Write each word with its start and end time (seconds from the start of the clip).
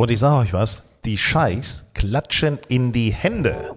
Und 0.00 0.12
ich 0.12 0.20
sage 0.20 0.36
euch 0.36 0.52
was, 0.52 0.84
die 1.04 1.18
Scheichs 1.18 1.84
klatschen 1.92 2.60
in 2.68 2.92
die 2.92 3.12
Hände. 3.12 3.74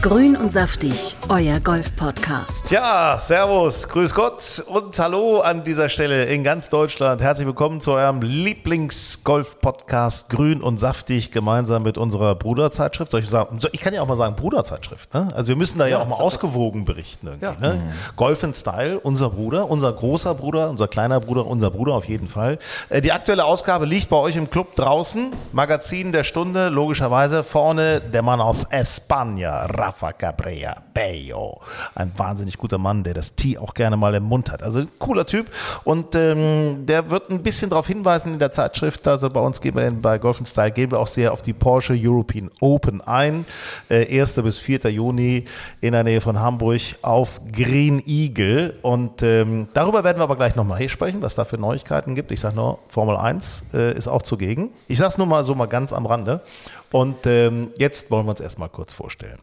Grün 0.00 0.36
und 0.36 0.52
saftig, 0.52 1.16
euer 1.28 1.58
Golf-Podcast. 1.58 2.70
Ja, 2.70 3.18
Servus, 3.18 3.88
Grüß 3.88 4.14
Gott 4.14 4.62
und 4.68 4.96
Hallo 4.96 5.40
an 5.40 5.64
dieser 5.64 5.88
Stelle 5.88 6.26
in 6.26 6.44
ganz 6.44 6.68
Deutschland. 6.68 7.20
Herzlich 7.20 7.48
willkommen 7.48 7.80
zu 7.80 7.94
eurem 7.94 8.22
Lieblings-Golf-Podcast 8.22 10.30
Grün 10.30 10.62
und 10.62 10.78
saftig 10.78 11.32
gemeinsam 11.32 11.82
mit 11.82 11.98
unserer 11.98 12.36
Bruderzeitschrift. 12.36 13.10
Soll 13.10 13.22
ich, 13.22 13.28
sagen, 13.28 13.58
ich 13.72 13.80
kann 13.80 13.92
ja 13.92 14.00
auch 14.00 14.06
mal 14.06 14.14
sagen 14.14 14.36
Bruderzeitschrift. 14.36 15.12
Ne? 15.14 15.32
Also 15.34 15.48
wir 15.48 15.56
müssen 15.56 15.80
da 15.80 15.88
ja, 15.88 15.98
auch 15.98 16.06
mal 16.06 16.14
ausgewogen 16.14 16.84
berichten. 16.84 17.26
Irgendwie, 17.26 17.60
ne? 17.60 17.92
Golf 18.14 18.44
in 18.44 18.54
Style, 18.54 19.00
unser 19.00 19.30
Bruder, 19.30 19.68
unser 19.68 19.92
großer 19.92 20.36
Bruder, 20.36 20.70
unser 20.70 20.86
kleiner 20.86 21.18
Bruder, 21.18 21.44
unser 21.44 21.72
Bruder 21.72 21.94
auf 21.94 22.04
jeden 22.04 22.28
Fall. 22.28 22.60
Äh, 22.88 23.00
Die 23.00 23.10
aktuelle 23.10 23.44
Ausgabe 23.44 23.84
liegt 23.84 24.10
bei 24.10 24.16
euch 24.16 24.36
im 24.36 24.48
Club 24.48 24.76
draußen. 24.76 25.32
Magazin 25.50 26.12
der 26.12 26.22
Stunde, 26.22 26.68
logischerweise 26.68 27.42
vorne 27.42 28.00
der 28.00 28.22
Mann 28.22 28.40
aus 28.40 28.58
España, 28.70 29.66
Rafa 29.88 30.12
Cabrera 30.12 30.82
Bello. 30.92 31.60
Ein 31.94 32.12
wahnsinnig 32.16 32.58
guter 32.58 32.76
Mann, 32.76 33.02
der 33.04 33.14
das 33.14 33.34
T 33.34 33.56
auch 33.56 33.72
gerne 33.72 33.96
mal 33.96 34.14
im 34.14 34.24
Mund 34.24 34.50
hat. 34.50 34.62
Also 34.62 34.82
cooler 34.98 35.24
Typ. 35.24 35.50
Und 35.84 36.14
ähm, 36.14 36.84
der 36.84 37.10
wird 37.10 37.30
ein 37.30 37.42
bisschen 37.42 37.70
darauf 37.70 37.86
hinweisen 37.86 38.34
in 38.34 38.38
der 38.38 38.52
Zeitschrift. 38.52 39.08
Also 39.08 39.30
bei 39.30 39.40
uns 39.40 39.62
gehen 39.62 39.74
wir 39.74 39.86
in, 39.86 40.02
bei 40.02 40.18
Golf 40.18 40.42
Style 40.44 40.72
gehen 40.72 40.90
wir 40.90 41.00
auch 41.00 41.06
sehr 41.06 41.32
auf 41.32 41.40
die 41.40 41.54
Porsche 41.54 41.94
European 41.96 42.50
Open 42.60 43.00
ein. 43.00 43.46
Äh, 43.88 44.20
1. 44.20 44.34
bis 44.42 44.58
4. 44.58 44.90
Juni 44.90 45.44
in 45.80 45.92
der 45.92 46.04
Nähe 46.04 46.20
von 46.20 46.38
Hamburg 46.38 46.82
auf 47.00 47.40
Green 47.50 48.02
Eagle. 48.04 48.76
Und 48.82 49.22
ähm, 49.22 49.68
darüber 49.72 50.04
werden 50.04 50.18
wir 50.18 50.24
aber 50.24 50.36
gleich 50.36 50.54
nochmal 50.54 50.78
hier 50.78 50.90
sprechen, 50.90 51.22
was 51.22 51.34
da 51.34 51.46
für 51.46 51.56
Neuigkeiten 51.56 52.14
gibt. 52.14 52.30
Ich 52.30 52.40
sage 52.40 52.56
nur, 52.56 52.78
Formel 52.88 53.16
1 53.16 53.64
äh, 53.72 53.96
ist 53.96 54.06
auch 54.06 54.22
zugegen. 54.22 54.70
Ich 54.86 54.98
sage 54.98 55.08
es 55.08 55.18
nur 55.18 55.26
mal 55.26 55.44
so 55.44 55.54
mal 55.54 55.66
ganz 55.66 55.94
am 55.94 56.04
Rande. 56.04 56.42
Und 56.90 57.26
ähm, 57.26 57.70
jetzt 57.78 58.10
wollen 58.10 58.26
wir 58.26 58.30
uns 58.30 58.40
erstmal 58.40 58.70
kurz 58.70 58.92
vorstellen. 58.94 59.38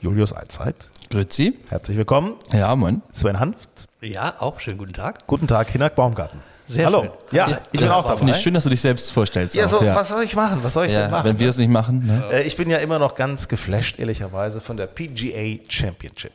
Julius 0.00 0.32
Allzeit, 0.32 0.90
Grüezi. 1.10 1.58
herzlich 1.68 1.96
willkommen. 1.96 2.34
Ja, 2.52 2.74
moin. 2.76 3.02
Sven 3.12 3.40
Hanft, 3.40 3.88
Ja, 4.00 4.34
auch 4.38 4.60
schönen 4.60 4.78
guten 4.78 4.92
Tag. 4.92 5.26
guten 5.26 5.48
Tag, 5.48 5.70
Hinak 5.70 5.96
Baumgarten. 5.96 6.40
Sehr 6.68 6.86
Hallo. 6.86 7.00
schön. 7.02 7.10
Ja, 7.32 7.48
Ja, 7.50 7.58
ich 7.72 7.80
bin 7.80 7.88
ja, 7.88 7.94
auch 7.96 8.04
dabei. 8.04 8.18
Finde 8.18 8.32
ich 8.34 8.38
schön, 8.40 8.54
dass 8.54 8.64
du 8.64 8.70
dich 8.70 8.80
selbst 8.80 9.10
vorstellst. 9.12 9.54
Ja, 9.54 9.66
so, 9.68 9.82
ja. 9.82 9.94
was 9.94 10.08
soll 10.08 10.22
ich 10.22 10.34
machen? 10.36 10.60
Was 10.62 10.74
soll 10.74 10.86
ich 10.86 10.92
denn 10.92 11.02
ja, 11.02 11.08
machen? 11.08 11.24
wenn 11.26 11.38
wir 11.40 11.50
es 11.50 11.58
nicht 11.58 11.68
machen, 11.68 12.06
ne? 12.06 12.28
Äh, 12.32 12.42
Ich 12.44 12.56
bin 12.56 12.70
ja 12.70 12.78
immer 12.78 12.98
noch 12.98 13.16
ganz 13.16 13.48
geflasht, 13.48 13.98
ehrlicherweise, 13.98 14.60
von 14.60 14.76
der 14.76 14.86
PGA 14.86 15.58
Championship. 15.68 16.32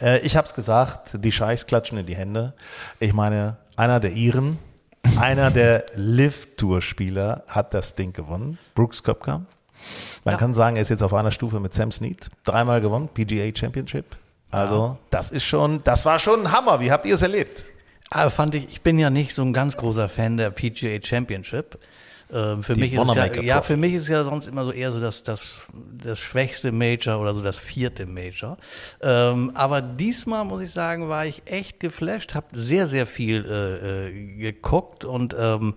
Äh, 0.00 0.18
Ich 0.20 0.36
habe 0.36 0.46
es 0.46 0.54
gesagt, 0.54 1.16
die 1.24 1.32
Scheichs 1.32 1.66
klatschen 1.66 1.98
in 1.98 2.06
die 2.06 2.14
Hände. 2.14 2.52
Ich 3.00 3.12
meine, 3.12 3.56
einer 3.76 3.98
der 3.98 4.12
Iren, 4.12 4.58
einer 5.18 5.50
der 5.50 5.84
Live-Tour-Spieler 5.94 7.42
hat 7.48 7.74
das 7.74 7.94
Ding 7.96 8.12
gewonnen. 8.12 8.58
Brooks 8.76 9.02
Köpker. 9.02 9.42
Man 10.24 10.36
kann 10.36 10.54
sagen, 10.54 10.76
er 10.76 10.82
ist 10.82 10.88
jetzt 10.88 11.02
auf 11.02 11.14
einer 11.14 11.30
Stufe 11.30 11.60
mit 11.60 11.74
Sam 11.74 11.92
Snead. 11.92 12.30
Dreimal 12.44 12.80
gewonnen, 12.80 13.08
PGA 13.08 13.50
Championship. 13.54 14.16
Also, 14.50 14.98
das 15.10 15.30
ist 15.30 15.44
schon, 15.44 15.82
das 15.82 16.04
war 16.04 16.18
schon 16.18 16.46
ein 16.46 16.52
Hammer. 16.52 16.80
Wie 16.80 16.92
habt 16.92 17.06
ihr 17.06 17.14
es 17.14 17.22
erlebt? 17.22 17.64
Aber 18.10 18.30
fand 18.30 18.54
ich, 18.54 18.68
ich 18.68 18.82
bin 18.82 18.98
ja 18.98 19.08
nicht 19.08 19.34
so 19.34 19.42
ein 19.42 19.54
ganz 19.54 19.76
großer 19.76 20.08
Fan 20.08 20.36
der 20.36 20.50
PGA 20.50 20.98
Championship. 21.02 21.78
Ähm, 22.32 22.62
für 22.62 22.74
Die 22.74 22.80
mich 22.80 22.92
ist 22.94 23.14
ja, 23.14 23.42
ja, 23.42 23.62
für 23.62 23.76
mich 23.76 23.94
ist 23.94 24.08
ja 24.08 24.24
sonst 24.24 24.48
immer 24.48 24.64
so 24.64 24.72
eher 24.72 24.90
so 24.90 25.00
das, 25.00 25.22
das, 25.22 25.62
das 25.92 26.18
schwächste 26.18 26.72
Major 26.72 27.20
oder 27.20 27.34
so 27.34 27.42
das 27.42 27.58
vierte 27.58 28.06
Major. 28.06 28.56
Ähm, 29.02 29.52
aber 29.54 29.82
diesmal 29.82 30.44
muss 30.44 30.62
ich 30.62 30.70
sagen, 30.70 31.08
war 31.08 31.26
ich 31.26 31.42
echt 31.44 31.80
geflasht, 31.80 32.34
habe 32.34 32.46
sehr, 32.52 32.88
sehr 32.88 33.06
viel 33.06 33.44
äh, 33.44 34.08
äh, 34.08 34.36
geguckt 34.36 35.04
und 35.04 35.36
ähm, 35.38 35.74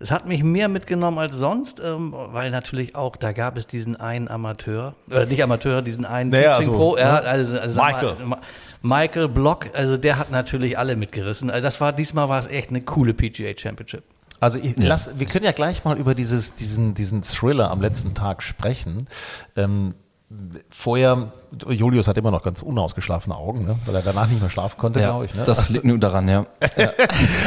es 0.00 0.10
hat 0.10 0.28
mich 0.28 0.42
mehr 0.42 0.68
mitgenommen 0.68 1.18
als 1.18 1.36
sonst, 1.36 1.80
ähm, 1.80 2.12
weil 2.12 2.50
natürlich 2.50 2.94
auch, 2.94 3.16
da 3.16 3.32
gab 3.32 3.56
es 3.56 3.66
diesen 3.66 3.96
einen 3.96 4.28
Amateur, 4.28 4.94
äh, 5.10 5.26
nicht 5.26 5.42
Amateur, 5.42 5.82
diesen 5.82 6.04
einen 6.04 6.30
Naja, 6.30 6.56
Teaching 6.56 6.72
so, 6.72 6.76
Pro, 6.76 6.96
ja, 6.96 7.20
ne? 7.20 7.28
also, 7.28 7.58
also 7.58 7.80
Michael. 7.80 8.14
Mal, 8.24 8.38
Michael 8.82 9.28
Block, 9.28 9.70
also 9.72 9.96
der 9.96 10.18
hat 10.18 10.30
natürlich 10.30 10.78
alle 10.78 10.96
mitgerissen. 10.96 11.50
Also 11.50 11.62
das 11.62 11.80
war 11.80 11.92
diesmal 11.92 12.28
war 12.28 12.40
es 12.40 12.46
echt 12.46 12.70
eine 12.70 12.82
coole 12.82 13.14
PGA 13.14 13.52
Championship. 13.56 14.04
Also 14.38 14.58
ich, 14.58 14.74
lass, 14.76 15.18
wir 15.18 15.26
können 15.26 15.44
ja 15.44 15.52
gleich 15.52 15.84
mal 15.84 15.96
über 15.96 16.14
dieses, 16.14 16.54
diesen, 16.56 16.94
diesen 16.94 17.22
Thriller 17.22 17.70
am 17.70 17.80
letzten 17.80 18.14
Tag 18.14 18.42
sprechen. 18.42 19.08
Ähm, 19.56 19.94
vorher, 20.70 21.32
Julius 21.68 22.08
hat 22.08 22.18
immer 22.18 22.30
noch 22.30 22.42
ganz 22.42 22.62
unausgeschlafene 22.62 23.36
Augen, 23.36 23.64
ne? 23.64 23.78
weil 23.86 23.94
er 23.94 24.02
danach 24.02 24.26
nicht 24.28 24.40
mehr 24.40 24.50
schlafen 24.50 24.76
konnte, 24.78 25.00
Ja, 25.00 25.10
glaube 25.10 25.26
ich. 25.26 25.34
Ne? 25.34 25.44
das 25.44 25.68
liegt 25.68 25.84
nur 25.84 25.98
daran, 25.98 26.28
ja. 26.28 26.46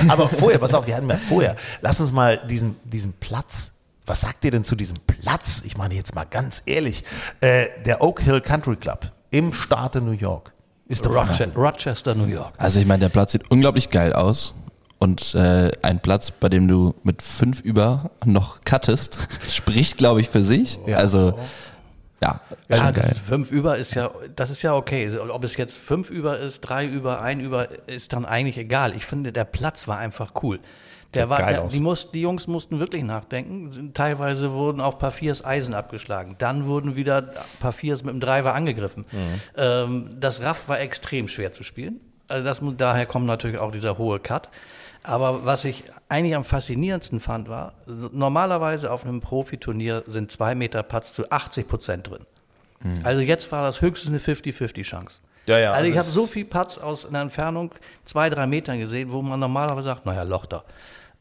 Aber 0.07 0.29
vorher, 0.29 0.59
pass 0.59 0.73
auf, 0.73 0.87
wir 0.87 0.95
hatten 0.95 1.09
ja 1.09 1.17
vorher, 1.17 1.55
lass 1.81 1.99
uns 1.99 2.11
mal 2.11 2.41
diesen, 2.47 2.77
diesen 2.85 3.13
Platz, 3.13 3.73
was 4.05 4.21
sagt 4.21 4.45
ihr 4.45 4.51
denn 4.51 4.63
zu 4.63 4.75
diesem 4.75 4.97
Platz? 5.05 5.61
Ich 5.65 5.77
meine 5.77 5.93
jetzt 5.93 6.15
mal 6.15 6.25
ganz 6.25 6.63
ehrlich, 6.65 7.03
äh, 7.41 7.67
der 7.85 8.01
Oak 8.01 8.21
Hill 8.21 8.41
Country 8.41 8.75
Club 8.75 9.11
im 9.29 9.53
Staate 9.53 10.01
New 10.01 10.11
York. 10.11 10.53
Ist 10.87 11.05
doch 11.05 11.13
Rochester. 11.13 11.55
Rochester, 11.55 12.15
New 12.15 12.25
York. 12.25 12.53
Also 12.57 12.79
ich 12.79 12.87
meine, 12.87 13.01
der 13.01 13.09
Platz 13.09 13.33
sieht 13.33 13.51
unglaublich 13.51 13.91
geil 13.91 14.13
aus. 14.13 14.55
Und 14.97 15.33
äh, 15.33 15.71
ein 15.81 15.99
Platz, 16.01 16.31
bei 16.31 16.49
dem 16.49 16.67
du 16.67 16.93
mit 17.03 17.21
fünf 17.21 17.61
über 17.61 18.09
noch 18.25 18.61
cuttest, 18.65 19.29
spricht, 19.49 19.97
glaube 19.97 20.19
ich, 20.19 20.29
für 20.29 20.43
sich. 20.43 20.77
Also, 20.93 21.39
ja, 22.21 22.41
Ja, 22.67 22.91
das 22.91 23.17
fünf 23.17 23.51
über 23.51 23.77
ist 23.77 23.95
ja, 23.95 24.11
das 24.35 24.49
ist 24.49 24.61
ja 24.61 24.73
okay. 24.73 25.09
Ob 25.29 25.43
es 25.43 25.57
jetzt 25.57 25.77
fünf 25.77 26.09
über 26.09 26.37
ist, 26.37 26.61
drei 26.61 26.85
über, 26.85 27.21
ein 27.21 27.39
über, 27.39 27.67
ist 27.87 28.13
dann 28.13 28.25
eigentlich 28.25 28.57
egal. 28.57 28.95
Ich 28.95 29.05
finde, 29.05 29.31
der 29.31 29.45
Platz 29.45 29.87
war 29.87 29.97
einfach 29.97 30.33
cool. 30.43 30.59
Der 31.15 31.27
war, 31.29 31.37
der, 31.39 31.63
die, 31.63 31.79
muss, 31.79 32.11
die 32.11 32.21
Jungs 32.21 32.47
mussten 32.47 32.79
wirklich 32.79 33.03
nachdenken. 33.03 33.93
Teilweise 33.95 34.51
wurden 34.51 34.79
auf 34.79 34.99
Paar 34.99 35.11
Viers 35.11 35.43
Eisen 35.43 35.73
abgeschlagen. 35.73 36.35
Dann 36.37 36.67
wurden 36.67 36.95
wieder 36.95 37.33
Paar 37.59 37.73
Viers 37.73 38.03
mit 38.03 38.13
dem 38.13 38.19
Driver 38.19 38.53
angegriffen. 38.53 39.05
Ähm, 39.57 40.17
das 40.19 40.41
Raff 40.41 40.67
war 40.67 40.79
extrem 40.79 41.27
schwer 41.27 41.51
zu 41.51 41.63
spielen. 41.63 41.99
Also 42.27 42.43
das, 42.43 42.61
daher 42.77 43.07
kommt 43.07 43.25
natürlich 43.25 43.57
auch 43.57 43.71
dieser 43.71 43.97
hohe 43.97 44.19
Cut. 44.19 44.49
Aber 45.09 45.43
was 45.43 45.65
ich 45.65 45.85
eigentlich 46.07 46.35
am 46.35 46.45
faszinierendsten 46.45 47.19
fand, 47.19 47.49
war, 47.49 47.73
normalerweise 48.11 48.91
auf 48.91 49.05
einem 49.05 49.21
Profiturnier 49.21 50.03
sind 50.05 50.31
zwei 50.31 50.53
Meter 50.53 50.83
Putts 50.83 51.13
zu 51.13 51.31
80 51.31 51.67
Prozent 51.67 52.09
drin. 52.11 52.25
Also 53.03 53.21
jetzt 53.21 53.51
war 53.51 53.63
das 53.63 53.81
höchstens 53.81 54.09
eine 54.09 54.19
50-50 54.19 54.83
Chance. 54.83 55.21
Ja, 55.47 55.57
ja, 55.57 55.71
Also 55.71 55.87
ich 55.87 55.97
also 55.97 56.09
habe 56.09 56.13
so 56.13 56.27
viel 56.27 56.45
Putts 56.45 56.77
aus 56.77 57.07
einer 57.07 57.21
Entfernung 57.21 57.73
zwei, 58.05 58.29
drei 58.29 58.45
Metern 58.45 58.79
gesehen, 58.79 59.11
wo 59.11 59.23
man 59.23 59.39
normalerweise 59.39 59.87
sagt, 59.87 60.05
naja, 60.05 60.21
Loch 60.21 60.45
da. 60.45 60.63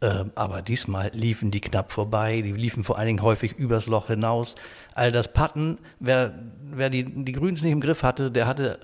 Ähm, 0.02 0.32
aber 0.34 0.60
diesmal 0.60 1.10
liefen 1.14 1.50
die 1.50 1.62
knapp 1.62 1.90
vorbei, 1.90 2.42
die 2.42 2.52
liefen 2.52 2.84
vor 2.84 2.98
allen 2.98 3.06
Dingen 3.06 3.22
häufig 3.22 3.54
übers 3.54 3.86
Loch 3.86 4.08
hinaus. 4.08 4.54
All 4.94 5.12
das 5.12 5.32
Putten, 5.32 5.78
wer, 5.98 6.34
wer 6.70 6.90
die, 6.90 7.04
die 7.24 7.32
Grüns 7.32 7.62
nicht 7.62 7.72
im 7.72 7.80
Griff 7.80 8.02
hatte, 8.02 8.30
der 8.30 8.46
hatte 8.46 8.78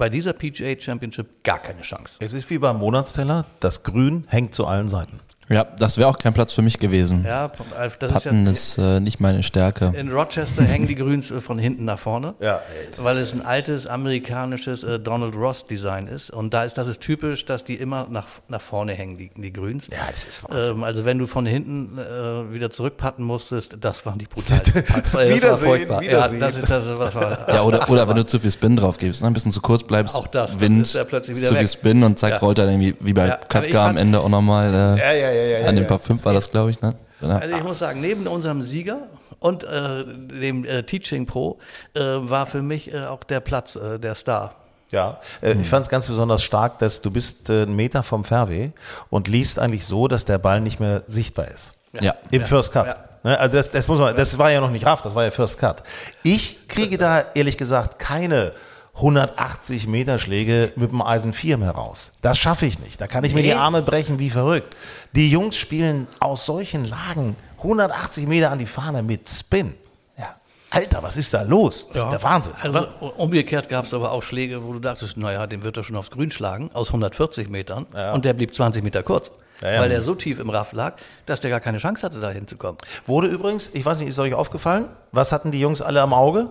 bei 0.00 0.08
dieser 0.08 0.32
PGA 0.32 0.80
Championship 0.80 1.44
gar 1.44 1.58
keine 1.58 1.82
Chance. 1.82 2.16
Es 2.20 2.32
ist 2.32 2.48
wie 2.48 2.56
beim 2.56 2.78
Monatsteller, 2.78 3.44
das 3.60 3.82
Grün 3.82 4.24
hängt 4.28 4.54
zu 4.54 4.66
allen 4.66 4.88
Seiten. 4.88 5.20
Ja, 5.52 5.64
das 5.64 5.98
wäre 5.98 6.08
auch 6.08 6.16
kein 6.18 6.32
Platz 6.32 6.52
für 6.52 6.62
mich 6.62 6.78
gewesen. 6.78 7.24
Ja, 7.26 7.50
Alf, 7.76 7.96
das 7.96 8.12
Patten 8.12 8.46
ist 8.46 8.76
ja, 8.76 8.94
ist 8.94 8.96
äh, 8.98 9.00
nicht 9.00 9.18
meine 9.20 9.42
Stärke. 9.42 9.92
in 9.96 10.12
Rochester 10.12 10.62
hängen 10.62 10.86
die 10.86 10.94
Grüns 10.94 11.30
äh, 11.32 11.40
von 11.40 11.58
hinten 11.58 11.84
nach 11.84 11.98
vorne. 11.98 12.34
Ja, 12.38 12.56
ey, 12.56 12.88
es 12.92 13.02
weil 13.02 13.18
es 13.18 13.32
ein 13.32 13.44
altes 13.44 13.86
amerikanisches 13.88 14.84
äh, 14.84 14.98
Donald 15.00 15.34
Ross 15.34 15.64
Design 15.66 16.06
ist. 16.06 16.30
Und 16.30 16.54
da 16.54 16.64
ist 16.64 16.78
das 16.78 16.86
ist 16.86 17.00
typisch, 17.00 17.44
dass 17.46 17.64
die 17.64 17.74
immer 17.74 18.06
nach, 18.10 18.26
nach 18.48 18.60
vorne 18.60 18.92
hängen, 18.92 19.18
die, 19.18 19.30
die 19.34 19.52
Grüns. 19.52 19.88
Ja, 19.88 20.06
das 20.08 20.24
ist 20.24 20.48
Wahnsinn. 20.48 20.76
Ähm, 20.76 20.84
also 20.84 21.04
wenn 21.04 21.18
du 21.18 21.26
von 21.26 21.46
hinten 21.46 21.98
äh, 21.98 22.52
wieder 22.52 22.70
zurückpatten 22.70 23.24
musstest, 23.24 23.76
das 23.80 24.06
waren 24.06 24.18
die 24.18 24.26
brutalsten 24.26 24.84
Putts. 24.84 25.14
Wiedersehen, 25.34 25.88
war. 25.88 26.00
Wiedersehen. 26.00 26.40
Ja, 26.40 26.46
das, 26.46 26.56
ist- 26.58 26.70
das, 26.70 26.84
ist- 26.86 26.98
das 26.98 27.14
war, 27.16 27.48
Ja, 27.52 27.62
oder, 27.62 27.90
oder 27.90 28.08
wenn 28.08 28.16
du 28.16 28.24
zu 28.24 28.38
viel 28.38 28.52
Spin 28.52 28.76
drauf 28.76 28.98
gibst, 28.98 29.20
ne? 29.22 29.26
ein 29.26 29.32
bisschen 29.32 29.50
zu 29.50 29.60
kurz 29.60 29.82
bleibst, 29.82 30.14
Auch 30.14 30.28
das, 30.28 30.52
dann 30.52 30.60
Wind, 30.60 30.82
ist 30.82 30.94
er 30.94 31.04
plötzlich 31.04 31.36
wieder 31.36 31.48
zu 31.48 31.54
viel 31.54 31.62
weg. 31.64 31.70
Spin 31.70 32.04
und 32.04 32.18
zack, 32.20 32.34
Ja. 32.34 32.38
rollt 32.38 32.58
er 32.58 32.66
dann 32.66 32.80
irgendwie, 32.80 32.94
wie 33.00 33.12
bei 33.14 33.26
Ja, 33.26 33.36
Katka 33.36 33.88
am 33.88 33.96
Ende 33.96 34.20
auch 34.20 34.28
nochmal. 34.28 34.72
Äh, 34.72 34.98
Ja, 35.00 35.12
ja, 35.12 35.30
ja, 35.32 35.39
ja, 35.42 35.58
ja, 35.58 35.68
An 35.68 35.74
den 35.74 35.84
ja. 35.84 35.88
paar 35.88 35.98
fünf 35.98 36.24
war 36.24 36.32
das, 36.32 36.50
glaube 36.50 36.70
ich, 36.70 36.80
ne? 36.80 36.94
Ja. 37.20 37.38
Also 37.38 37.54
ich 37.54 37.62
muss 37.62 37.78
sagen, 37.78 38.00
neben 38.00 38.26
unserem 38.26 38.62
Sieger 38.62 39.08
und 39.40 39.64
äh, 39.64 40.04
dem 40.06 40.64
äh, 40.64 40.82
Teaching 40.84 41.26
Pro 41.26 41.58
äh, 41.94 42.00
war 42.00 42.46
für 42.46 42.62
mich 42.62 42.92
äh, 42.92 43.04
auch 43.04 43.24
der 43.24 43.40
Platz 43.40 43.76
äh, 43.76 43.98
der 43.98 44.14
Star. 44.14 44.54
Ja, 44.90 45.20
äh, 45.40 45.52
ich 45.52 45.68
fand 45.68 45.86
es 45.86 45.90
ganz 45.90 46.06
besonders 46.08 46.42
stark, 46.42 46.78
dass 46.78 47.02
du 47.02 47.10
bist 47.10 47.50
einen 47.50 47.76
Meter 47.76 48.02
vom 48.02 48.24
Fairway 48.24 48.72
und 49.08 49.28
liest 49.28 49.58
eigentlich 49.58 49.84
so, 49.84 50.08
dass 50.08 50.24
der 50.24 50.38
Ball 50.38 50.60
nicht 50.60 50.80
mehr 50.80 51.02
sichtbar 51.06 51.48
ist. 51.48 51.74
Ja. 51.92 52.14
Im 52.30 52.44
First 52.44 52.72
Cut. 52.72 52.96
Ne, 53.22 53.38
Also 53.38 53.56
das, 53.56 53.70
das 53.70 53.86
muss 53.88 53.98
man, 53.98 54.16
das 54.16 54.38
war 54.38 54.50
ja 54.50 54.60
noch 54.60 54.70
nicht 54.70 54.86
Raff, 54.86 55.02
das 55.02 55.14
war 55.14 55.24
ja 55.24 55.30
First 55.30 55.58
Cut. 55.58 55.82
Ich 56.22 56.68
kriege 56.68 56.98
da 56.98 57.24
ehrlich 57.34 57.56
gesagt 57.56 57.98
keine 57.98 58.52
180 59.00 59.86
Meter 59.86 60.18
Schläge 60.18 60.72
mit 60.76 60.92
dem 60.92 61.00
Eisen 61.02 61.32
4 61.32 61.56
mehr 61.56 61.70
raus. 61.70 62.12
Das 62.22 62.38
schaffe 62.38 62.66
ich 62.66 62.78
nicht. 62.78 63.00
Da 63.00 63.06
kann 63.06 63.24
ich 63.24 63.34
mir 63.34 63.42
die 63.42 63.54
Arme 63.54 63.82
brechen 63.82 64.18
wie 64.18 64.30
verrückt. 64.30 64.76
Die 65.14 65.30
Jungs 65.30 65.56
spielen 65.56 66.06
aus 66.20 66.44
solchen 66.44 66.84
Lagen 66.84 67.34
180 67.58 68.26
Meter 68.26 68.50
an 68.50 68.58
die 68.58 68.66
Fahne 68.66 69.02
mit 69.02 69.28
Spin. 69.28 69.74
Ja. 70.18 70.36
Alter, 70.70 71.02
was 71.02 71.16
ist 71.16 71.32
da 71.32 71.42
los? 71.42 71.88
Das 71.92 72.04
ist 72.04 72.10
der 72.10 72.22
Wahnsinn. 72.22 72.52
Also 72.60 72.88
umgekehrt 73.16 73.68
gab 73.68 73.86
es 73.86 73.94
aber 73.94 74.12
auch 74.12 74.22
Schläge, 74.22 74.62
wo 74.64 74.74
du 74.74 74.78
dachtest, 74.78 75.16
naja, 75.16 75.46
den 75.46 75.62
wird 75.62 75.78
er 75.78 75.84
schon 75.84 75.96
aufs 75.96 76.10
Grün 76.10 76.30
schlagen, 76.30 76.70
aus 76.74 76.88
140 76.88 77.48
Metern. 77.48 77.86
Und 78.12 78.24
der 78.24 78.34
blieb 78.34 78.54
20 78.54 78.84
Meter 78.84 79.02
kurz. 79.02 79.32
Ja, 79.62 79.72
ja. 79.72 79.80
Weil 79.80 79.88
der 79.90 80.02
so 80.02 80.14
tief 80.14 80.38
im 80.38 80.48
Raff 80.50 80.72
lag, 80.72 80.96
dass 81.26 81.40
der 81.40 81.50
gar 81.50 81.60
keine 81.60 81.78
Chance 81.78 82.02
hatte, 82.02 82.20
da 82.20 82.30
hinzukommen. 82.30 82.78
Wurde 83.06 83.28
übrigens, 83.28 83.70
ich 83.74 83.84
weiß 83.84 84.00
nicht, 84.00 84.08
ist 84.08 84.18
euch 84.18 84.34
aufgefallen, 84.34 84.88
was 85.12 85.32
hatten 85.32 85.50
die 85.50 85.60
Jungs 85.60 85.82
alle 85.82 86.00
am 86.00 86.14
Auge? 86.14 86.48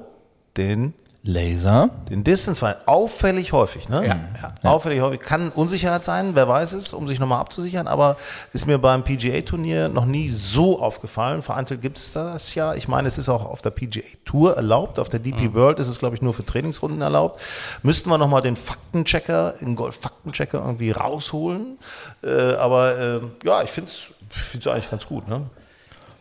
Den 0.58 0.94
Laser. 1.24 1.90
Den 2.10 2.24
Distance 2.24 2.60
Fine 2.60 2.78
auffällig 2.86 3.52
häufig, 3.52 3.90
ne? 3.90 4.08
Ja, 4.08 4.70
Auffällig 4.70 5.02
häufig. 5.02 5.20
Kann 5.20 5.50
Unsicherheit 5.50 6.06
sein, 6.06 6.34
wer 6.34 6.48
weiß 6.48 6.72
es, 6.72 6.94
um 6.94 7.10
sich 7.10 7.20
nochmal 7.20 7.42
abzusichern, 7.42 7.88
aber 7.88 8.16
ist 8.54 8.68
mir 8.68 8.78
beim 8.78 9.04
PGA-Turnier 9.04 9.90
noch 9.90 10.06
nie 10.06 10.30
so 10.30 10.80
aufgefallen. 10.80 11.42
Vereinzelt 11.42 11.82
gibt 11.82 11.98
es 11.98 12.14
das 12.14 12.56
ja. 12.56 12.74
Ich 12.74 12.88
meine, 12.88 13.10
es 13.10 13.18
ist 13.18 13.28
auch 13.28 13.46
auf 13.46 13.62
der 13.62 13.72
PGA-Tour 13.72 14.56
erlaubt. 14.56 14.98
Auf 14.98 15.10
der 15.10 15.20
DP 15.20 15.54
World 15.54 15.80
ist 15.80 15.90
es, 15.90 16.00
glaube 16.00 16.16
ich, 16.16 16.22
nur 16.22 16.34
für 16.34 16.46
Trainingsrunden 16.46 17.02
erlaubt. 17.02 17.42
Müssten 17.84 18.10
wir 18.10 18.18
nochmal 18.18 18.42
den 18.42 18.56
Faktenchecker, 18.56 19.56
den 19.60 19.76
Golf-Faktenchecker 19.76 20.60
irgendwie 20.60 20.92
rausholen. 20.92 21.80
Äh, 22.24 22.54
aber 22.54 22.98
äh, 22.98 23.20
ja, 23.44 23.62
ich 23.62 23.72
finde 23.72 23.92
es 23.92 24.68
eigentlich 24.68 24.90
ganz 24.90 25.06
gut, 25.06 25.28
ne? 25.28 25.42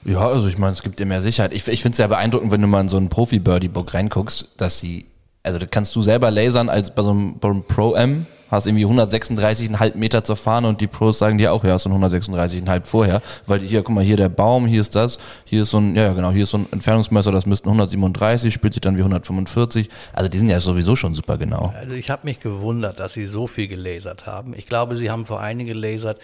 Ja, 0.04 0.26
also 0.26 0.48
ich 0.48 0.58
meine, 0.58 0.72
es 0.72 0.82
gibt 0.82 0.98
dir 0.98 1.06
mehr 1.06 1.20
Sicherheit. 1.20 1.52
Ich, 1.52 1.66
ich 1.68 1.82
finde 1.82 1.92
es 1.92 1.96
sehr 1.96 2.08
beeindruckend, 2.08 2.52
wenn 2.52 2.62
du 2.62 2.68
mal 2.68 2.80
in 2.80 2.88
so 2.88 2.96
einen 2.96 3.08
Profi-Birdie-Book 3.08 3.94
reinguckst, 3.94 4.48
dass 4.56 4.78
sie, 4.78 5.06
also 5.42 5.58
da 5.58 5.66
kannst 5.66 5.94
du 5.96 6.02
selber 6.02 6.30
lasern 6.30 6.68
als 6.68 6.94
bei 6.94 7.02
so 7.02 7.10
einem, 7.10 7.38
Pro-M, 7.38 8.26
hast 8.50 8.66
irgendwie 8.66 8.86
136,5 8.86 9.96
Meter 9.96 10.24
zur 10.24 10.36
Fahne 10.36 10.68
und 10.68 10.80
die 10.80 10.86
Pros 10.86 11.18
sagen 11.18 11.38
dir 11.38 11.52
auch, 11.52 11.64
ja, 11.64 11.72
hast 11.72 11.86
du 11.86 11.90
136,5 11.90 12.84
vorher, 12.84 13.22
weil 13.46 13.60
hier, 13.60 13.82
guck 13.82 13.94
mal, 13.94 14.04
hier 14.04 14.16
der 14.16 14.28
Baum, 14.28 14.66
hier 14.66 14.80
ist 14.80 14.94
das, 14.96 15.18
hier 15.44 15.62
ist 15.62 15.70
so 15.70 15.78
ein, 15.78 15.94
ja, 15.94 16.12
genau, 16.12 16.30
hier 16.30 16.44
ist 16.44 16.50
so 16.50 16.58
ein 16.58 16.66
Entfernungsmesser, 16.70 17.30
das 17.32 17.46
müssten 17.46 17.68
137, 17.68 18.52
spielt 18.52 18.74
sich 18.74 18.80
dann 18.80 18.96
wie 18.96 19.02
145. 19.02 19.88
Also 20.12 20.28
die 20.28 20.38
sind 20.38 20.48
ja 20.48 20.60
sowieso 20.60 20.96
schon 20.96 21.14
super 21.14 21.36
genau. 21.36 21.72
Also 21.76 21.96
ich 21.96 22.10
habe 22.10 22.22
mich 22.24 22.40
gewundert, 22.40 22.98
dass 23.00 23.14
sie 23.14 23.26
so 23.26 23.46
viel 23.46 23.68
gelasert 23.68 24.26
haben. 24.26 24.54
Ich 24.56 24.66
glaube, 24.66 24.96
sie 24.96 25.10
haben 25.10 25.26
vor 25.26 25.46
Dingen 25.46 25.66
gelasert 25.66 26.18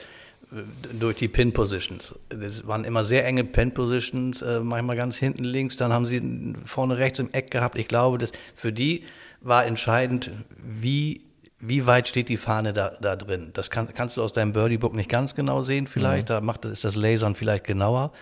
durch 0.98 1.16
die 1.16 1.28
Pin-Positions. 1.28 2.18
Das 2.28 2.66
waren 2.66 2.84
immer 2.84 3.04
sehr 3.04 3.26
enge 3.26 3.44
Pin-Positions, 3.44 4.42
äh, 4.42 4.60
manchmal 4.60 4.96
ganz 4.96 5.16
hinten 5.16 5.44
links, 5.44 5.76
dann 5.76 5.92
haben 5.92 6.06
sie 6.06 6.54
vorne 6.64 6.98
rechts 6.98 7.18
im 7.18 7.32
Eck 7.32 7.50
gehabt. 7.50 7.78
Ich 7.78 7.88
glaube, 7.88 8.18
dass 8.18 8.32
für 8.54 8.72
die 8.72 9.04
war 9.40 9.66
entscheidend, 9.66 10.30
wie, 10.56 11.22
wie 11.66 11.86
weit 11.86 12.08
steht 12.08 12.28
die 12.28 12.36
Fahne 12.36 12.72
da, 12.72 12.92
da 13.00 13.16
drin. 13.16 13.50
Das 13.52 13.70
kann, 13.70 13.92
kannst 13.94 14.16
du 14.16 14.22
aus 14.22 14.32
deinem 14.32 14.52
Birdie-Book 14.52 14.94
nicht 14.94 15.08
ganz 15.08 15.34
genau 15.34 15.62
sehen 15.62 15.86
vielleicht, 15.86 16.30
da 16.30 16.40
macht, 16.40 16.64
ist 16.64 16.84
das 16.84 16.94
Lasern 16.94 17.34
vielleicht 17.34 17.64
genauer. 17.64 18.12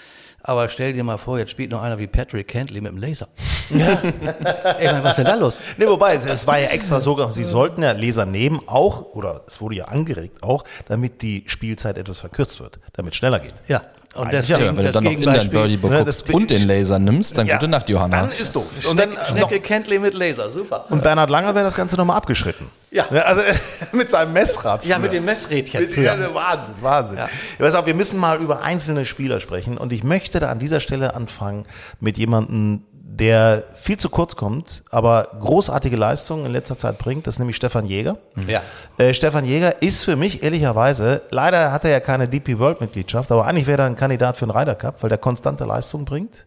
Aber 0.45 0.69
stell 0.69 0.93
dir 0.93 1.05
mal 1.05 1.19
vor, 1.19 1.39
jetzt 1.39 1.53
spielt 1.53 1.71
noch 1.71 1.83
einer 1.83 1.99
wie 1.99 2.09
Patrick 2.09 2.49
Cantley 2.49 2.81
mit 2.81 2.93
dem 2.93 2.99
Laser. 2.99 3.29
Ey, 3.71 4.93
Mann, 4.93 5.05
was 5.05 5.13
ist 5.13 5.19
denn 5.19 5.27
da 5.27 5.35
los? 5.37 5.61
Nee, 5.77 5.87
wobei, 5.87 6.15
es, 6.15 6.25
es 6.25 6.47
war 6.47 6.59
ja 6.59 6.69
extra 6.69 6.99
so, 6.99 7.31
sie 7.31 7.45
sollten 7.45 7.83
ja 7.83 7.93
Leser 7.93 8.27
nehmen, 8.27 8.61
auch, 8.67 9.15
oder 9.15 9.45
es 9.47 9.61
wurde 9.61 9.77
ja 9.77 9.85
angeregt 9.85 10.43
auch, 10.43 10.65
damit 10.89 11.23
die 11.23 11.45
Spielzeit 11.47 11.97
etwas 11.97 12.19
verkürzt 12.19 12.59
wird, 12.61 12.81
damit 12.95 13.13
es 13.13 13.19
schneller 13.19 13.39
geht. 13.39 13.55
Ja. 13.69 13.83
Und 14.15 14.33
deswegen, 14.33 14.61
ja, 14.61 14.77
wenn 14.77 14.85
du 14.85 14.93
dann 14.93 15.05
noch 15.05 15.11
in 15.11 15.23
dein 15.23 15.47
Ne, 15.49 15.79
guckst 15.79 16.07
das- 16.07 16.23
und 16.35 16.51
den 16.51 16.67
Laser 16.67 16.99
nimmst, 16.99 17.39
dann 17.39 17.47
Ja, 17.47 17.57
gute 17.57 17.69
Nacht, 17.69 17.89
Johanna. 17.89 18.21
Dann 18.21 18.31
ist 18.31 18.55
doof. 18.55 18.67
Und 18.89 19.01
dann 19.01 19.17
Schnecke 19.31 19.59
Cantley 19.61 19.99
mit 19.99 20.13
Laser, 20.15 20.51
super. 20.51 20.85
und 20.91 21.03
Bernhard 21.03 21.31
Langer 21.31 21.55
wäre 21.55 21.65
das 21.65 21.75
Ganze 21.75 21.97
nochmal 21.97 22.19
abgeschritten. 22.19 22.67
Ja. 22.91 23.07
Also 23.09 23.41
mit 23.93 24.11
seinem 24.11 24.35
Messrad. 24.35 24.85
ja, 24.85 24.99
mit 24.99 25.13
dem 25.15 25.25
Messrädchen. 25.25 25.81
Mit, 25.81 25.97
ja, 25.97 26.13
Wahnsinn, 26.35 26.75
Wahnsinn. 26.83 27.17
Ja. 27.17 27.25
Ja. 27.25 27.31
Pass 27.65 27.75
auf, 27.75 27.87
wir 27.87 27.95
müssen 27.95 28.21
mal 28.21 28.39
über 28.39 28.61
einzelne 28.63 29.07
Spieler 29.07 29.41
sprechen 29.41 29.79
und 29.79 29.95
ich 29.95 30.05
möchte 30.05 30.41
da 30.41 30.51
an 30.51 30.59
dieser 30.59 30.81
Stelle 30.81 31.15
anfangen 31.15 31.65
mit 31.99 32.19
jemandem, 32.19 32.83
der 33.15 33.65
viel 33.75 33.99
zu 33.99 34.09
kurz 34.09 34.37
kommt, 34.37 34.85
aber 34.91 35.29
großartige 35.39 35.97
Leistungen 35.97 36.47
in 36.47 36.53
letzter 36.53 36.79
Zeit 36.79 36.97
bringt. 36.97 37.27
Das 37.27 37.35
ist 37.35 37.39
nämlich 37.41 37.57
Stefan 37.57 37.85
Jäger. 37.85 38.17
Ja. 38.47 38.63
Äh, 38.97 39.13
Stefan 39.13 39.45
Jäger 39.45 39.83
ist 39.83 40.03
für 40.03 40.17
mich 40.17 40.43
ehrlicherweise, 40.43 41.21
leider 41.31 41.73
hat 41.73 41.85
er 41.85 41.91
ja 41.91 42.01
keine 42.01 42.27
DP 42.27 42.59
World 42.59 42.81
Mitgliedschaft, 42.81 43.31
aber 43.31 43.47
eigentlich 43.47 43.67
wäre 43.67 43.83
er 43.83 43.87
ein 43.87 43.97
Kandidat 43.97 44.39
für 44.39 44.47
den 44.47 44.57
Ryder 44.57 44.75
Cup, 44.75 45.03
weil 45.03 45.11
der 45.11 45.19
konstante 45.19 45.67
Leistung 45.67 46.07
bringt, 46.07 46.47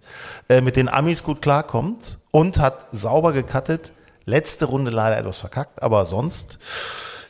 äh, 0.49 0.61
mit 0.61 0.75
den 0.75 0.89
Amis 0.89 1.23
gut 1.23 1.43
klarkommt 1.43 2.17
und 2.31 2.57
hat 2.57 2.87
sauber 2.91 3.31
gecuttet. 3.31 3.91
Letzte 4.25 4.65
Runde 4.65 4.89
leider 4.89 5.19
etwas 5.19 5.37
verkackt, 5.37 5.83
aber 5.83 6.07
sonst 6.07 6.57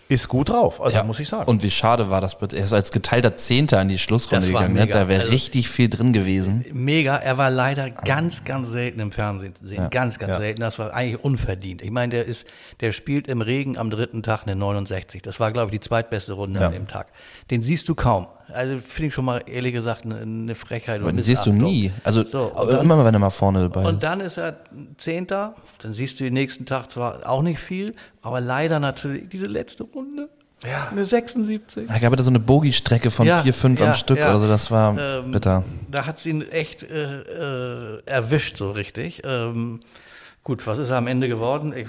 ist 0.08 0.28
gut 0.28 0.50
drauf. 0.50 0.82
Also 0.82 0.98
Ja. 0.98 1.04
muss 1.04 1.20
ich 1.20 1.28
sagen. 1.28 1.50
Und 1.50 1.64
wie 1.64 1.72
schade 1.72 2.10
war 2.12 2.22
das 2.22 2.38
bitte. 2.38 2.58
Er 2.58 2.66
ist 2.66 2.74
als 2.74 2.92
geteilter 2.92 3.36
Zehnter 3.38 3.82
in 3.82 3.90
die 3.90 3.98
Schlussrunde 3.98 4.46
gegangen. 4.48 4.74
Ne? 4.76 4.86
Da 4.88 5.08
wäre 5.08 5.22
Also- 5.22 5.32
richtig 5.34 5.68
viel 5.70 5.90
drin 5.90 6.14
gewesen. 6.14 6.64
Mega, 6.74 7.16
er 7.16 7.38
war 7.40 7.50
leider 7.50 7.90
ganz, 7.90 8.44
ganz 8.44 8.70
selten 8.70 9.00
im 9.00 9.12
Fernsehen 9.12 9.56
zu 9.56 9.66
sehen. 9.66 9.88
Ganz, 9.90 10.20
ganz 10.20 10.32
Ja. 10.34 10.38
selten. 10.38 10.62
Das 10.62 10.78
war 10.78 10.94
eigentlich 10.94 11.24
unverdient. 11.24 11.82
Ich 11.82 11.90
meine, 11.92 12.12
der 12.12 12.26
ist, 12.26 12.46
der 12.82 12.92
spielt 12.92 13.28
im 13.28 13.42
Regen 13.42 13.78
am 13.78 13.90
dritten 13.90 14.22
Tag 14.22 14.44
eine 14.44 14.56
69. 14.56 15.24
Das 15.24 15.40
war, 15.40 15.52
glaube 15.52 15.74
ich, 15.74 15.80
die 15.80 15.88
zweitbeste 15.88 16.34
Runde 16.34 16.60
Ja. 16.60 16.68
an 16.68 16.74
dem 16.74 16.88
Tag. 16.88 17.08
Den 17.50 17.64
siehst 17.64 17.90
du 17.90 17.96
kaum. 17.96 18.28
Also 18.54 18.78
finde 18.80 19.08
ich 19.08 19.14
schon 19.14 19.26
mal 19.26 19.42
ehrlich 19.48 19.74
gesagt 19.74 20.06
eine, 20.06 20.18
eine 20.18 20.56
Frechheit. 20.56 21.00
Aber 21.02 21.10
und 21.10 21.16
den 21.18 21.24
siehst 21.26 21.46
du 21.46 21.54
nie. 21.54 21.92
Also 22.04 22.26
So, 22.26 22.52
und 22.54 22.72
dann- 22.72 22.82
immer 22.82 22.96
mal, 22.98 23.06
wenn 23.06 23.14
er 23.14 23.20
mal 23.20 23.30
vorne 23.30 23.62
dabei 23.62 23.88
Und 23.88 23.96
ist. 23.96 24.04
dann 24.04 24.20
ist 24.22 24.38
er 24.38 24.58
Zehnter, 24.98 25.56
dann 25.82 25.94
siehst 25.94 26.20
du 26.20 26.24
den 26.24 26.34
nächsten 26.34 26.66
Tag 26.66 26.92
zwar 26.92 27.28
auch 27.30 27.42
nicht 27.42 27.60
viel, 27.60 27.94
aber 28.22 28.42
leider 28.42 28.80
natürlich 28.80 29.30
diese 29.30 29.48
letzte 29.48 29.84
Runde. 29.84 30.30
Ja. 30.64 30.88
Eine 30.90 31.04
76. 31.06 31.88
Da 31.88 32.00
gab 32.00 32.18
es 32.18 32.26
so 32.26 32.32
eine 32.32 32.40
Bogie-Strecke 32.40 33.12
von 33.12 33.28
Ja, 33.28 33.42
4, 33.44 33.54
5 33.54 33.80
ja, 33.80 33.88
am 33.88 33.94
Stück 33.94 34.18
ja. 34.18 34.30
oder 34.30 34.40
so. 34.40 34.48
Das 34.48 34.72
war 34.72 34.98
Ähm, 34.98 35.32
bitter. 35.32 35.64
Da 35.92 36.06
hat 36.06 36.20
sie 36.20 36.30
ihn 36.30 36.42
echt 36.50 36.82
äh, 36.84 37.98
äh, 37.98 38.02
erwischt, 38.06 38.58
so 38.58 38.72
richtig. 38.72 39.22
Ähm, 39.26 39.82
gut, 40.44 40.66
was 40.66 40.78
ist 40.78 40.90
er 40.90 40.98
am 40.98 41.08
Ende 41.08 41.28
geworden? 41.28 41.74
Ich, 41.76 41.88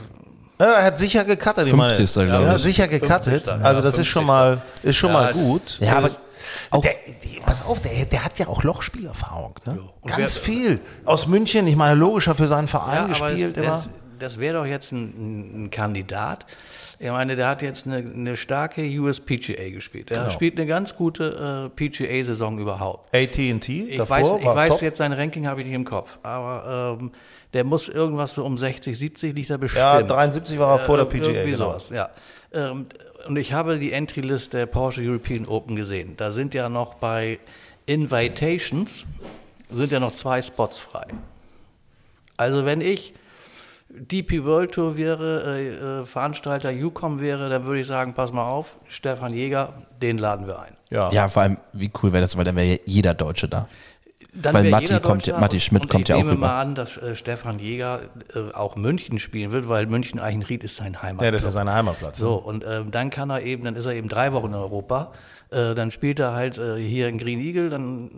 er 0.59 0.85
hat 0.85 0.99
sicher 0.99 1.25
gecuttet. 1.25 1.67
ich 1.67 1.73
meine. 1.75 1.95
50. 1.95 2.27
glaube 2.27 2.45
Ja, 2.47 2.57
ich. 2.57 2.63
sicher 2.63 2.89
gecuttet. 2.89 3.25
50. 3.25 3.53
Also 3.53 3.65
Ja, 3.65 3.81
das 3.81 3.99
ist 3.99 4.07
schon 4.07 4.25
50. 4.25 4.27
mal, 4.27 4.63
ist 4.83 4.97
schon 4.97 5.13
Ja, 5.13 5.21
mal 5.21 5.33
gut. 5.33 5.79
Ja, 5.81 5.93
aber 5.93 6.03
Das- 6.03 6.21
der, 6.83 6.91
pass 7.45 7.65
auf, 7.65 7.81
der, 7.81 8.05
der 8.07 8.25
hat 8.25 8.39
ja 8.39 8.47
auch 8.49 8.63
Lochspielerfahrung. 8.63 9.55
Ne? 9.67 9.81
Ganz 10.07 10.37
wer- 10.37 10.43
viel. 10.43 10.81
Aus 11.05 11.27
München, 11.27 11.67
ich 11.67 11.77
meine, 11.77 11.95
logischer 11.95 12.35
für 12.35 12.47
seinen 12.49 12.69
Verein 12.69 12.95
ja, 12.95 13.01
aber 13.03 13.09
gespielt 13.31 13.57
es, 13.57 13.63
immer. 13.65 13.75
das, 13.77 13.91
das 14.19 14.39
wäre 14.39 14.59
doch 14.59 14.67
jetzt 14.67 14.93
ein, 14.93 15.65
ein 15.67 15.71
Kandidat. 15.71 16.47
Ich 16.99 17.11
meine, 17.11 17.37
der 17.37 17.49
hat 17.49 17.61
jetzt 17.61 17.87
eine, 17.87 17.97
eine 17.99 18.37
starke 18.39 18.81
USPGA 18.83 19.69
gespielt. 19.71 20.09
Der 20.09 20.17
Genau. 20.19 20.31
spielt 20.31 20.57
eine 20.57 20.67
ganz 20.67 20.97
gute 20.97 21.67
äh, 21.67 21.77
PGA-Saison 21.77 22.59
überhaupt. 22.59 23.15
AT&T 23.15 23.89
Ich 23.91 23.99
davor 23.99 24.17
weiß, 24.17 24.41
ich 24.41 24.47
weiß 24.47 24.69
top. 24.71 24.83
jetzt, 24.83 24.99
sein 24.99 25.13
Ranking 25.13 25.47
habe 25.47 25.61
ich 25.61 25.67
nicht 25.67 25.75
im 25.77 25.85
Kopf, 25.85 26.19
aber 26.23 26.97
ähm, 26.99 27.13
der 27.55 27.65
muss 27.65 27.89
irgendwas 27.89 28.35
so 28.35 28.45
um 28.45 28.59
60, 28.59 28.97
70 28.99 29.35
liegt 29.35 29.51
er 29.51 29.59
bestimmt. 29.59 29.81
Ja, 29.83 30.03
73 30.03 30.59
war 30.59 30.73
er 30.75 30.79
vor 30.81 30.97
der 30.97 31.07
Ir- 31.07 31.11
PGA, 31.11 31.29
Irgendwie 31.31 31.51
genau. 31.53 31.71
sowas, 31.71 31.91
ja. 31.91 32.11
Ähm, 32.53 32.87
und 33.29 33.37
ich 33.37 33.53
habe 33.53 33.79
die 33.79 33.93
Entry-List 33.93 34.53
der 34.53 34.67
Porsche 34.67 35.03
European 35.03 35.47
Open 35.47 35.75
gesehen. 35.77 36.15
Da 36.17 36.31
sind 36.33 36.55
ja 36.55 36.69
noch 36.69 36.95
bei 36.95 37.39
Invitations 37.87 39.07
sind 39.71 39.91
ja 39.93 39.99
noch 40.01 40.13
zwei 40.13 40.43
Spots 40.43 40.79
frei. 40.79 41.07
Also 42.37 42.65
wenn 42.65 42.81
ich 42.81 43.15
DP 43.89 44.45
World 44.45 44.73
Tour 44.73 44.97
wäre, 44.97 45.57
äh, 45.59 46.01
äh, 46.03 46.05
Veranstalter 46.05 46.71
UCOM 46.71 47.21
wäre, 47.21 47.49
dann 47.49 47.65
würde 47.65 47.81
ich 47.81 47.87
sagen, 47.87 48.15
pass 48.15 48.33
mal 48.33 48.49
auf, 48.49 48.77
Stefan 48.89 49.33
Jäger, 49.33 49.73
den 50.03 50.19
laden 50.19 50.47
wir 50.47 50.61
ein. 50.61 50.77
Ja. 50.91 51.11
Ja, 51.11 51.29
vor 51.29 51.43
allem, 51.43 51.59
wie 51.73 51.91
cool 52.03 52.13
wäre 52.13 52.21
das, 52.23 52.37
weil 52.37 52.45
dann 52.45 52.57
wäre 52.57 52.67
ja 52.67 52.79
jeder 52.85 53.15
Deutsche 53.15 53.49
da. 53.49 53.69
Dann 54.43 54.55
Weil 54.55 54.71
Matti 54.71 55.01
kommt 55.01 55.27
Matti 55.41 55.61
Schmidt 55.61 55.83
und 55.83 55.89
kommt 55.91 56.03
ich 56.03 56.09
ja 56.09 56.17
auch 56.17 56.21
nehme 56.21 56.33
rüber. 56.33 56.47
mal 56.47 56.61
an, 56.61 56.75
dass 56.75 56.97
äh, 56.99 57.15
Stefan 57.17 57.59
Jäger 57.59 58.01
äh, 58.35 58.53
auch 58.55 58.77
München 58.77 59.19
spielen 59.19 59.51
wird, 59.53 59.69
weil 59.69 59.87
München 59.87 60.21
Eichenried 60.21 60.63
ist 60.65 60.77
sein 60.77 61.03
Heimatplatz. 61.03 61.25
ja, 61.25 61.31
das 61.31 61.45
ist 61.45 61.55
sein 61.55 61.71
Heimatplatz. 61.73 62.19
So, 62.19 62.35
und 62.35 62.65
ähm, 62.69 62.91
dann 62.91 63.11
kann 63.11 63.31
er 63.31 63.43
eben, 63.43 63.65
dann 63.65 63.77
ist 63.77 63.87
er 63.87 63.93
eben 63.95 64.09
drei 64.09 64.33
Wochen 64.33 64.49
in 64.49 64.55
Europa. 64.55 65.13
Äh, 65.49 65.77
dann 65.77 65.93
spielt 65.93 66.19
er 66.19 66.33
halt 66.33 66.59
äh, 66.59 66.75
hier 66.77 67.07
in 67.09 67.19
Green 67.19 67.39
Eagle. 67.41 67.71
Dann, 67.71 68.09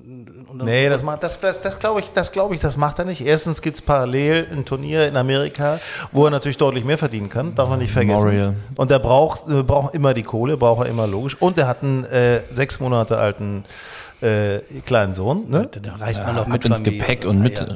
und 0.48 0.58
dann 0.58 0.66
Nee, 0.66 0.88
das, 0.88 1.02
macht- 1.02 1.22
das, 1.22 1.40
das, 1.40 1.60
das 1.60 1.78
glaube 1.78 2.00
ich, 2.00 2.10
das 2.12 2.32
glaube 2.32 2.54
ich, 2.54 2.60
das 2.62 2.78
macht 2.78 2.98
er 2.98 3.04
nicht. 3.04 3.20
Erstens 3.20 3.60
gibt 3.60 3.76
es 3.76 3.82
parallel 3.82 4.46
ein 4.50 4.64
Turnier 4.64 5.06
in 5.06 5.14
Amerika, 5.16 5.78
wo 6.10 6.24
er 6.24 6.30
natürlich 6.30 6.56
deutlich 6.56 6.84
mehr 6.84 6.96
verdienen 6.98 7.28
kann, 7.28 7.54
darf 7.54 7.68
man 7.68 7.80
nicht 7.80 7.92
vergessen. 7.92 8.16
Memorial. 8.24 8.54
Und 8.78 8.90
er 8.90 8.98
braucht, 8.98 9.46
äh, 9.50 9.62
braucht 9.62 9.94
immer 9.94 10.14
die 10.14 10.22
Kohle, 10.22 10.56
braucht 10.56 10.86
er 10.86 10.90
immer 10.90 11.06
logisch. 11.06 11.36
Und 11.38 11.58
er 11.58 11.68
hat 11.68 11.82
einen 11.82 12.04
äh, 12.04 12.40
sechs 12.50 12.80
Monate 12.80 13.18
alten 13.18 13.64
äh, 14.20 14.58
kleinen 14.84 15.14
Sohn. 15.14 15.48
Ne? 15.48 15.68
Da 15.80 15.94
reist 15.96 16.24
man 16.24 16.36
doch 16.36 16.42
Ab 16.42 16.48
mit 16.48 16.64
ins 16.64 16.78
Familie. 16.78 16.98
Gepäck 16.98 17.24
und 17.24 17.38
mit. 17.42 17.60
Naja, 17.60 17.72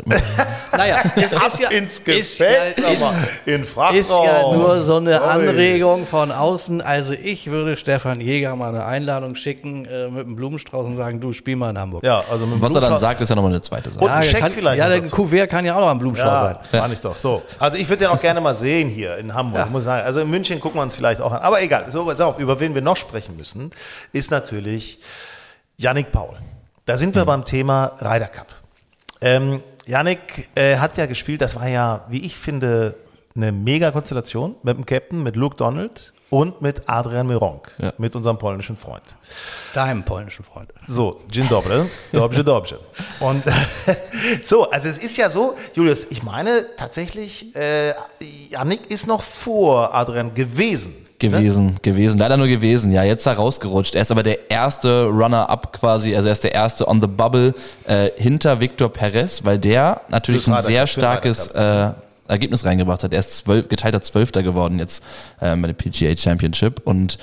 naja 0.73 1.01
es 1.17 1.33
ist 1.33 1.61
ja, 1.61 1.71
ins 1.71 1.99
ist 2.01 2.39
ja, 2.39 2.47
Gepäck, 2.47 2.79
nochmal. 2.79 3.15
in 3.47 3.65
Frachtraum. 3.65 3.99
ist 3.99 4.11
ja 4.11 4.53
nur 4.53 4.83
so 4.83 4.97
eine 4.97 5.15
Sorry. 5.15 5.49
Anregung 5.49 6.07
von 6.07 6.33
außen. 6.33 6.81
Also 6.81 7.13
ich 7.13 7.51
würde 7.51 7.77
Stefan 7.77 8.21
Jäger 8.21 8.57
mal 8.57 8.71
eine 8.71 8.85
Einladung 8.85 9.35
schicken 9.35 9.85
äh, 9.85 10.09
mit 10.09 10.27
einem 10.27 10.37
Blumenstrauß 10.37 10.87
und 10.87 10.97
sagen, 10.97 11.21
du 11.21 11.33
spiel 11.33 11.57
mal 11.57 11.71
in 11.71 11.79
Hamburg. 11.79 12.03
Ja, 12.03 12.23
also 12.31 12.47
Was 12.61 12.75
er 12.75 12.81
dann 12.81 12.99
sagt, 12.99 13.21
ist 13.21 13.29
ja 13.29 13.37
nochmal 13.37 13.53
eine 13.53 13.61
zweite 13.61 13.91
Sache. 13.91 14.05
Und 14.05 14.11
ein 14.11 14.25
Scheck 14.25 14.41
kann, 14.41 14.53
vielleicht 14.53 14.79
Ja, 14.79 14.89
der 14.89 15.01
dazu. 15.01 15.15
Kuvert 15.15 15.49
kann 15.49 15.65
ja 15.65 15.77
auch 15.77 15.81
noch 15.81 15.91
ein 15.91 15.99
Blumenstrauß 15.99 16.41
sein. 16.41 16.57
Ja, 16.73 16.81
meine 16.81 16.95
ich 16.95 17.01
doch. 17.01 17.15
So. 17.15 17.43
Also 17.59 17.79
ich 17.79 17.89
würde 17.89 18.05
den 18.05 18.09
auch 18.09 18.21
gerne 18.21 18.41
mal 18.41 18.55
sehen 18.55 18.89
hier 18.89 19.17
in 19.19 19.33
Hamburg. 19.35 19.71
Muss 19.71 19.85
sagen. 19.85 20.05
Also 20.05 20.21
in 20.21 20.31
München 20.31 20.59
gucken 20.61 20.79
wir 20.79 20.83
uns 20.83 20.95
vielleicht 20.95 21.21
auch 21.21 21.33
an. 21.33 21.43
Aber 21.43 21.63
egal. 21.63 21.85
So, 21.89 22.05
pass 22.05 22.21
auf, 22.21 22.39
über 22.39 22.59
wen 22.59 22.75
wir 22.75 22.83
noch 22.83 22.97
sprechen 22.97 23.37
müssen, 23.37 23.71
ist 24.13 24.31
natürlich 24.31 24.99
Yannick 25.83 26.13
Paul. 26.13 26.31
Da 26.87 26.97
sind 26.97 27.15
wir 27.17 27.25
beim 27.25 27.45
Thema 27.45 27.87
Ryder 28.01 28.29
Cup. 28.29 28.47
Ähm, 29.21 29.61
Yannick 29.85 30.49
äh, 30.55 30.77
hat 30.77 30.97
ja 30.97 31.07
gespielt, 31.07 31.41
das 31.41 31.57
war 31.57 31.67
ja, 31.69 32.05
wie 32.09 32.25
ich 32.25 32.37
finde, 32.37 32.95
eine 33.35 33.51
mega 33.51 33.91
Konstellation 33.91 34.55
mit 34.63 34.77
dem 34.77 34.87
Captain, 34.87 35.25
mit 35.25 35.35
Luke 35.35 35.57
Donald 35.57 36.13
und 36.31 36.63
mit 36.63 36.89
Adrian 36.89 37.27
Mironk, 37.27 37.73
Ja. 37.79 37.93
mit 37.99 38.15
unserem 38.15 38.39
polnischen 38.39 38.77
Freund. 38.77 39.03
Deinem 39.75 40.05
polnischen 40.05 40.45
Freund. 40.45 40.73
So, 40.87 41.21
Dzień 41.29 41.49
dobry, 41.49 41.91
dobrze, 42.13 42.45
dobrze. 42.45 42.79
Und 43.19 43.43
so, 44.45 44.71
also 44.71 44.89
es 44.89 44.99
ist 44.99 45.17
ja 45.17 45.29
so, 45.31 45.57
Julius, 45.75 46.07
ich 46.11 46.23
meine 46.23 46.65
tatsächlich, 46.77 47.55
äh, 47.57 47.93
Yannick 48.51 48.89
ist 48.89 49.09
noch 49.09 49.23
vor 49.23 49.93
Adrian 49.95 50.33
gewesen. 50.33 50.95
Gewesen, 51.31 51.77
gewesen, 51.83 52.19
leider 52.19 52.37
nur 52.37 52.49
gewesen. 52.49 52.93
Ja, 52.93 53.03
jetzt 53.03 53.27
da 53.27 53.33
rausgerutscht. 53.33 53.95
Er 53.95 54.03
ist 54.03 54.11
aber 54.11 54.23
der 54.23 54.51
erste 54.51 55.07
Runner-up 55.07 55.73
quasi, 55.73 56.15
also 56.15 56.29
er 56.29 56.33
ist 56.33 56.45
der 56.45 56.55
erste 56.55 56.89
on 56.89 57.01
the 57.01 57.07
bubble 57.07 57.55
äh, 57.87 58.11
hinter 58.17 58.61
Victor 58.61 58.89
Perez, 58.89 59.45
weil 59.45 59.59
der 59.59 60.01
natürlich 60.09 60.49
ein 60.49 60.63
sehr 60.63 60.87
starkes 60.87 61.49
äh, 61.49 61.91
Ergebnis 62.29 62.65
reingebracht 62.65 63.03
hat. 63.05 63.13
Er 63.13 63.21
ist 63.21 63.39
zwölf, 63.39 63.69
geteilter 63.69 64.01
Zwölfter 64.01 64.43
geworden 64.43 64.79
jetzt 64.79 65.03
äh, 65.41 65.55
bei 65.57 65.69
der 65.69 65.75
PGA 65.75 66.17
Championship 66.17 66.81
und 66.85 67.19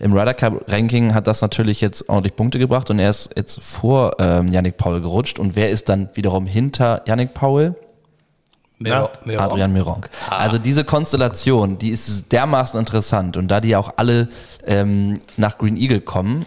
im 0.00 0.14
Ryder 0.14 0.32
Cup 0.32 0.64
Ranking 0.66 1.12
hat 1.14 1.26
das 1.26 1.42
natürlich 1.42 1.82
jetzt 1.82 2.08
ordentlich 2.08 2.34
Punkte 2.34 2.58
gebracht 2.58 2.88
und 2.88 2.98
er 2.98 3.10
ist 3.10 3.30
jetzt 3.36 3.62
vor 3.62 4.12
ähm, 4.18 4.48
Yannick 4.48 4.78
Paul 4.78 5.00
gerutscht. 5.02 5.38
Und 5.38 5.56
wer 5.56 5.68
ist 5.68 5.90
dann 5.90 6.08
wiederum 6.14 6.46
hinter 6.46 7.02
Yannick 7.06 7.34
Paul? 7.34 7.74
Mehr 8.80 9.10
Adrian 9.38 9.72
Mironk. 9.72 10.08
Also 10.30 10.56
diese 10.56 10.84
Konstellation, 10.84 11.76
die 11.78 11.90
ist 11.90 12.32
dermaßen 12.32 12.80
interessant 12.80 13.36
und 13.36 13.48
da 13.48 13.60
die 13.60 13.76
auch 13.76 13.92
alle 13.96 14.28
ähm, 14.66 15.18
nach 15.36 15.58
Green 15.58 15.76
Eagle 15.76 16.00
kommen, 16.00 16.46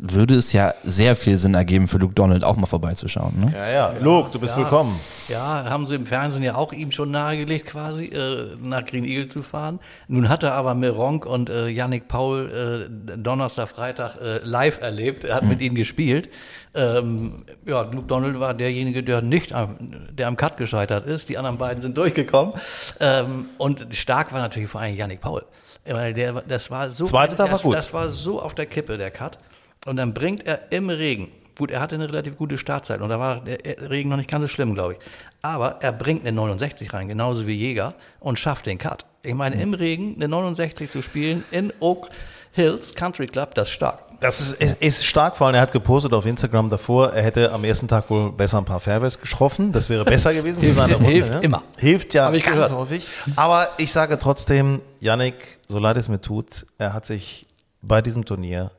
würde 0.00 0.34
es 0.34 0.52
ja 0.52 0.74
sehr 0.82 1.14
viel 1.14 1.36
Sinn 1.36 1.54
ergeben 1.54 1.86
für 1.86 1.98
Luke 1.98 2.14
Donald 2.14 2.42
auch 2.42 2.56
mal 2.56 2.66
vorbeizuschauen. 2.66 3.38
Ne? 3.38 3.52
Ja, 3.54 3.68
ja, 3.68 3.94
Luke, 4.00 4.30
du 4.32 4.40
bist 4.40 4.56
willkommen. 4.56 4.98
Ja, 5.28 5.64
haben 5.70 5.86
sie 5.86 5.94
im 5.94 6.04
Fernsehen 6.04 6.42
ja 6.42 6.56
auch 6.56 6.72
ihm 6.72 6.90
schon 6.90 7.12
nahegelegt, 7.12 7.66
quasi 7.66 8.06
äh, 8.06 8.56
nach 8.60 8.84
Green 8.84 9.04
Eagle 9.04 9.28
zu 9.28 9.42
fahren. 9.42 9.78
Nun 10.08 10.28
hat 10.28 10.42
er 10.42 10.54
aber 10.54 10.74
Meronk 10.74 11.24
und 11.24 11.48
äh, 11.48 11.68
Yannick 11.68 12.08
Paul 12.08 12.88
äh, 12.90 13.16
Donnerstag, 13.16 13.68
Freitag 13.68 14.16
äh, 14.16 14.40
live 14.42 14.80
erlebt. 14.80 15.24
Er 15.24 15.36
hat 15.36 15.44
mit 15.44 15.60
ihnen 15.60 15.76
gespielt. 15.76 16.28
Ähm, 16.74 17.44
ja, 17.64 17.82
Luke 17.82 18.08
Donald 18.08 18.40
war 18.40 18.52
derjenige, 18.52 19.04
der 19.04 19.22
nicht 19.22 19.52
am, 19.52 19.76
der 20.10 20.26
am 20.26 20.36
Cut 20.36 20.56
gescheitert 20.56 21.06
ist. 21.06 21.28
Die 21.28 21.38
anderen 21.38 21.56
beiden 21.56 21.82
sind 21.82 21.96
durchgekommen. 21.96 22.54
Ähm, 22.98 23.46
und 23.58 23.86
stark 23.92 24.32
war 24.32 24.40
natürlich 24.40 24.68
vor 24.68 24.80
allem 24.80 24.96
Yannick 24.96 25.20
Paul. 25.20 25.44
Weil 25.86 26.14
der, 26.14 26.42
das 26.42 26.70
war 26.70 26.90
so, 26.90 27.04
Zweite 27.04 27.36
Tag 27.36 27.46
war 27.46 27.52
das, 27.52 27.62
gut. 27.62 27.74
das 27.74 27.92
war 27.92 28.08
so 28.08 28.42
auf 28.42 28.54
der 28.54 28.66
Kippe, 28.66 28.98
der 28.98 29.12
Cut. 29.12 29.38
Und 29.86 29.96
dann 29.96 30.14
bringt 30.14 30.46
er 30.46 30.72
im 30.72 30.88
Regen, 30.90 31.28
gut, 31.58 31.70
er 31.70 31.80
hatte 31.80 31.94
eine 31.94 32.08
relativ 32.08 32.36
gute 32.36 32.58
Startzeit 32.58 33.00
und 33.00 33.08
da 33.10 33.18
war 33.20 33.40
der 33.42 33.58
Regen 33.90 34.08
noch 34.10 34.16
nicht 34.16 34.30
ganz 34.30 34.42
so 34.42 34.48
schlimm, 34.48 34.74
glaube 34.74 34.94
ich. 34.94 34.98
Aber 35.42 35.76
er 35.82 35.92
bringt 35.92 36.22
eine 36.22 36.32
69 36.32 36.92
rein, 36.94 37.08
genauso 37.08 37.46
wie 37.46 37.52
Jäger, 37.54 37.94
und 38.20 38.38
schafft 38.38 38.66
den 38.66 38.78
Cut. 38.78 39.04
Ich 39.22 39.34
meine, 39.34 39.60
im 39.60 39.74
Regen 39.74 40.14
eine 40.16 40.28
69 40.28 40.90
zu 40.90 41.02
spielen 41.02 41.44
in 41.50 41.72
Oak 41.80 42.08
Hills 42.52 42.94
Country 42.94 43.26
Club, 43.26 43.54
das 43.54 43.68
ist 43.68 43.74
stark. 43.74 44.00
Das 44.20 44.40
ist, 44.40 44.52
ist, 44.62 44.80
ist 44.82 45.04
stark, 45.04 45.36
vor 45.36 45.48
allem 45.48 45.56
er 45.56 45.62
hat 45.62 45.72
gepostet 45.72 46.12
auf 46.14 46.24
Instagram 46.24 46.70
davor, 46.70 47.12
er 47.12 47.22
hätte 47.22 47.52
am 47.52 47.64
ersten 47.64 47.88
Tag 47.88 48.08
wohl 48.08 48.32
besser 48.32 48.58
ein 48.58 48.64
paar 48.64 48.80
Fairways 48.80 49.18
getroffen. 49.18 49.70
Das 49.72 49.90
wäre 49.90 50.04
besser 50.04 50.32
gewesen 50.32 50.60
für 50.60 50.66
Hilft- 50.66 50.76
seine 50.78 50.94
Runde. 50.96 51.10
hilft 51.10 51.30
ne? 51.30 51.40
immer. 51.42 51.62
Hilft 51.76 52.14
ja 52.14 52.26
Hab 52.26 52.34
ich 52.34 52.44
ganz 52.44 52.54
gehört. 52.56 52.72
häufig. 52.72 53.06
Aber 53.36 53.68
ich 53.76 53.92
sage 53.92 54.18
trotzdem, 54.18 54.80
Yannick, 55.00 55.58
so 55.68 55.78
leid 55.78 55.96
es 55.98 56.08
mir 56.08 56.20
tut, 56.20 56.64
er 56.78 56.94
hat 56.94 57.04
sich 57.06 57.46
bei 57.82 58.00
diesem 58.00 58.24
Turnier 58.24 58.70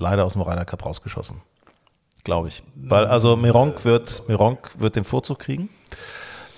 leider 0.00 0.24
aus 0.24 0.32
dem 0.32 0.42
Ryder 0.42 0.64
Cup 0.64 0.84
rausgeschossen. 0.84 1.40
Glaube 2.24 2.48
ich. 2.48 2.62
Weil 2.74 3.06
also 3.06 3.36
Mironk 3.36 3.84
wird, 3.84 4.22
Mironk 4.28 4.70
wird 4.78 4.96
den 4.96 5.04
Vorzug 5.04 5.38
kriegen. 5.38 5.68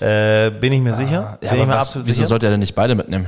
Äh, 0.01 0.51
bin 0.51 0.73
ich 0.73 0.81
mir 0.81 0.95
sicher. 0.95 1.13
Ja, 1.13 1.39
bin 1.41 1.49
aber 1.51 1.59
ich 1.59 1.67
mir 1.67 1.73
was, 1.75 1.83
absolut 1.89 2.07
wieso 2.09 2.17
sicher. 2.17 2.27
sollte 2.29 2.47
er 2.47 2.51
denn 2.51 2.61
nicht 2.61 2.75
beide 2.75 2.95
mitnehmen? 2.95 3.27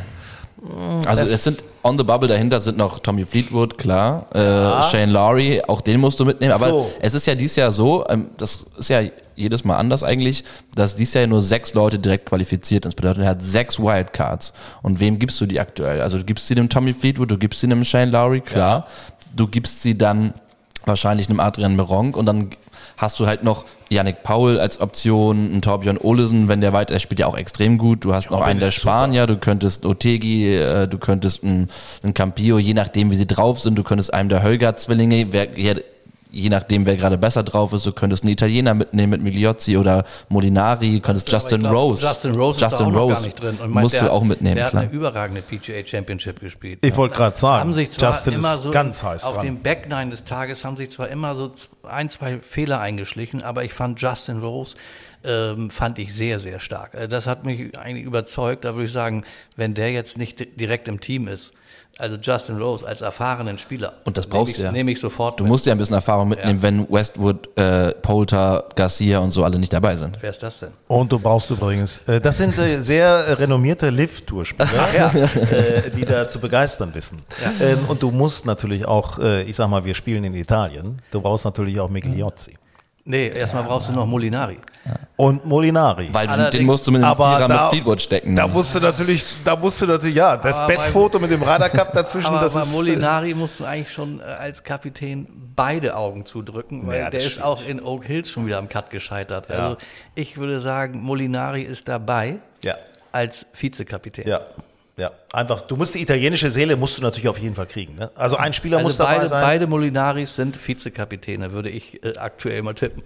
Also 1.06 1.23
das- 1.23 1.30
es 1.30 1.44
sind 1.44 1.62
on 1.83 1.99
the 1.99 2.04
bubble 2.04 2.26
dahinter 2.26 2.59
sind 2.59 2.78
noch 2.78 2.99
Tommy 2.99 3.25
Fleetwood, 3.26 3.76
klar, 3.76 4.26
äh, 4.35 4.83
Shane 4.85 5.11
Lowry, 5.11 5.61
auch 5.68 5.83
den 5.83 6.00
musst 6.00 6.18
du 6.18 6.25
mitnehmen. 6.25 6.52
Aber 6.54 6.68
So. 6.71 6.90
es 7.00 7.12
ist 7.12 7.26
ja 7.26 7.35
dieses 7.35 7.56
Jahr 7.56 7.71
so, 7.71 8.06
ähm, 8.09 8.30
das 8.38 8.64
ist 8.78 8.88
ja 8.88 9.02
jedes 9.37 9.64
Mal 9.64 9.76
anders 9.76 10.02
eigentlich, 10.02 10.42
dass 10.75 10.94
dieses 10.97 11.12
Jahr 11.14 11.26
nur 11.26 11.42
sechs 11.42 11.75
Leute 11.75 11.99
direkt 11.99 12.26
qualifiziert 12.26 12.85
sind. 12.85 12.92
Das 12.92 12.94
bedeutet, 12.94 13.25
er 13.25 13.28
hat 13.30 13.42
sechs 13.42 13.78
Wildcards. 13.78 14.54
Und 14.80 15.00
wem 15.00 15.18
gibst 15.18 15.38
du 15.40 15.47
die 15.47 15.61
aktuell? 15.61 16.00
Also 16.00 16.16
du 16.16 16.25
gibst 16.25 16.47
sie 16.47 16.54
dem 16.54 16.71
Tommy 16.71 16.94
Fleetwood, 16.94 17.30
du 17.30 17.37
gibst 17.37 17.61
sie 17.61 17.68
dem 17.68 17.85
Shane 17.85 18.11
Lowry, 18.11 18.40
klar. 18.40 18.87
Du 19.34 19.48
gibst 19.48 19.82
sie 19.82 19.96
dann 19.96 20.34
wahrscheinlich 20.86 21.28
einem 21.28 21.40
Adrian 21.40 21.76
Meronk 21.76 22.16
und 22.16 22.26
dann 22.26 22.50
hast 22.96 23.18
du 23.18 23.26
halt 23.26 23.42
noch 23.42 23.64
Yannick 23.88 24.22
Paul 24.22 24.60
als 24.60 24.80
Option, 24.80 25.50
einen 25.50 25.62
Torbjörn 25.62 25.98
Olesen, 25.98 26.48
wenn 26.48 26.60
der 26.60 26.72
weiter, 26.72 26.94
der 26.94 26.98
spielt 26.98 27.20
ja 27.20 27.26
auch 27.26 27.36
extrem 27.36 27.78
gut. 27.78 28.04
Du 28.04 28.14
hast 28.14 28.30
noch 28.30 28.40
einen 28.40 28.60
der 28.60 28.68
ist 28.68 28.76
super. 28.76 28.92
Spanier, 28.92 29.26
du 29.26 29.36
könntest 29.36 29.84
Otegi, 29.86 30.54
äh, 30.54 30.86
du 30.86 30.98
könntest 30.98 31.42
einen, 31.42 31.68
einen 32.02 32.14
Campillo, 32.14 32.58
je 32.58 32.74
nachdem 32.74 33.10
wie 33.10 33.16
sie 33.16 33.26
drauf 33.26 33.60
sind, 33.60 33.78
du 33.78 33.82
könntest 33.82 34.12
einem 34.12 34.28
der 34.28 34.42
Hölger-Zwillinge, 34.42 35.28
wer, 35.30 35.48
je, 36.34 36.48
nachdem 36.48 36.84
wer 36.86 36.96
gerade 36.96 37.16
besser 37.18 37.42
drauf 37.42 37.72
ist, 37.72 37.86
du 37.86 37.92
könntest 37.92 38.24
einen 38.24 38.32
Italiener 38.32 38.74
mitnehmen 38.74 39.10
mit 39.10 39.22
Migliozzi 39.22 39.76
oder 39.76 40.04
Molinari, 40.28 40.92
du 40.96 41.00
könntest 41.00 41.28
Aber 41.28 41.36
Justin 41.42 41.60
glaub, 41.60 41.72
Rose. 41.74 42.06
Justin 42.06 42.34
Rose 42.34 42.60
Justin 42.60 42.88
ist 42.88 42.94
Rose 42.94 43.14
gar 43.14 43.22
nicht 43.22 43.40
drin. 43.40 43.56
Und 43.62 43.70
meint, 43.70 43.82
musst 43.84 43.94
der 43.94 44.00
du 44.02 44.06
hat- 44.06 44.12
auch 44.12 44.24
mitnehmen, 44.24 44.56
Der 44.56 44.68
klar. 44.70 44.82
hat 44.82 44.88
eine 44.88 44.96
überragende 44.98 45.42
PGA 45.42 45.86
Championship 45.86 46.40
gespielt. 46.40 46.78
Ich 46.84 46.96
wollte 46.96 47.14
gerade 47.16 47.36
sagen, 47.36 47.60
haben 47.60 47.74
sich 47.74 47.90
zwar 47.90 48.10
Justin 48.12 48.34
immer 48.34 48.54
ist 48.54 48.62
so 48.64 48.70
ganz 48.70 49.02
heiß 49.02 49.24
auf 49.24 49.34
dran. 49.34 49.46
dem 49.46 49.62
Backline 49.62 50.10
des 50.10 50.24
Tages 50.24 50.64
haben 50.64 50.76
sich 50.76 50.90
zwar 50.90 51.08
immer 51.08 51.34
so 51.34 51.52
ein, 51.84 52.10
zwei 52.10 52.40
Fehler 52.40 52.80
eingeschlichen, 52.80 53.42
aber 53.42 53.64
ich 53.64 53.72
fand 53.72 54.00
Justin 54.00 54.40
Rose 54.40 54.76
ähm, 55.26 55.70
fand 55.70 55.98
ich 55.98 56.12
sehr, 56.14 56.38
sehr 56.38 56.60
stark. 56.60 56.92
Äh, 56.94 57.08
Das 57.08 57.26
hat 57.26 57.46
mich 57.46 57.78
eigentlich 57.78 58.04
überzeugt. 58.04 58.64
Da 58.66 58.74
würde 58.74 58.86
ich 58.86 58.92
sagen, 58.92 59.24
wenn 59.56 59.72
der 59.72 59.90
jetzt 59.90 60.18
nicht 60.18 60.38
di- 60.40 60.46
direkt 60.54 60.86
im 60.86 61.00
Team 61.00 61.28
ist, 61.28 61.52
also 61.98 62.16
Justin 62.20 62.58
Rose 62.58 62.86
als 62.86 63.00
erfahrenen 63.00 63.58
Spieler, 63.58 63.92
Und 64.04 64.16
das 64.16 64.26
nehme 64.26 64.38
brauchst 64.38 64.52
ich, 64.52 64.56
du 64.58 64.62
ja. 64.64 64.72
Nehme 64.72 64.90
ich 64.90 65.00
sofort. 65.00 65.38
Du 65.38 65.44
mit. 65.44 65.52
musst 65.52 65.66
ja 65.66 65.72
ein 65.72 65.78
bisschen 65.78 65.94
Erfahrung 65.94 66.28
mitnehmen, 66.28 66.60
wenn 66.62 66.90
Westwood, 66.90 67.56
äh, 67.56 67.92
Polter, 67.92 68.64
Garcia 68.74 69.18
und 69.18 69.30
so 69.30 69.44
alle 69.44 69.58
nicht 69.58 69.72
dabei 69.72 69.96
sind. 69.96 70.18
Wer 70.20 70.30
ist 70.30 70.42
das 70.42 70.60
denn? 70.60 70.70
Und 70.88 71.12
du 71.12 71.18
brauchst 71.18 71.50
übrigens, 71.50 71.98
äh, 72.06 72.20
das 72.20 72.36
sind 72.36 72.58
äh, 72.58 72.76
sehr 72.78 73.38
renommierte 73.38 73.90
Lift-Tour-Spieler, 73.90 74.68
äh, 75.34 75.90
die 75.90 76.04
da 76.04 76.28
zu 76.28 76.40
begeistern 76.40 76.94
wissen. 76.94 77.20
Ähm, 77.60 77.78
und 77.88 78.02
du 78.02 78.10
musst 78.10 78.46
natürlich 78.46 78.86
auch, 78.86 79.18
äh, 79.18 79.42
ich 79.42 79.56
sag 79.56 79.68
mal, 79.68 79.84
wir 79.84 79.94
spielen 79.94 80.24
in 80.24 80.34
Italien, 80.34 81.00
du 81.10 81.20
brauchst 81.20 81.44
natürlich 81.44 81.78
auch 81.80 81.88
Migliozzi. 81.88 82.54
Nee, 83.06 83.28
erstmal 83.28 83.64
brauchst 83.64 83.88
du 83.88 83.92
noch 83.92 84.06
Molinari. 84.06 84.58
Und 85.16 85.44
Molinari. 85.44 86.08
Weil 86.12 86.26
du, 86.26 86.32
Allerdings- 86.32 86.50
den 86.61 86.66
musst 86.66 86.87
du 86.87 86.90
mit 86.90 87.02
dem 87.02 87.04
Aber 87.04 87.37
Vierer 87.37 87.49
da- 87.49 87.62
mit 87.64 87.70
Fleetwood 87.75 88.00
stecken. 88.00 88.34
da 88.34 88.49
musst 88.49 88.75
du 88.75 88.80
natürlich, 88.80 89.23
da 89.44 89.56
musst 89.56 89.80
du 89.82 89.87
natürlich, 89.87 90.14
ja, 90.16 90.37
das 90.38 90.58
Aber 90.58 90.68
Bettfoto 90.75 91.18
mit 91.18 91.30
dem 91.30 91.42
Ryder 91.42 91.68
Cup 91.68 91.92
dazwischen, 91.92 92.26
Aber 92.28 92.40
das 92.40 92.54
bei 92.54 92.61
ist. 92.62 92.73
äh, 92.73 92.76
Molinari 92.76 93.34
musst 93.34 93.61
du 93.61 93.64
eigentlich 93.64 93.92
schon 93.92 94.20
äh, 94.20 94.25
als 94.25 94.62
Kapitän 94.64 95.26
beide 95.54 95.96
Augen 95.96 96.25
zudrücken, 96.25 96.87
weil 96.87 96.99
Ja, 97.00 97.11
der 97.11 97.20
ist 97.20 97.26
ist 97.26 97.42
auch 97.42 97.64
in 97.66 97.80
Oak 97.82 98.04
Hills 98.06 98.30
schon 98.30 98.46
wieder 98.46 98.58
am 98.58 98.68
Cut 98.70 98.88
gescheitert. 98.90 99.50
Ja. 99.50 99.54
Also 99.56 99.76
ich 100.14 100.37
würde 100.38 100.61
sagen, 100.62 101.00
Molinari 101.02 101.62
ist 101.62 101.87
dabei 101.88 102.37
Ja, 102.62 102.75
als 103.12 103.46
Vizekapitän. 103.52 104.26
ja. 104.26 104.40
Ja, 104.96 105.10
einfach, 105.32 105.62
du 105.62 105.76
musst 105.76 105.94
die 105.96 106.02
italienische 106.02 106.50
Seele 106.50 106.76
musst 106.76 106.98
du 106.98 107.02
natürlich 107.02 107.28
auf 107.28 107.38
jeden 107.38 107.56
Fall 107.56 107.66
kriegen. 107.66 107.96
Ne? 107.96 108.10
Also 108.14 108.36
ein 108.36 108.52
Spieler 108.52 108.80
muss 108.80 108.92
Also 108.92 109.04
dabei 109.04 109.16
beide, 109.16 109.28
sein. 109.28 109.42
beide 109.42 109.66
Molinaris 109.66 110.36
sind 110.36 110.56
Vizekapitäne, 110.68 111.52
würde 111.52 111.68
ich 111.68 112.02
äh, 112.04 112.16
aktuell 112.16 112.62
mal 112.62 112.74
tippen. 112.74 113.02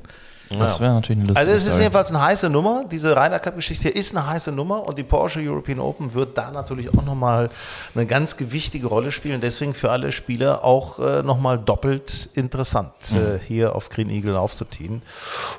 das 0.51 0.81
wäre 0.81 0.93
natürlich 0.93 1.21
eine 1.21 1.29
lustige 1.29 1.51
Also 1.51 1.53
es 1.53 1.65
ist 1.67 1.79
jedenfalls 1.79 2.11
eine 2.11 2.21
heiße 2.21 2.51
Nummer. 2.51 2.85
Diese 2.91 3.13
Ryder 3.17 3.39
Cup 3.39 3.57
Geschichte 3.57 3.89
ist 3.89 4.15
eine 4.15 4.27
heiße 4.27 4.53
Nummer 4.53 4.87
und 4.87 4.99
die 4.99 5.03
Porsche 5.03 5.41
European 5.41 5.81
Open 5.81 6.13
wird 6.13 6.37
da 6.37 6.51
natürlich 6.51 6.91
auch 6.91 7.05
nochmal 7.05 7.49
eine 7.95 8.05
ganz 8.05 8.37
gewichtige 8.37 8.87
Rolle 8.87 9.11
spielen. 9.11 9.41
Deswegen 9.41 9.73
für 9.73 9.91
alle 9.91 10.13
Spieler 10.13 10.65
auch 10.65 10.99
äh, 10.99 11.23
nochmal 11.23 11.59
doppelt 11.59 12.29
interessant, 12.35 12.93
äh, 13.13 13.39
hier 13.39 13.75
auf 13.75 13.89
Green 13.89 14.11
Eagle 14.11 14.37
aufzuziehen. 14.37 15.01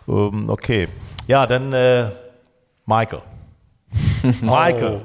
Ähm, 0.08 0.48
okay. 0.48 0.90
Ja, 1.26 1.48
dann 1.48 1.74
äh, 1.74 2.10
Michael. 2.86 3.22
Michael. 4.42 5.02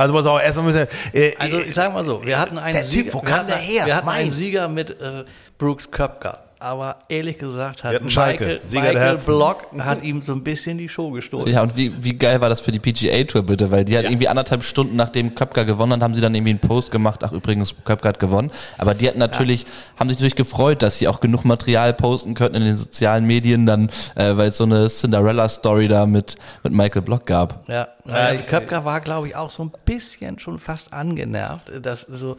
Also 0.00 0.14
pass 0.14 0.26
auf, 0.26 0.40
erstmal 0.40 0.64
müssen 0.66 0.86
wir, 1.12 1.20
äh, 1.20 1.34
Also 1.38 1.60
ich 1.60 1.74
sage 1.74 1.92
mal 1.92 2.04
so, 2.04 2.24
wir 2.24 2.38
hatten 2.38 2.58
einen 2.58 2.74
Der 2.74 2.84
Typ, 2.84 3.04
Sieger, 3.06 3.14
wo 3.14 3.18
wir 3.20 3.28
kam 3.28 3.38
hatten, 3.40 3.48
der 3.48 3.56
her? 3.58 3.86
Wir 3.86 3.96
hatten 3.96 4.06
Mein. 4.06 4.22
einen 4.22 4.32
Sieger 4.32 4.68
mit 4.68 4.90
äh, 5.00 5.24
Brooks 5.58 5.90
Köpker. 5.90 6.38
Aber 6.60 6.96
ehrlich 7.08 7.38
gesagt 7.38 7.82
hat 7.84 8.02
Michael, 8.02 8.60
Michael. 8.70 9.16
Block 9.16 9.66
hat 9.78 10.02
ihm 10.02 10.22
so 10.22 10.32
ein 10.32 10.44
bisschen 10.44 10.78
die 10.78 10.88
Show 10.88 11.10
gestohlen. 11.10 11.52
Ja, 11.52 11.62
und 11.62 11.76
wie, 11.76 11.92
wie 12.02 12.14
geil 12.14 12.40
war 12.40 12.48
das 12.48 12.60
für 12.60 12.70
die 12.70 12.78
PGA-Tour 12.78 13.42
bitte? 13.42 13.70
Weil 13.70 13.84
die 13.84 13.96
hat 13.96 14.04
irgendwie 14.04 14.28
anderthalb 14.28 14.62
Stunden 14.62 14.96
nachdem 14.96 15.34
Köpker 15.34 15.64
gewonnen 15.64 15.94
hat, 15.94 16.02
haben 16.02 16.14
sie 16.14 16.20
dann 16.20 16.34
irgendwie 16.34 16.50
einen 16.50 16.60
Post 16.60 16.90
gemacht. 16.90 17.24
Ach, 17.24 17.32
übrigens, 17.32 17.74
Köpker 17.84 18.10
hat 18.10 18.18
gewonnen. 18.18 18.50
Aber 18.78 18.94
die 18.94 19.08
hatten 19.08 19.18
natürlich, 19.18 19.66
haben 19.98 20.08
sich 20.08 20.18
natürlich 20.18 20.36
gefreut, 20.36 20.82
dass 20.82 20.98
sie 20.98 21.08
auch 21.08 21.20
genug 21.20 21.44
Material 21.44 21.94
posten 21.94 22.34
könnten 22.34 22.56
in 22.56 22.64
den 22.64 22.76
sozialen 22.76 23.26
Medien, 23.26 23.66
dann, 23.66 23.90
äh, 24.14 24.36
weil 24.36 24.50
es 24.50 24.58
so 24.58 24.64
eine 24.64 24.88
Cinderella-Story 24.88 25.88
da 25.88 26.06
mit, 26.06 26.36
mit 26.62 26.72
Michael 26.72 27.02
Block 27.02 27.26
gab. 27.26 27.68
Ja, 27.68 27.88
Ja, 28.06 28.30
äh, 28.30 28.36
Köpker 28.38 28.84
war, 28.84 29.00
glaube 29.00 29.28
ich, 29.28 29.36
auch 29.36 29.50
so 29.50 29.62
ein 29.62 29.72
bisschen 29.84 30.38
schon 30.38 30.58
fast 30.58 30.92
angenervt, 30.92 31.72
dass 31.82 32.02
so 32.02 32.36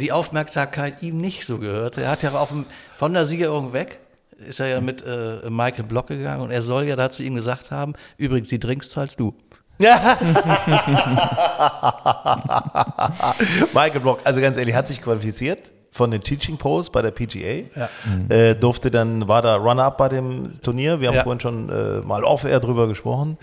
die 0.00 0.12
Aufmerksamkeit 0.12 1.02
ihm 1.02 1.18
nicht 1.20 1.46
so 1.46 1.58
gehörte. 1.58 2.02
Er 2.02 2.10
hat 2.10 2.22
ja 2.22 2.32
auf 2.32 2.48
dem, 2.48 2.66
von 2.98 3.12
der 3.12 3.26
Siegerehrung 3.26 3.72
weg, 3.72 4.00
ist 4.38 4.60
er 4.60 4.66
ja 4.68 4.80
mit 4.80 5.04
äh, 5.06 5.48
Michael 5.48 5.84
Block 5.84 6.08
gegangen 6.08 6.42
und 6.42 6.50
er 6.50 6.62
soll 6.62 6.84
ja 6.84 6.96
dazu 6.96 7.22
ihm 7.22 7.34
gesagt 7.34 7.70
haben, 7.70 7.94
übrigens, 8.16 8.48
die 8.48 8.58
Drinks 8.58 8.90
zahlst 8.90 9.18
du. 9.20 9.34
Michael 13.74 14.00
Block, 14.00 14.20
also 14.24 14.40
ganz 14.40 14.56
ehrlich, 14.56 14.74
hat 14.74 14.88
sich 14.88 15.02
qualifiziert 15.02 15.72
von 15.90 16.10
den 16.10 16.20
Teaching 16.22 16.56
Pros 16.56 16.90
bei 16.90 17.02
der 17.02 17.10
PGA. 17.12 17.64
Äh, 18.28 18.54
durfte 18.56 18.90
dann, 18.90 19.28
war 19.28 19.42
da 19.42 19.56
Runner-up 19.56 19.96
bei 19.98 20.08
dem 20.08 20.60
Turnier. 20.62 21.00
Wir 21.00 21.08
haben 21.08 21.16
Ja. 21.16 21.22
vorhin 21.22 21.40
schon 21.40 21.68
äh, 21.68 22.00
mal 22.00 22.24
off-air 22.24 22.58
drüber 22.60 22.88
gesprochen. 22.88 23.38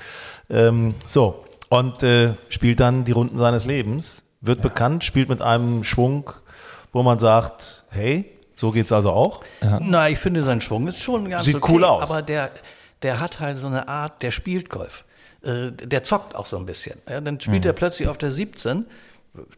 Ähm, 0.50 0.96
so, 1.06 1.46
und 1.70 2.04
äh, 2.04 2.34
spielt 2.50 2.80
dann 2.82 3.06
die 3.06 3.14
Runden 3.14 3.38
seines 3.38 3.66
Lebens, 3.66 4.24
wird 4.42 4.62
bekannt, 4.62 5.04
spielt 5.06 5.30
mit 5.30 5.42
einem 5.42 5.84
Schwung, 5.86 6.30
wo 6.92 7.04
man 7.04 7.20
sagt, 7.20 7.86
hey, 7.90 8.26
so 8.62 8.70
geht's 8.72 8.92
also 8.92 9.10
auch. 9.12 9.42
Na, 9.80 10.08
ich 10.10 10.20
finde, 10.20 10.44
sein 10.44 10.62
Schwung 10.62 10.88
ist 10.88 11.00
schon 11.00 11.28
ganz 11.30 11.46
Sieht 11.46 11.56
okay, 11.56 11.72
cool 11.74 11.84
aus. 11.84 12.04
Aber 12.04 12.22
der, 12.22 12.52
der 13.02 13.20
hat 13.20 13.40
halt 13.40 13.58
so 13.58 13.66
eine 13.66 13.88
Art, 13.88 14.22
der 14.22 14.30
spielt 14.30 14.70
Golf. 14.70 15.04
Äh, 15.44 15.72
Der 15.72 16.04
zockt 16.04 16.36
auch 16.36 16.46
so 16.46 16.58
ein 16.58 16.68
bisschen. 16.68 16.98
Ja, 17.10 17.20
dann 17.22 17.42
spielt 17.42 17.64
Mhm. 17.64 17.70
er 17.70 17.74
plötzlich 17.74 18.08
auf 18.08 18.20
der 18.20 18.32
17, 18.32 18.86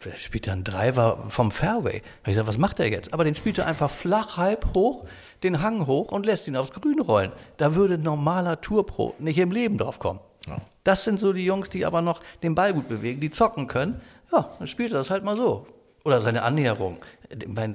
der 0.06 0.16
spielt 0.18 0.48
dann 0.48 0.64
Driver 0.64 1.26
vom 1.28 1.52
Fairway. 1.52 2.00
Da 2.00 2.06
hab 2.22 2.28
ich 2.28 2.34
gesagt, 2.34 2.48
was 2.48 2.58
macht 2.58 2.80
er 2.80 2.90
jetzt? 2.90 3.14
Aber 3.14 3.26
den 3.26 3.36
spielt 3.36 3.58
er 3.58 3.66
einfach 3.68 3.92
flach, 3.92 4.38
halb 4.38 4.68
hoch, 4.78 5.04
den 5.44 5.62
Hang 5.62 5.86
hoch 5.86 6.14
und 6.14 6.26
lässt 6.26 6.48
ihn 6.48 6.56
aufs 6.56 6.72
Grün 6.72 7.02
rollen. 7.02 7.34
Da 7.58 7.76
würde 7.76 7.96
ein 7.96 8.04
normaler 8.04 8.62
Tourpro 8.62 9.16
nicht 9.20 9.38
im 9.38 9.52
Leben 9.52 9.78
drauf 9.78 10.00
kommen. 10.00 10.22
Das 10.86 11.04
sind 11.04 11.20
so 11.20 11.34
die 11.34 11.44
Jungs, 11.46 11.70
die 11.70 11.86
aber 11.86 12.02
noch 12.02 12.22
den 12.44 12.56
Ball 12.56 12.74
gut 12.74 12.88
bewegen, 12.88 13.20
die 13.20 13.32
zocken 13.32 13.68
können. 13.68 14.00
Ja, 14.32 14.50
dann 14.60 14.68
spielt 14.68 14.92
er 14.94 15.00
das 15.00 15.10
halt 15.10 15.24
mal 15.26 15.36
so. 15.38 15.68
Oder 16.06 16.20
seine 16.22 16.44
Annäherung. 16.44 16.98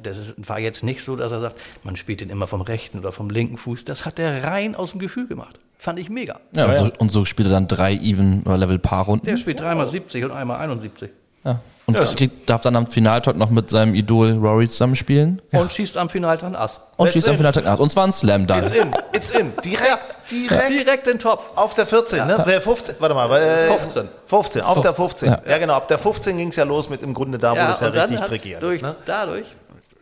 Das 0.03 0.35
war 0.37 0.59
jetzt 0.59 0.83
nicht 0.83 1.03
so, 1.03 1.17
dass 1.17 1.33
er 1.33 1.41
sagt, 1.41 1.57
man 1.85 1.97
spielt 1.97 2.21
den 2.21 2.31
immer 2.31 2.47
vom 2.47 2.61
rechten 2.61 2.99
oder 2.99 3.13
vom 3.13 3.31
linken 3.31 3.57
Fuß. 3.57 3.85
Das 3.85 4.05
hat 4.05 4.19
er 4.19 4.45
rein 4.45 4.75
aus 4.75 4.93
dem 4.93 5.01
Gefühl 5.01 5.27
gemacht. 5.27 5.59
Fand 5.79 5.99
ich 5.99 6.11
mega. 6.11 6.41
Ja, 6.57 6.67
und, 6.67 6.77
so, 6.77 6.93
und 6.99 7.11
so 7.11 7.25
spielt 7.25 7.49
er 7.49 7.53
dann 7.53 7.69
drei 7.69 7.95
Even- 7.95 8.43
oder 8.43 8.59
Level-Paar-Runden. 8.59 9.27
Der 9.27 9.37
spielt 9.37 9.61
dreimal 9.61 9.87
70 9.87 10.25
und 10.25 10.33
einmal 10.33 10.59
71. 10.59 11.11
Ja. 11.45 11.61
Und 11.89 12.17
kriegt, 12.17 12.51
darf 12.51 12.61
dann 12.61 12.77
am 12.77 12.87
Finaltalk 12.87 13.39
noch 13.39 13.49
mit 13.49 13.71
seinem 13.71 13.95
Idol 13.95 14.33
Rory 14.33 14.69
zusammenspielen. 14.69 15.41
Und 15.53 15.73
schießt 15.73 15.97
am 15.97 16.11
Finaltag 16.11 16.55
Ass. 16.55 16.81
Und 16.99 17.07
Let's 17.07 17.15
schießt 17.15 17.29
am 17.29 17.33
in. 17.33 17.39
Finaltag 17.39 17.65
nach. 17.65 17.79
Und 17.79 17.91
zwar 17.91 18.05
ein 18.05 18.13
Slam 18.13 18.47
dann. 18.47 18.63
It's 18.63 18.73
in, 18.73 18.91
it's 19.15 19.31
in. 19.31 19.53
Direkt, 19.65 20.31
direkt. 20.31 20.69
Direkt 20.69 21.07
in 21.07 21.15
den 21.15 21.19
Topf. 21.19 21.45
Auf 21.57 21.73
der 21.73 21.87
14, 21.87 22.27
ne? 22.27 22.45
Äh, 22.47 22.61
15, 22.61 22.97
warte 22.99 23.15
mal. 23.15 23.33
Äh, 23.41 23.75
15. 23.79 24.09
15, 24.27 24.63
auf 24.63 24.83
der 24.83 24.93
15. 24.93 25.31
Ja. 25.31 25.41
Ja, 25.49 25.57
genau. 25.57 25.73
Ab 25.73 25.89
der 25.89 25.99
15 25.99 26.37
ging 26.37 26.49
es 26.49 26.57
ja 26.57 26.65
los 26.65 26.91
mit 26.91 27.03
im 27.03 27.15
Grunde 27.15 27.39
da, 27.39 27.53
wo 27.53 27.57
das 27.57 27.81
ja 27.81 27.89
richtig 27.89 28.21
tricky 28.21 28.57
durch, 28.61 28.77
ist. 28.77 28.83
Ne? 28.83 28.95
Dadurch 29.07 29.47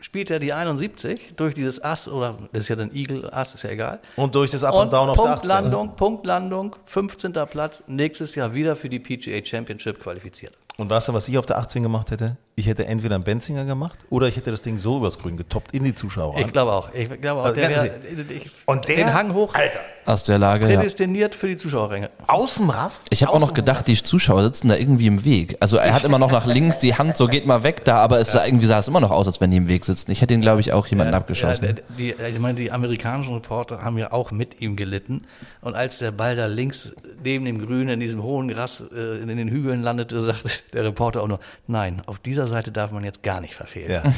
spielt 0.01 0.31
er 0.33 0.41
die 0.41 0.53
71 0.53 1.35
durch 1.37 1.55
dieses 1.55 1.83
Ass 1.85 2.09
oder 2.09 2.35
das 2.53 2.63
ist 2.63 2.69
ja 2.69 2.77
dann 2.77 2.93
Eagle 2.93 3.33
Ass, 3.33 3.55
ist 3.55 3.63
ja 3.63 3.71
egal. 3.71 4.01
Und 4.17 4.35
durch 4.35 4.51
das 4.51 4.65
Up 4.65 4.75
und 4.75 4.93
Down 4.93 5.11
auf 5.11 5.17
der 5.17 5.27
18. 5.27 5.39
Punktlandung, 5.41 5.97
Punktlandung, 5.97 6.77
15. 6.87 7.33
Platz, 7.49 7.85
nächstes 7.87 8.35
Jahr 8.35 8.55
wieder 8.55 8.75
für 8.75 8.89
die 8.89 8.99
PGA 8.99 9.45
Championship 9.45 10.03
qualifiziert. 10.03 10.53
Und 10.79 10.91
weißt 10.91 11.09
du, 11.09 11.15
was 11.15 11.27
ich 11.29 11.39
auf 11.39 11.47
der 11.47 11.57
18 11.59 11.83
gemacht 11.83 12.11
hätte? 12.11 12.37
Ich 12.55 12.67
hätte 12.67 12.87
entweder 12.87 13.15
einen 13.15 13.25
Benzinger 13.25 13.65
gemacht 13.65 13.99
oder 14.11 14.29
ich 14.29 14.37
hätte 14.37 14.51
das 14.51 14.61
Ding 14.61 14.77
so 14.77 14.99
übers 14.99 15.19
Grün 15.19 15.37
getoppt 15.39 15.75
in 15.75 15.85
die 15.85 15.95
Zuschauer. 15.95 16.39
Ich 16.39 16.53
glaube 16.53 16.73
auch. 16.73 16.93
Ich 16.93 17.09
glaube 17.21 17.41
auch, 17.41 17.45
Also 17.47 17.61
der 17.61 17.71
wär, 17.71 18.31
ich, 18.31 18.51
Und 18.67 18.87
der- 18.89 18.97
den 18.97 19.15
Hang 19.15 19.33
hoch, 19.33 19.55
Alter. 19.55 19.81
Aus 20.07 20.23
der 20.23 20.39
Lage, 20.39 20.71
ja. 20.71 20.79
prädestiniert 20.79 21.35
für 21.35 21.49
die 21.49 21.57
Zuschauerränge. 21.57 22.11
Aus 22.29 22.55
dem 22.55 22.71
Raff? 22.71 23.01
Ich 23.11 23.23
habe 23.23 23.33
auch 23.33 23.41
noch 23.41 23.55
gedacht, 23.55 23.89
die 23.89 24.01
Zuschauer 24.01 24.45
sitzen 24.45 24.69
da 24.69 24.77
irgendwie 24.77 25.09
im 25.09 25.25
Weg. 25.25 25.57
Also 25.59 25.79
er 25.79 25.93
hat 25.93 26.05
immer 26.05 26.21
noch 26.21 26.31
nach 26.31 26.47
links 26.47 26.79
die 26.79 26.95
Hand, 26.95 27.17
so 27.17 27.27
geht 27.27 27.45
mal 27.45 27.65
weg 27.65 27.85
da, 27.85 27.99
aber 27.99 28.21
es 28.21 28.31
sah, 28.31 28.47
irgendwie 28.47 28.67
sah 28.67 28.79
es 28.79 28.87
immer 28.87 29.01
noch 29.01 29.11
aus, 29.11 29.27
als 29.27 29.41
wenn 29.41 29.51
die 29.51 29.57
im 29.57 29.67
Weg 29.67 29.85
sitzen. 29.85 30.13
Ich 30.13 30.23
hätte 30.23 30.33
ihn, 30.33 30.41
glaube 30.41 30.61
ich, 30.61 30.73
auch 30.73 30.87
jemanden 30.87 31.13
abgeschossen. 31.13 31.65
Ja, 31.65 31.73
die, 31.99 32.15
ich 32.31 32.39
meine, 32.39 32.55
die 32.55 32.71
amerikanischen 32.71 33.35
Reporter 33.35 33.83
haben 33.83 33.99
ja 33.99 34.13
auch 34.13 34.31
mit 34.31 34.61
ihm 34.61 34.77
gelitten. 34.77 35.27
Und 35.61 35.75
als 35.75 35.99
der 35.99 36.13
Ball 36.13 36.37
da 36.37 36.47
links 36.47 36.93
neben 37.25 37.45
dem 37.45 37.67
Grün 37.67 37.89
in 37.89 37.99
diesem 37.99 38.23
hohen 38.23 38.47
Gras 38.47 38.85
äh, 38.95 39.21
in 39.21 39.27
den 39.27 39.49
Hügeln 39.49 39.83
landete, 39.83 40.21
sagte 40.25 40.51
der 40.73 40.85
Reporter 40.85 41.23
auch 41.23 41.29
nur, 41.29 41.41
nein, 41.67 42.03
auf 42.07 42.21
dieser 42.21 42.47
Seite 42.47 42.71
darf 42.71 42.93
man 42.93 43.03
jetzt 43.03 43.25
gar 43.25 43.41
nicht 43.41 43.55
verfehlen. 43.55 43.91
Ja. 43.91 44.13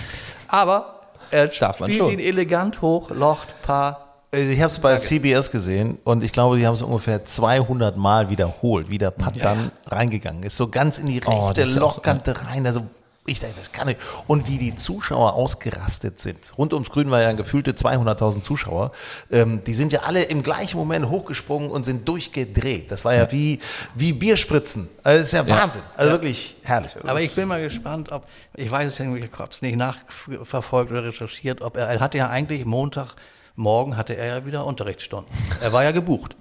Aber 0.48 0.98
er 1.30 1.46
Darf 1.48 1.80
man 1.80 1.90
spielt 1.90 2.04
schon. 2.04 2.12
ihn 2.12 2.20
elegant 2.20 2.82
hoch, 2.82 3.10
locht, 3.10 3.48
paar. 3.62 4.07
Also 4.30 4.52
Ich 4.52 4.58
habe 4.60 4.70
es 4.70 4.78
bei 4.78 4.96
CBS 4.96 5.50
gesehen 5.50 5.98
und 6.04 6.22
ich 6.22 6.32
glaube, 6.32 6.58
die 6.58 6.66
haben 6.66 6.74
es 6.74 6.82
ungefähr 6.82 7.24
200 7.24 7.96
Mal 7.96 8.28
wiederholt, 8.28 8.90
wie 8.90 8.98
der 8.98 9.10
Putt 9.10 9.42
dann 9.42 9.72
reingegangen 9.86 10.42
ist. 10.42 10.56
So 10.56 10.68
ganz 10.68 10.98
in 10.98 11.06
die 11.06 11.18
rechte 11.18 11.30
Oh, 11.32 11.50
ist 11.50 11.56
ja 11.56 11.64
auch 11.64 11.68
so- 11.68 11.80
Lochkante 11.80 12.34
rein. 12.46 12.66
Also 12.66 12.82
ich 13.24 13.40
dachte, 13.40 13.54
das 13.58 13.72
kann 13.72 13.86
nicht. 13.88 14.00
Und 14.26 14.48
wie 14.48 14.58
die 14.58 14.74
Zuschauer 14.76 15.32
ausgerastet 15.34 16.18
sind. 16.20 16.52
Rund 16.58 16.72
ums 16.74 16.90
Grün 16.90 17.10
war 17.10 17.20
ja 17.22 17.32
gefühlte 17.32 17.72
200.000 17.72 18.42
Zuschauer. 18.42 18.92
Ähm, 19.30 19.62
die 19.66 19.72
sind 19.74 19.92
ja 19.94 20.00
alle 20.02 20.22
im 20.24 20.42
gleichen 20.42 20.76
Moment 20.78 21.08
hochgesprungen 21.08 21.70
und 21.70 21.84
sind 21.84 22.06
durchgedreht. 22.08 22.90
Das 22.90 23.04
war 23.06 23.14
ja, 23.14 23.30
wie, 23.32 23.60
wie 23.94 24.12
Bierspritzen. 24.12 24.88
Also 25.02 25.18
das 25.20 25.28
ist 25.28 25.32
ja 25.32 25.48
Wahnsinn. 25.48 25.82
Also 25.96 26.12
wirklich 26.12 26.56
herrlich. 26.64 26.92
Aber 27.06 27.20
ich 27.20 27.34
bin 27.34 27.48
mal 27.48 27.62
gespannt, 27.62 28.12
ob, 28.12 28.24
ich 28.54 28.70
weiß 28.70 28.86
es 28.88 28.98
ja 28.98 29.04
nicht, 29.06 29.24
ich 29.30 29.38
habe 29.38 29.50
es 29.52 29.62
nicht 29.62 29.76
nachverfolgt 29.76 30.90
oder 30.90 31.04
recherchiert, 31.04 31.60
ob 31.62 31.76
er, 31.78 31.86
er 31.86 32.00
hatte 32.00 32.18
ja 32.18 32.28
eigentlich 32.28 32.64
Montagmorgen 33.58 33.96
hatte 33.96 34.16
er 34.16 34.26
ja 34.26 34.46
wieder 34.46 34.64
Unterrichtsstunden. 34.64 35.32
Er 35.60 35.72
war 35.72 35.82
ja 35.82 35.90
gebucht. 35.90 36.36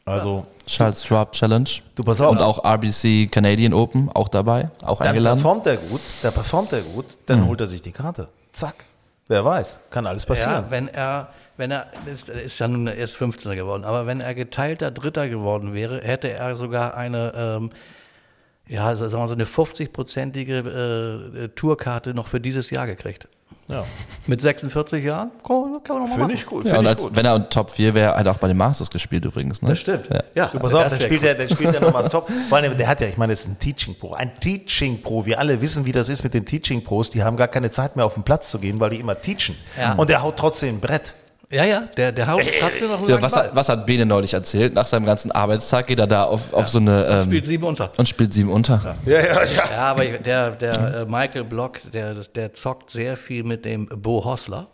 also 0.06 0.45
Charles 0.65 1.06
Schwab 1.06 1.32
Challenge. 1.32 1.69
Du, 1.95 2.04
pass 2.04 2.19
auf. 2.21 2.32
Und 2.32 2.41
auch 2.41 2.63
RBC 2.65 3.32
Canadian 3.32 3.74
Open 3.74 4.10
auch 4.13 4.28
dabei, 4.28 4.69
auch 4.84 5.00
dann 5.00 5.10
eingeladen. 5.10 5.39
performt 5.39 5.65
er 5.67 5.78
gut, 5.78 6.02
da 6.21 6.32
performt 6.32 6.74
er 6.74 6.82
gut, 6.82 7.06
dann 7.26 7.48
holt 7.48 7.62
er 7.62 7.67
sich 7.67 7.82
die 7.82 7.91
Karte. 7.91 8.28
Zack. 8.52 8.86
Wer 9.28 9.43
weiß, 9.43 9.80
kann 9.89 10.06
alles 10.06 10.26
passieren. 10.26 10.65
Ja, 10.65 10.65
wenn 10.71 10.88
er, 10.88 11.30
wenn 11.58 11.72
er, 11.72 11.88
ist, 12.06 12.30
ist 12.30 12.60
ja 12.60 12.68
nun 12.68 12.88
erst 12.88 13.18
15er 13.18 13.56
geworden, 13.56 13.86
aber 13.86 14.06
wenn 14.08 14.22
er 14.22 14.34
geteilter 14.36 14.91
Dritter 14.91 15.30
geworden 15.30 15.74
wäre, 15.74 16.02
hätte 16.02 16.30
er 16.32 16.56
sogar 16.56 16.96
eine, 16.96 17.34
ähm, 17.36 17.70
ja, 18.68 18.86
also 18.86 19.08
sagen 19.10 19.24
wir 19.24 19.28
so 19.28 19.34
eine 19.36 19.46
50-prozentige 19.46 21.44
äh, 21.44 21.48
Tourkarte 21.50 22.13
noch 22.13 22.28
für 22.28 22.41
dieses 22.41 22.70
Jahr 22.72 22.88
gekriegt. 22.88 23.28
Ja. 23.68 23.84
Mit 24.28 24.41
46 24.41 25.04
Jahren 25.04 25.32
kann, 25.44 25.82
kann 25.84 25.96
man 25.96 26.04
noch 26.04 26.08
mal 26.08 26.08
Finde 26.08 26.22
machen. 26.22 26.32
ich 26.36 26.46
gut. 26.46 26.65
Ja, 26.65 26.76
Finde 26.76 26.80
und 26.80 26.86
ich 26.86 26.89
als, 26.91 27.04
gut. 27.04 27.15
wenn 27.15 27.26
er 27.26 27.36
in 27.36 27.50
Top 27.50 27.72
4 27.72 27.96
wäre, 27.96 28.15
hat 28.15 28.26
er 28.26 28.32
auch 28.32 28.38
bei 28.38 28.48
den 28.48 28.58
Masters 28.58 28.91
gespielt 28.91 29.26
übrigens. 29.26 29.62
Ne? 29.62 29.70
Das 29.70 29.80
stimmt. 29.80 30.08
Ja. 30.10 30.24
Ja, 30.36 30.46
Du 30.48 30.60
pass 30.60 30.74
auf, 30.74 30.89
dann 30.89 31.02
spielt, 31.02 31.22
cool. 31.22 31.28
er, 31.28 31.36
dann 31.36 31.50
spielt 31.50 31.74
er 31.74 31.82
nochmal 31.82 32.08
top. 32.10 32.30
Vor 32.50 32.58
allem, 32.58 32.78
der 32.78 32.88
hat 32.88 33.02
ja, 33.02 33.08
ich 33.08 33.18
meine, 33.18 33.34
das 33.34 33.41
ist 33.41 33.48
ein 33.48 33.60
Teaching 33.60 33.96
Pro. 33.96 34.13
Ein 34.13 34.39
Teaching 34.39 35.02
Pro. 35.02 35.26
Wir 35.26 35.39
alle 35.39 35.62
wissen, 35.62 35.86
wie 35.86 35.91
das 35.91 36.10
ist 36.10 36.24
mit 36.24 36.36
den 36.36 36.46
Teaching 36.46 36.84
Pros. 36.84 37.10
Die 37.10 37.24
haben 37.24 37.38
gar 37.38 37.48
keine 37.48 37.72
Zeit 37.72 37.96
mehr 37.96 38.06
auf 38.06 38.13
den 38.13 38.24
Platz 38.24 38.52
zu 38.52 38.60
gehen, 38.60 38.80
weil 38.80 38.91
die 38.91 39.00
immer 39.00 39.20
teachen. 39.20 39.56
Ja. 39.80 39.94
Und 39.94 40.10
der 40.10 40.22
haut 40.22 40.38
trotzdem 40.38 40.76
ein 40.76 40.80
Brett. 40.80 41.15
Ja, 41.51 41.63
ja, 41.63 41.81
der, 41.95 42.12
der 42.12 42.27
haut 42.27 42.41
trotzdem 42.60 42.88
noch 42.89 42.99
einen 42.99 43.10
Ja, 43.10 43.21
was, 43.21 43.34
Ball. 43.34 43.43
hat, 43.45 43.55
was 43.55 43.69
hat 43.69 43.86
Bene 43.86 44.05
neulich 44.05 44.34
erzählt? 44.34 44.73
Nach 44.73 44.86
seinem 44.86 45.05
ganzen 45.05 45.31
Arbeitstag 45.31 45.88
geht 45.88 45.99
er 45.99 46.08
da 46.08 46.23
auf, 46.23 46.51
auf 46.53 46.67
so 46.67 46.79
eine. 46.79 47.05
Ähm, 47.05 47.21
Spielt 47.23 47.45
sieben 47.45 47.63
unter. 47.65 47.91
und 47.97 48.10
spielt 48.10 48.34
sieben 48.34 48.49
unter. 48.49 48.95
Ja, 49.05 49.19
ja, 49.19 49.43
ja. 49.43 49.45
Ja, 49.69 49.77
aber 49.91 50.05
ich- 50.05 50.17
der, 50.21 50.51
der 50.51 51.01
äh, 51.01 51.05
Michael 51.05 51.43
Block, 51.43 51.79
der, 51.93 52.15
der 52.15 52.53
zockt 52.53 52.89
sehr 52.91 53.15
viel 53.15 53.43
mit 53.43 53.63
dem 53.63 53.86
Bo 53.88 54.23
Hossler. 54.25 54.67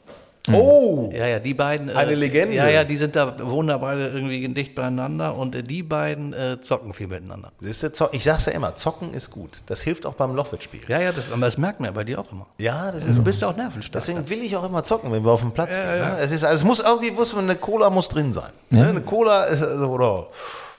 Oh, 0.51 1.09
Ja, 1.13 1.27
ja, 1.27 1.39
die 1.39 1.53
beiden. 1.53 1.89
äh, 1.89 1.93
Eine 1.93 2.15
Legende. 2.15 2.55
Ja, 2.55 2.67
ja, 2.67 2.83
die 2.83 2.97
sind 2.97 3.15
da, 3.15 3.35
wohnen 3.47 3.67
da 3.67 3.77
beide 3.77 4.07
irgendwie 4.07 4.47
dicht 4.47 4.73
beieinander 4.73 5.35
und 5.35 5.53
äh, 5.55 5.61
die 5.61 5.83
beiden 5.83 6.33
äh, 6.33 6.57
zocken 6.61 6.93
viel 6.93 7.07
miteinander. 7.07 7.51
der 7.61 7.93
Zock. 7.93 8.09
ich 8.13 8.23
sag's 8.23 8.47
ja 8.47 8.53
immer, 8.53 8.73
zocken 8.75 9.13
ist 9.13 9.29
gut. 9.29 9.61
Das 9.67 9.81
hilft 9.81 10.05
auch 10.05 10.13
beim 10.15 10.33
Lochwitz-Spiel. 10.35 10.81
Ja, 10.87 10.99
ja, 10.99 11.11
das, 11.11 11.25
das 11.39 11.57
merkt 11.59 11.79
man 11.79 11.87
ja 11.89 11.91
bei 11.91 12.03
dir 12.03 12.19
auch 12.19 12.31
immer. 12.31 12.47
Ja, 12.57 12.91
das 12.91 13.03
Du 13.03 13.11
ist 13.11 13.23
bist 13.23 13.41
ja 13.43 13.49
auch 13.49 13.55
nervenstark. 13.55 14.03
Deswegen 14.03 14.27
will 14.29 14.41
ich 14.43 14.55
auch 14.57 14.63
immer 14.65 14.83
zocken, 14.83 15.11
wenn 15.11 15.23
wir 15.23 15.31
auf 15.31 15.41
den 15.41 15.51
Platz 15.51 15.75
gehen. 15.75 15.85
Ne? 15.85 16.17
Es, 16.19 16.31
ist, 16.31 16.43
also 16.43 16.55
es 16.55 16.63
muss 16.63 16.79
irgendwie, 16.79 17.11
muss, 17.11 17.35
eine 17.37 17.55
Cola 17.55 17.89
muss 17.91 18.09
drin 18.09 18.33
sein. 18.33 18.49
Ne? 18.71 18.87
Eine 18.87 19.01
Cola 19.01 19.47
äh, 19.47 19.85
oder 19.85 20.27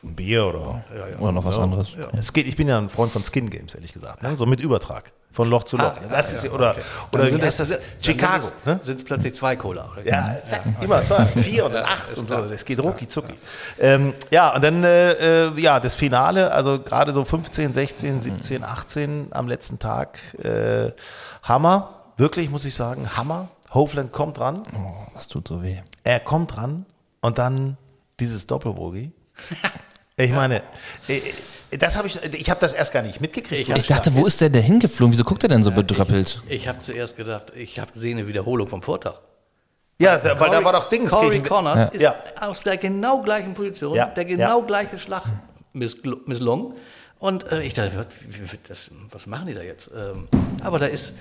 ein 0.04 0.16
Bier 0.16 0.46
oder. 0.46 0.84
Oder 1.20 1.32
noch 1.32 1.44
was 1.44 1.58
anderes. 1.58 1.96
Es 2.18 2.32
geht, 2.32 2.46
ich 2.46 2.56
bin 2.56 2.68
ja 2.68 2.76
ein 2.78 2.88
Freund 2.88 3.12
von 3.12 3.22
Skin 3.24 3.48
Games, 3.50 3.74
ehrlich 3.74 3.92
gesagt. 3.92 4.22
Ne? 4.22 4.36
So 4.36 4.46
mit 4.46 4.58
Übertrag. 4.60 5.12
Von 5.30 5.48
Loch 5.48 5.64
zu 5.64 5.76
Loch. 5.78 5.84
Ah, 5.96 6.00
das 6.10 6.30
ja, 6.30 6.36
ist, 6.36 6.44
ja, 6.44 6.50
oder 6.50 6.70
okay. 6.72 6.80
oder 7.12 7.24
sind 7.26 7.42
das? 7.42 7.56
dann 7.56 7.78
Chicago. 8.02 8.46
Sind 8.48 8.66
Ne? 8.66 8.78
es, 8.82 8.86
sind 8.86 8.96
es 9.00 9.04
plötzlich 9.04 9.34
zwei 9.34 9.56
Cola. 9.56 9.88
oder? 9.92 10.04
Ja, 10.06 10.36
zack, 10.44 10.62
immer 10.82 11.02
zwei, 11.02 11.24
vier 11.26 11.64
und 11.66 11.74
dann 11.74 11.84
acht 11.86 12.18
und 12.18 12.28
so. 12.28 12.36
Das 12.46 12.64
geht 12.66 12.80
rucki 12.82 13.08
zucki. 13.08 13.32
Ähm, 13.78 14.12
ja, 14.30 14.54
und 14.54 14.62
dann, 14.62 14.84
äh, 14.84 15.12
äh, 15.46 15.60
ja, 15.60 15.80
das 15.80 15.94
Finale, 15.94 16.50
also 16.52 16.80
gerade 16.82 17.12
so 17.12 17.24
15, 17.24 17.72
16, 17.72 18.20
17, 18.20 18.62
18 18.64 19.28
am 19.30 19.48
letzten 19.48 19.78
Tag. 19.78 20.18
Äh, 20.44 20.90
Hammer, 21.44 21.94
wirklich 22.18 22.50
muss 22.50 22.64
ich 22.66 22.74
sagen, 22.74 23.16
Hammer. 23.16 23.48
Hovland 23.72 24.12
kommt 24.12 24.38
ran, 24.38 24.62
Oh, 24.76 24.92
das 25.14 25.28
tut 25.28 25.48
so 25.48 25.62
weh. 25.62 25.78
er 26.04 26.20
kommt 26.20 26.58
ran 26.58 26.84
und 27.22 27.38
dann 27.38 27.78
dieses 28.20 28.46
Doppelbogie. 28.46 29.12
Ich 30.16 30.30
meine, 30.30 30.62
äh, 31.08 31.20
das 31.78 31.96
habe 31.96 32.06
ich, 32.06 32.22
ich 32.34 32.50
habe 32.50 32.60
das 32.60 32.72
erst 32.74 32.92
gar 32.92 33.02
nicht 33.02 33.20
mitgekriegt. 33.20 33.68
Ich 33.76 33.86
dachte, 33.86 34.14
wo 34.14 34.26
ist 34.26 34.40
der 34.40 34.50
denn 34.50 34.62
hingeflogen? 34.62 35.12
Wieso 35.12 35.24
guckt 35.24 35.42
er 35.42 35.48
denn 35.48 35.62
so 35.62 35.70
bedröppelt? 35.70 36.42
Ich 36.48 36.68
habe 36.68 36.80
zuerst 36.82 37.16
gedacht, 37.16 37.52
ich 37.56 37.78
habe 37.78 37.92
gesehen 37.92 38.18
eine 38.18 38.26
Wiederholung 38.28 38.68
vom 38.68 38.82
Vortag. 38.82 39.20
Ja, 39.98 40.18
da, 40.18 40.38
weil 40.38 40.50
da 40.50 40.62
war 40.64 40.72
doch 40.72 40.88
Dings. 40.88 41.12
Corey 41.12 41.36
gegen- 41.38 41.44
Connors 41.48 41.92
ist 41.94 42.00
Ja. 42.02 42.16
aus 42.40 42.62
der 42.62 42.76
genau 42.76 43.22
gleichen 43.22 43.54
Position, 43.54 43.94
Ja, 43.94 44.06
der 44.06 44.24
genau 44.24 44.60
ja. 44.60 44.66
gleiche 44.66 44.98
Schlag 44.98 45.22
misslungen. 45.72 46.74
Und 47.18 47.50
äh, 47.52 47.62
ich 47.62 47.72
dachte, 47.74 48.06
das, 48.68 48.90
was 49.10 49.26
machen 49.26 49.46
die 49.46 49.54
da 49.54 49.62
jetzt? 49.62 49.90
Ähm, 49.96 50.28
aber 50.62 50.78
da 50.78 50.86
ist, 50.86 51.14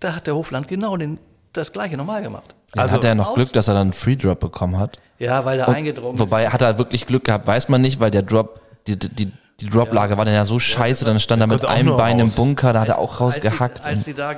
da 0.00 0.16
hat 0.16 0.26
der 0.26 0.34
Hofland 0.34 0.66
genau 0.68 0.96
den, 0.96 1.18
das 1.52 1.70
gleiche 1.72 1.96
normal 1.96 2.22
gemacht. 2.22 2.54
Also 2.76 2.94
hat 2.94 3.04
er 3.04 3.14
noch 3.14 3.28
aus- 3.28 3.34
Glück, 3.34 3.52
dass 3.52 3.68
er 3.68 3.74
dann 3.74 3.82
einen 3.82 3.92
Free 3.92 4.16
Drop 4.16 4.40
bekommen 4.40 4.78
hat. 4.78 4.98
Ja, 5.18 5.44
weil 5.44 5.58
er 5.60 5.68
Und, 5.68 5.74
eingedrungen 5.74 6.18
wobei 6.18 6.48
hat 6.48 6.60
er 6.62 6.78
wirklich 6.78 7.06
Glück 7.06 7.24
gehabt, 7.24 7.46
weiß 7.46 7.68
man 7.68 7.80
nicht, 7.80 8.00
weil 8.00 8.10
der 8.10 8.22
Drop, 8.22 8.60
die, 8.86 8.98
die, 8.98 9.30
die 9.60 9.68
Droplage 9.68 10.18
war 10.18 10.24
dann 10.24 10.34
ja 10.34 10.44
so 10.44 10.58
scheiße, 10.58 11.04
dann 11.04 11.20
stand 11.20 11.40
er 11.42 11.46
mit 11.46 11.64
einem 11.64 11.96
Bein 11.96 12.18
im 12.18 12.26
raus. 12.26 12.34
Bunker, 12.36 12.72
da 12.72 12.80
hat 12.80 12.88
er 12.88 12.98
auch 12.98 13.20
Als 13.20 13.36
sie, 13.36 13.40
rausgehackt. 13.42 13.84
als 13.86 14.04
sie 14.04 14.14
da 14.14 14.34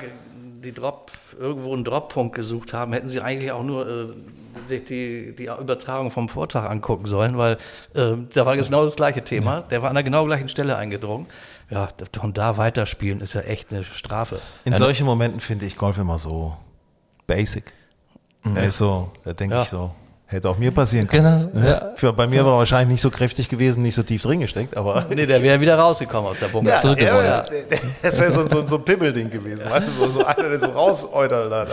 die 0.63 0.73
Drop, 0.73 1.11
irgendwo 1.39 1.73
einen 1.73 1.83
Droppunkt 1.83 2.35
gesucht 2.35 2.73
haben, 2.73 2.93
hätten 2.93 3.09
sie 3.09 3.21
eigentlich 3.21 3.51
auch 3.51 3.63
nur 3.63 3.87
äh, 3.87 4.05
sich 4.69 4.85
die, 4.85 5.35
die 5.35 5.45
Übertragung 5.45 6.11
vom 6.11 6.29
Vortag 6.29 6.69
angucken 6.69 7.05
sollen, 7.05 7.37
weil 7.37 7.53
äh, 7.95 8.13
da 8.33 8.45
war 8.45 8.55
genau 8.57 8.83
das 8.85 8.95
gleiche 8.95 9.23
Thema. 9.23 9.61
Der 9.61 9.81
war 9.81 9.89
an 9.89 9.95
der 9.95 10.03
genau 10.03 10.25
gleichen 10.25 10.49
Stelle 10.49 10.77
eingedrungen. 10.77 11.27
Ja, 11.69 11.89
von 12.17 12.33
da 12.33 12.57
weiterspielen 12.57 13.19
ist 13.21 13.33
ja 13.33 13.41
echt 13.41 13.71
eine 13.73 13.83
Strafe. 13.83 14.39
In 14.65 14.73
solchen 14.75 15.05
Momenten 15.05 15.39
finde 15.41 15.65
ich 15.65 15.75
Golf 15.75 15.97
immer 15.97 16.17
so 16.17 16.55
basic. 17.27 17.73
Er 18.55 18.63
ist 18.67 18.77
so, 18.77 19.11
da 19.25 19.33
denke 19.33 19.55
Ja. 19.55 19.63
ich 19.63 19.69
so, 19.69 19.91
hätte 20.27 20.49
auch 20.49 20.57
mir 20.57 20.71
passieren 20.71 21.07
können. 21.07 21.49
Genau, 21.53 21.67
ja. 21.67 21.91
Für, 21.95 22.11
bei 22.13 22.27
mir 22.27 22.45
war 22.45 22.53
er 22.53 22.57
wahrscheinlich 22.59 22.89
nicht 22.89 23.01
so 23.01 23.09
kräftig 23.09 23.47
gewesen, 23.49 23.81
nicht 23.81 23.95
so 23.95 24.03
tief 24.03 24.21
drin 24.21 24.41
gesteckt, 24.41 24.75
aber. 24.77 25.05
Nee, 25.17 25.25
der 25.25 25.41
wäre 25.41 25.59
wieder 25.59 25.79
rausgekommen 25.79 26.29
aus 26.29 26.39
der 26.39 26.49
Bunker. 26.49 26.71
Ja, 26.71 26.77
zurückgerollt. 26.77 27.25
ja, 27.25 27.45
ja. 27.71 27.77
Das 28.03 28.19
wäre 28.19 28.29
so, 28.29 28.47
so, 28.47 28.67
so 28.67 28.75
ein 28.75 28.85
Pimmelding 28.85 29.29
gewesen, 29.29 29.67
weißt 29.69 29.87
du, 29.87 29.91
so, 29.91 30.11
so 30.11 30.25
einer, 30.25 30.49
der 30.49 30.59
so 30.59 30.67
rausäudert 30.67 31.51
hat. 31.51 31.67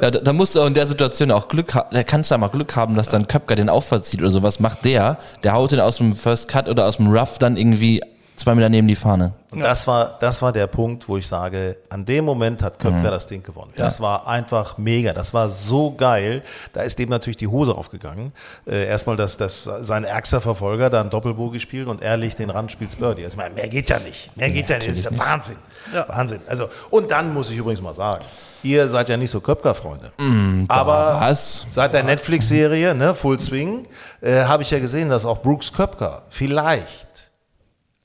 Ja, 0.00 0.10
da, 0.10 0.20
da 0.20 0.32
musst 0.32 0.54
du 0.54 0.60
auch 0.60 0.66
in 0.66 0.74
der 0.74 0.86
Situation 0.86 1.30
auch 1.30 1.46
Glück 1.46 1.74
haben, 1.74 1.88
da 1.92 2.02
kannst 2.02 2.30
du 2.30 2.34
ja 2.34 2.38
mal 2.38 2.48
Glück 2.48 2.74
haben, 2.74 2.96
dass 2.96 3.08
dann 3.08 3.28
Köpker 3.28 3.54
den 3.54 3.68
auch 3.68 3.84
verzieht 3.84 4.20
oder 4.20 4.30
so. 4.30 4.42
Was 4.42 4.58
macht 4.58 4.84
der? 4.84 5.18
Der 5.44 5.52
haut 5.52 5.72
den 5.72 5.80
aus 5.80 5.98
dem 5.98 6.14
First 6.14 6.48
Cut 6.48 6.68
oder 6.68 6.86
aus 6.86 6.96
dem 6.96 7.08
Rough 7.08 7.38
dann 7.38 7.56
irgendwie 7.56 8.02
zwei 8.42 8.54
Meter 8.54 8.68
neben 8.68 8.88
die 8.88 8.96
Fahne. 8.96 9.32
Und 9.50 9.60
das 9.60 9.86
war, 9.86 10.16
das 10.20 10.40
war 10.42 10.52
der 10.52 10.66
Punkt, 10.66 11.08
wo 11.08 11.16
ich 11.16 11.26
sage, 11.26 11.76
an 11.90 12.04
dem 12.04 12.24
Moment 12.24 12.62
hat 12.62 12.78
Köpker 12.78 13.10
das 13.10 13.26
Ding 13.26 13.42
gewonnen. 13.42 13.72
Das 13.76 14.00
war 14.00 14.26
einfach 14.26 14.78
mega. 14.78 15.12
Das 15.12 15.34
war 15.34 15.48
so 15.48 15.94
geil. 15.94 16.42
Da 16.72 16.82
ist 16.82 16.98
dem 16.98 17.08
natürlich 17.08 17.36
die 17.36 17.48
Hose 17.48 17.74
aufgegangen. 17.74 18.32
Äh, 18.66 18.86
erstmal, 18.86 19.16
dass, 19.16 19.36
dass 19.36 19.64
sein 19.64 20.04
ärgster 20.04 20.40
Verfolger 20.40 20.90
da 20.90 21.00
einen 21.00 21.10
Doppelbogie 21.10 21.60
spielt 21.60 21.88
und 21.88 22.02
er 22.02 22.16
legt 22.16 22.38
den 22.38 22.50
Rand, 22.50 22.72
spielt 22.72 22.98
Birdie. 22.98 23.24
Also, 23.24 23.34
ich 23.34 23.38
meine, 23.38 23.54
mehr 23.54 23.68
geht 23.68 23.90
ja 23.90 23.98
nicht. 23.98 24.36
Mehr 24.36 24.50
geht 24.50 24.68
ja 24.68 24.76
nicht. 24.76 24.88
Das 24.88 24.98
ist 24.98 25.04
ja 25.04 25.18
Wahnsinn. 25.18 25.56
Wahnsinn. 26.08 26.40
Also, 26.46 26.68
und 26.90 27.10
dann 27.10 27.32
muss 27.34 27.50
ich 27.50 27.56
übrigens 27.56 27.82
mal 27.82 27.94
sagen, 27.94 28.24
ihr 28.62 28.88
seid 28.88 29.08
ja 29.08 29.16
nicht 29.16 29.30
so 29.30 29.40
Köpker-Freunde. 29.40 30.12
Aber 30.68 31.18
was? 31.20 31.66
seit 31.70 31.92
der 31.92 32.04
Netflix-Serie, 32.04 32.94
ne, 32.94 33.14
Full 33.14 33.40
Swing, 33.40 33.82
äh, 34.20 34.44
habe 34.44 34.62
ich 34.62 34.70
ja 34.70 34.78
gesehen, 34.78 35.08
dass 35.08 35.24
auch 35.24 35.42
Brooks 35.42 35.72
Köpker 35.72 36.22
vielleicht 36.30 37.11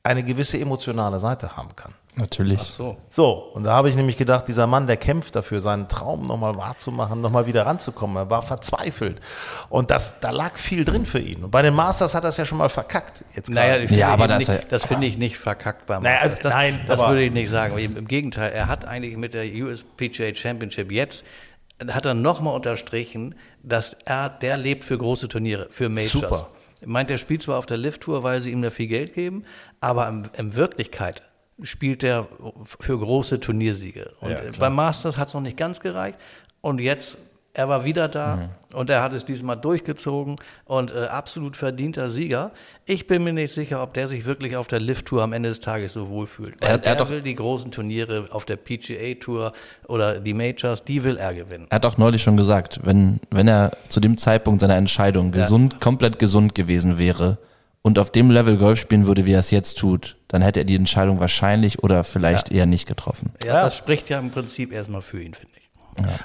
eine 0.08 0.24
gewisse 0.24 0.60
emotionale 0.60 1.20
Seite 1.20 1.56
haben 1.56 1.76
kann. 1.76 1.94
Natürlich. 2.16 2.62
So. 2.62 2.98
So, 3.10 3.52
und 3.54 3.64
da 3.64 3.74
habe 3.74 3.90
ich 3.90 3.96
nämlich 3.96 4.18
gedacht, 4.18 4.48
dieser 4.48 4.66
Mann, 4.66 4.88
der 4.88 4.98
kämpft 4.98 5.36
dafür, 5.36 5.62
seinen 5.62 5.88
Traum 5.88 6.24
nochmal 6.24 6.58
wahrzumachen, 6.58 7.22
nochmal 7.22 7.46
wieder 7.46 7.68
ranzukommen. 7.68 8.18
Er 8.18 8.30
war 8.32 8.42
verzweifelt. 8.42 9.22
Und 9.70 9.92
das, 9.92 10.20
da 10.20 10.32
lag 10.32 10.58
viel 10.58 10.84
drin 10.84 11.06
für 11.06 11.20
ihn. 11.20 11.44
Und 11.44 11.52
bei 11.52 11.62
den 11.62 11.76
Masters 11.76 12.16
hat 12.16 12.24
er 12.24 12.30
es 12.30 12.38
ja 12.38 12.46
schon 12.46 12.58
mal 12.58 12.70
verkackt. 12.70 13.24
Jetzt 13.36 13.50
Naja, 13.50 13.74
gerade. 13.74 13.84
ich 13.84 13.90
finde 13.90 14.02
Ja, 14.02 14.10
aber 14.10 14.28
das 14.28 14.48
nicht, 14.48 14.72
das 14.72 14.86
finde 14.86 15.06
ich 15.06 15.18
nicht 15.18 15.38
verkackt 15.38 15.86
beim 15.86 16.02
Naja, 16.02 16.18
also, 16.22 16.30
Masters. 16.30 16.44
das, 16.44 16.54
nein, 16.54 16.80
das 16.88 17.00
würde 17.00 17.24
ich 17.24 17.32
nicht 17.32 17.50
sagen. 17.52 17.78
Im, 17.78 17.98
Im 17.98 18.08
Gegenteil, 18.08 18.52
er 18.52 18.68
hat 18.68 18.86
eigentlich 18.86 19.16
mit 19.16 19.36
der 19.36 19.46
USPGA 19.46 20.34
Championship 20.34 20.92
jetzt 20.92 21.24
hat 21.90 22.06
er 22.06 22.16
nochmal 22.16 22.56
unterstrichen, 22.56 23.36
dass 23.62 23.96
er 24.06 24.30
der 24.30 24.58
lebt 24.58 24.84
für 24.84 24.98
große 24.98 25.28
Turniere, 25.30 25.68
für 25.70 25.90
Majors. 25.90 26.12
Super. 26.12 26.50
Er 26.82 26.88
meint, 26.88 27.10
er 27.12 27.18
spielt 27.18 27.44
zwar 27.44 27.58
auf 27.58 27.66
der 27.66 27.78
Lift-Tour, 27.78 28.24
weil 28.24 28.42
sie 28.42 28.52
ihm 28.52 28.62
da 28.62 28.70
viel 28.70 28.88
Geld 28.88 29.14
geben, 29.14 29.44
aber 29.80 30.08
in, 30.08 30.30
in 30.38 30.56
Wirklichkeit 30.56 31.22
spielt 31.64 32.04
er 32.04 32.28
für 32.64 32.98
große 33.00 33.40
Turniersiege. 33.40 34.14
Und 34.20 34.32
Ja, 34.32 34.42
beim 34.60 34.76
Masters 34.76 35.18
hat 35.18 35.30
es 35.30 35.34
noch 35.34 35.42
nicht 35.42 35.58
ganz 35.58 35.80
gereicht. 35.80 36.18
Und 36.62 36.80
jetzt, 36.80 37.18
er 37.58 37.68
war 37.68 37.84
wieder 37.84 38.08
da 38.08 38.36
Mhm. 38.38 38.78
und 38.78 38.90
er 38.90 39.02
hat 39.02 39.12
es 39.14 39.26
diesmal 39.26 39.58
durchgezogen 39.58 40.38
und 40.66 40.94
äh, 40.94 41.06
absolut 41.08 41.58
verdienter 41.58 42.10
Sieger. 42.10 42.52
Ich 42.86 43.08
bin 43.08 43.24
mir 43.24 43.34
nicht 43.34 43.54
sicher, 43.54 43.82
ob 43.84 43.94
der 43.94 44.08
sich 44.08 44.26
wirklich 44.26 44.56
auf 44.56 44.68
der 44.68 44.80
Lift-Tour 44.80 45.24
am 45.24 45.34
Ende 45.34 45.50
des 45.50 45.60
Tages 45.60 45.94
so 45.94 46.08
wohlfühlt. 46.10 46.56
Er 46.62 46.74
hat- 46.74 46.86
er 46.86 46.92
er, 46.94 46.98
doch- 46.98 47.10
will 47.10 47.22
die 47.22 47.36
großen 47.36 47.72
Turniere 47.72 48.28
auf 48.32 48.46
der 48.46 48.56
PGA-Tour 48.58 49.54
oder 49.88 50.20
die 50.20 50.34
Majors, 50.34 50.84
die 50.84 51.04
will 51.04 51.18
er 51.18 51.34
gewinnen. 51.34 51.68
Er 51.70 51.76
hat 51.76 51.86
auch 51.86 51.98
neulich 51.98 52.24
schon 52.24 52.38
gesagt, 52.38 52.80
wenn, 52.84 53.20
wenn 53.32 53.48
er 53.48 53.72
zu 53.90 54.00
dem 54.00 54.18
Zeitpunkt 54.18 54.62
seiner 54.62 54.76
Entscheidung 54.76 55.32
gesund, 55.32 55.82
komplett 55.82 56.20
gesund 56.20 56.56
gewesen 56.56 56.98
wäre 56.98 57.38
und 57.82 58.00
auf 58.00 58.12
dem 58.12 58.32
Level 58.32 58.58
Golf 58.58 58.80
spielen 58.80 59.06
würde, 59.06 59.26
wie 59.26 59.34
er 59.34 59.40
es 59.40 59.52
jetzt 59.52 59.78
tut, 59.80 60.16
dann 60.28 60.42
hätte 60.42 60.60
er 60.60 60.66
die 60.66 60.76
Entscheidung 60.76 61.20
wahrscheinlich 61.20 61.84
oder 61.84 62.04
vielleicht 62.04 62.52
eher 62.52 62.66
nicht 62.66 62.88
getroffen. 62.88 63.32
Ja, 63.46 63.64
das 63.64 63.78
spricht 63.78 64.10
ja 64.10 64.20
im 64.20 64.30
Prinzip 64.30 64.72
erstmal 64.72 65.02
für 65.02 65.22
ihn, 65.22 65.34
finde 65.34 65.48
ich. 65.56 65.57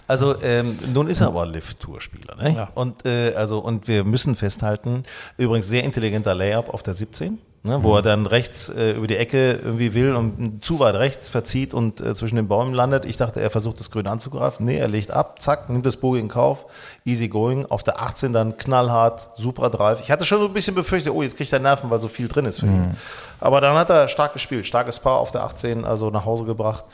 Also 0.06 0.40
ähm, 0.42 0.78
nun 0.92 1.08
ist 1.08 1.20
er 1.20 1.28
aber 1.28 1.46
Lift-Tour-Spieler. 1.46 2.36
Ne? 2.36 2.54
Ja. 2.54 2.68
Und, 2.74 3.06
äh, 3.06 3.34
also, 3.34 3.58
und 3.58 3.88
wir 3.88 4.04
müssen 4.04 4.34
festhalten, 4.34 5.04
übrigens 5.36 5.68
sehr 5.68 5.84
intelligenter 5.84 6.34
Layup 6.34 6.72
auf 6.72 6.82
der 6.82 6.94
17, 6.94 7.38
ne? 7.62 7.82
wo 7.82 7.96
er 7.96 8.02
dann 8.02 8.26
rechts 8.26 8.68
äh, 8.68 8.92
über 8.92 9.06
die 9.06 9.16
Ecke 9.16 9.52
irgendwie 9.52 9.94
will 9.94 10.14
und 10.14 10.64
zu 10.64 10.78
weit 10.78 10.94
rechts 10.96 11.28
verzieht 11.28 11.74
und 11.74 12.00
äh, 12.00 12.14
zwischen 12.14 12.36
den 12.36 12.48
Bäumen 12.48 12.74
landet. 12.74 13.04
Ich 13.04 13.16
dachte, 13.16 13.40
er 13.40 13.50
versucht 13.50 13.80
das 13.80 13.90
Grün 13.90 14.06
anzugreifen. 14.06 14.66
Nee, 14.66 14.76
er 14.76 14.88
legt 14.88 15.10
ab, 15.10 15.40
zack, 15.40 15.70
nimmt 15.70 15.86
das 15.86 15.96
Bogie 15.96 16.20
in 16.20 16.28
Kauf, 16.28 16.66
easy 17.04 17.28
going. 17.28 17.66
Auf 17.66 17.82
der 17.82 18.00
18 18.00 18.32
dann 18.32 18.56
knallhart, 18.56 19.30
super 19.36 19.70
Drive. 19.70 20.00
Ich 20.00 20.10
hatte 20.10 20.24
schon 20.24 20.40
so 20.40 20.46
ein 20.46 20.52
bisschen 20.52 20.74
befürchtet, 20.74 21.12
oh, 21.12 21.22
jetzt 21.22 21.36
kriegt 21.36 21.52
er 21.52 21.60
Nerven, 21.60 21.90
weil 21.90 22.00
so 22.00 22.08
viel 22.08 22.28
drin 22.28 22.46
ist 22.46 22.60
für 22.60 22.66
ihn. 22.66 22.96
Aber 23.40 23.60
dann 23.60 23.74
hat 23.74 23.90
er 23.90 24.08
stark 24.08 24.32
gespielt, 24.32 24.66
starkes 24.66 25.00
Paar 25.00 25.18
auf 25.18 25.30
der 25.30 25.42
18, 25.42 25.84
also 25.84 26.10
nach 26.10 26.24
Hause 26.24 26.44
gebracht. 26.44 26.84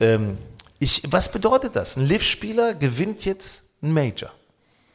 Ähm, 0.00 0.38
ich, 0.80 1.02
was 1.08 1.30
bedeutet 1.30 1.76
das? 1.76 1.96
Ein 1.96 2.06
Liv-Spieler 2.06 2.74
gewinnt 2.74 3.24
jetzt 3.24 3.64
ein 3.82 3.92
Major. 3.92 4.30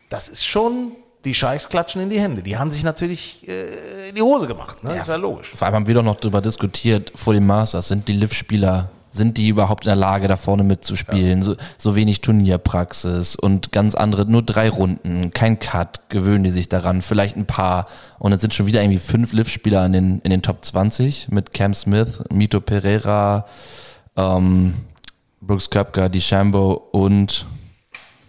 Das 0.10 0.28
ist 0.28 0.44
schon, 0.44 0.92
die 1.24 1.34
Scheichs 1.34 1.70
klatschen 1.70 2.02
in 2.02 2.10
die 2.10 2.20
Hände. 2.20 2.42
Die 2.44 2.58
haben 2.58 2.72
sich 2.72 2.84
natürlich 2.84 3.48
äh, 3.48 4.10
in 4.10 4.16
die 4.16 4.22
Hose 4.22 4.48
gemacht. 4.48 4.84
Ne? 4.84 4.98
ist 4.98 5.08
ja 5.08 5.16
logisch. 5.16 5.52
Vor 5.56 5.68
allem 5.68 5.76
haben 5.76 5.88
wir 5.88 5.94
doch 5.94 6.04
noch 6.04 6.20
darüber 6.20 6.42
diskutiert 6.42 7.12
vor 7.16 7.34
dem 7.34 7.46
Masters, 7.46 7.88
sind 7.88 8.08
die 8.08 8.14
Liv-Spieler, 8.14 8.90
sind 9.12 9.38
die 9.38 9.48
überhaupt 9.48 9.86
in 9.86 9.90
der 9.90 9.96
Lage, 9.96 10.28
da 10.28 10.38
vorne 10.38 10.64
mitzuspielen? 10.64 11.44
So, 11.44 11.56
so 11.78 11.96
wenig 11.96 12.22
Turnierpraxis 12.22 13.36
und 13.36 13.72
ganz 13.72 13.94
andere, 13.94 14.26
nur 14.26 14.42
drei 14.42 14.70
Runden, 14.70 15.32
kein 15.32 15.60
Cut, 15.60 16.10
gewöhnen 16.10 16.44
die 16.44 16.52
sich 16.52 16.68
daran, 16.68 17.04
vielleicht 17.04 17.38
ein 17.38 17.46
paar. 17.46 17.86
Und 18.18 18.34
es 18.34 18.42
sind 18.42 18.56
schon 18.56 18.66
wieder 18.66 18.82
irgendwie 18.82 19.00
fünf 19.00 19.34
Liv-Spieler 19.34 19.86
in 19.86 19.94
den, 19.94 20.20
in 20.20 20.32
den 20.32 20.42
Top 20.42 20.66
20 20.66 21.30
mit 21.30 21.54
Cam 21.54 21.76
Smith, 21.76 22.24
Mito 22.32 22.60
Pereira, 22.60 23.46
ähm, 24.18 24.74
Brooks 25.46 25.70
Köpker, 25.70 26.10
DeChambeau 26.10 26.74
und 26.92 27.46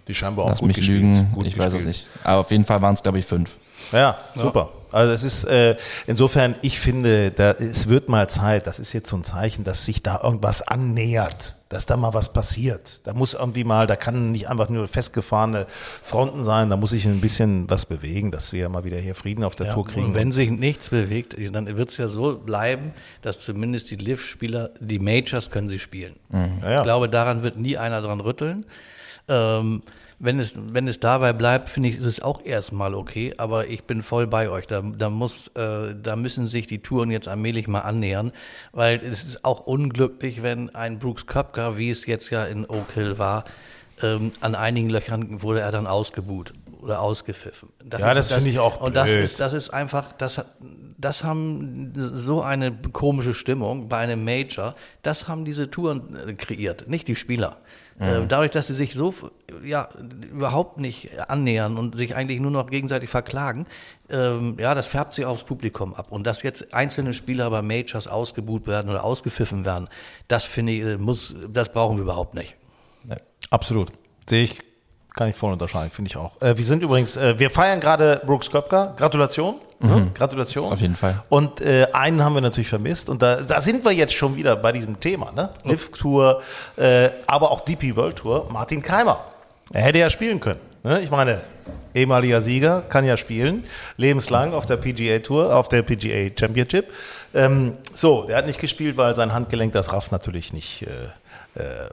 Die 0.08 0.14
scheinbar 0.14 0.44
auch 0.46 0.50
Lass 0.50 0.58
gut 0.60 0.68
mich 0.68 0.76
gespielt. 0.76 1.00
lügen, 1.00 1.32
Gut 1.32 1.46
ich 1.46 1.58
weiß 1.58 1.66
es 1.68 1.72
gespielt. 1.84 1.86
nicht. 1.88 2.06
Aber 2.24 2.40
auf 2.40 2.50
jeden 2.50 2.64
Fall 2.64 2.80
waren 2.82 2.94
es, 2.94 3.02
glaube 3.02 3.18
ich, 3.18 3.26
fünf. 3.26 3.56
Ja, 3.92 4.16
super. 4.34 4.70
Also 4.92 5.12
es 5.12 5.22
ist 5.24 5.44
äh, 5.44 5.76
insofern, 6.06 6.54
ich 6.62 6.78
finde, 6.80 7.30
da, 7.30 7.50
es 7.52 7.88
wird 7.88 8.08
mal 8.08 8.28
Zeit, 8.30 8.66
das 8.66 8.78
ist 8.78 8.92
jetzt 8.92 9.08
so 9.10 9.16
ein 9.16 9.24
Zeichen, 9.24 9.64
dass 9.64 9.84
sich 9.84 10.02
da 10.02 10.20
irgendwas 10.22 10.62
annähert, 10.62 11.55
dass 11.68 11.84
da 11.86 11.96
mal 11.96 12.14
was 12.14 12.32
passiert. 12.32 13.06
Da 13.06 13.12
muss 13.12 13.34
irgendwie 13.34 13.64
mal, 13.64 13.86
da 13.86 13.96
kann 13.96 14.30
nicht 14.30 14.48
einfach 14.48 14.68
nur 14.68 14.86
festgefahrene 14.86 15.66
Fronten 15.68 16.44
sein, 16.44 16.70
da 16.70 16.76
muss 16.76 16.90
sich 16.90 17.06
ein 17.06 17.20
bisschen 17.20 17.68
was 17.68 17.86
bewegen, 17.86 18.30
dass 18.30 18.52
wir 18.52 18.68
mal 18.68 18.84
wieder 18.84 18.98
hier 18.98 19.14
Frieden 19.16 19.42
auf 19.42 19.56
der 19.56 19.66
Ja, 19.66 19.74
Tour 19.74 19.84
kriegen. 19.86 20.06
und 20.06 20.14
wenn 20.14 20.30
sich 20.30 20.50
nichts 20.50 20.90
bewegt, 20.90 21.34
dann 21.54 21.66
wird 21.76 21.88
es 21.90 21.96
ja 21.96 22.06
so 22.08 22.38
bleiben, 22.38 22.92
dass 23.22 23.40
zumindest 23.40 23.90
die 23.90 23.96
Liv-Spieler, 23.96 24.70
die 24.80 24.98
Majors 25.00 25.50
können 25.50 25.68
sie 25.68 25.78
spielen. 25.80 26.14
Ja, 26.32 26.46
ja. 26.70 26.76
Ich 26.78 26.82
glaube, 26.84 27.08
daran 27.08 27.42
wird 27.42 27.56
nie 27.58 27.76
einer 27.76 28.00
dran 28.00 28.20
rütteln. 28.20 28.64
Ähm, 29.28 29.82
wenn 30.18 30.38
es, 30.38 30.54
wenn 30.56 30.88
es 30.88 30.98
dabei 30.98 31.32
bleibt, 31.32 31.68
finde 31.68 31.90
ich, 31.90 31.98
ist 31.98 32.04
es 32.04 32.22
auch 32.22 32.44
erstmal 32.44 32.94
okay, 32.94 33.34
aber 33.36 33.68
ich 33.68 33.84
bin 33.84 34.02
voll 34.02 34.26
bei 34.26 34.48
euch. 34.48 34.66
Da, 34.66 34.80
da, 34.80 35.10
muss, 35.10 35.48
äh, 35.48 35.94
da 36.00 36.16
müssen 36.16 36.46
sich 36.46 36.66
die 36.66 36.78
Touren 36.78 37.10
jetzt 37.10 37.28
allmählich 37.28 37.68
mal 37.68 37.80
annähern, 37.80 38.32
weil 38.72 38.98
es 39.00 39.24
ist 39.24 39.44
auch 39.44 39.66
unglücklich, 39.66 40.42
wenn 40.42 40.74
ein 40.74 40.98
Brooks 40.98 41.26
Köpker, 41.26 41.76
wie 41.76 41.90
es 41.90 42.06
jetzt 42.06 42.30
ja 42.30 42.44
in 42.46 42.64
Oak 42.64 42.92
Hill 42.94 43.18
war, 43.18 43.44
ähm, 44.02 44.32
an 44.40 44.54
einigen 44.54 44.90
Löchern 44.90 45.42
wurde 45.42 45.60
er 45.60 45.72
dann 45.72 45.86
ausgebuht 45.86 46.52
oder 46.86 47.00
ausgepfiffen. 47.02 47.68
Ja, 47.98 48.14
das 48.14 48.32
finde 48.32 48.48
ich 48.50 48.58
auch 48.60 48.80
Und 48.80 48.94
das 48.96 49.10
blöd. 49.10 49.24
ist, 49.24 49.40
das 49.40 49.52
ist 49.52 49.70
einfach, 49.70 50.12
das, 50.12 50.38
hat- 50.38 50.54
das 50.98 51.24
haben 51.24 51.92
so 51.94 52.42
eine 52.42 52.72
komische 52.92 53.34
Stimmung 53.34 53.88
bei 53.88 53.98
einem 53.98 54.24
Major, 54.24 54.74
das 55.02 55.26
haben 55.28 55.44
diese 55.44 55.68
Touren 55.70 56.16
äh, 56.28 56.32
kreiert, 56.34 56.88
nicht 56.88 57.08
die 57.08 57.16
Spieler. 57.16 57.58
Äh, 57.98 58.26
Dadurch, 58.28 58.50
dass 58.52 58.66
sie 58.68 58.74
sich 58.74 58.94
so 58.94 59.12
ja, 59.64 59.88
überhaupt 60.30 60.78
nicht 60.78 61.18
annähern 61.28 61.76
und 61.78 61.96
sich 61.96 62.14
eigentlich 62.14 62.40
nur 62.40 62.50
noch 62.50 62.68
gegenseitig 62.70 63.08
verklagen, 63.10 63.66
ähm, 64.10 64.56
ja, 64.60 64.74
das 64.74 64.86
färbt 64.86 65.14
sich 65.14 65.24
aufs 65.24 65.44
Publikum 65.44 65.94
ab. 65.94 66.12
Und 66.12 66.26
dass 66.26 66.42
jetzt 66.42 66.72
einzelne 66.74 67.12
Spieler 67.14 67.50
bei 67.50 67.62
Majors 67.62 68.06
ausgebuht 68.06 68.66
werden 68.66 68.90
oder 68.90 69.02
ausgepfiffen 69.02 69.64
werden, 69.64 69.88
das 70.28 70.44
finde 70.44 70.72
ich, 70.72 70.82
äh, 70.82 70.96
muss, 70.98 71.34
das 71.48 71.72
brauchen 71.72 71.96
wir 71.96 72.02
überhaupt 72.04 72.34
nicht. 72.34 72.54
Absolut. 73.50 73.92
Sehe 74.28 74.44
ich, 74.44 74.58
kann 75.16 75.30
ich 75.30 75.36
voll 75.36 75.52
unterscheiden, 75.52 75.90
finde 75.90 76.10
ich 76.10 76.16
auch. 76.16 76.40
Äh, 76.40 76.56
wir 76.56 76.64
sind 76.64 76.82
übrigens, 76.82 77.16
äh, 77.16 77.38
wir 77.38 77.50
feiern 77.50 77.80
gerade 77.80 78.22
Brooks 78.24 78.50
Köpker. 78.50 78.92
Gratulation. 78.96 79.56
Ne? 79.80 80.10
Gratulation. 80.14 80.72
Auf 80.72 80.80
jeden 80.80 80.94
Fall. 80.94 81.22
Und 81.28 81.60
äh, 81.60 81.86
einen 81.92 82.22
haben 82.22 82.34
wir 82.34 82.40
natürlich 82.40 82.68
vermisst. 82.68 83.08
Und 83.08 83.22
da, 83.22 83.42
da 83.42 83.60
sind 83.60 83.84
wir 83.84 83.92
jetzt 83.92 84.14
schon 84.14 84.36
wieder 84.36 84.56
bei 84.56 84.72
diesem 84.72 85.00
Thema. 85.00 85.32
Ne? 85.32 85.50
Lift 85.64 85.94
Tour, 85.94 86.42
äh, 86.76 87.10
aber 87.26 87.50
auch 87.50 87.60
DP 87.60 87.96
World 87.96 88.16
Tour. 88.16 88.46
Martin 88.50 88.82
Keimer. 88.82 89.24
Er 89.72 89.82
hätte 89.82 89.98
ja 89.98 90.08
spielen 90.08 90.38
können. 90.38 90.60
Ne? 90.82 91.00
Ich 91.00 91.10
meine, 91.10 91.40
ehemaliger 91.94 92.40
Sieger, 92.42 92.82
kann 92.82 93.04
ja 93.04 93.16
spielen. 93.16 93.64
Lebenslang 93.96 94.52
auf 94.52 94.66
der 94.66 94.76
PGA 94.76 95.18
Tour, 95.18 95.54
auf 95.54 95.68
der 95.68 95.82
PGA 95.82 96.30
Championship. 96.38 96.92
Ähm, 97.34 97.76
so, 97.94 98.26
er 98.28 98.38
hat 98.38 98.46
nicht 98.46 98.60
gespielt, 98.60 98.96
weil 98.96 99.14
sein 99.14 99.32
Handgelenk 99.32 99.72
das 99.72 99.92
Raff 99.92 100.10
natürlich 100.10 100.52
nicht 100.52 100.82
äh, 100.82 101.60
äh, 101.60 101.88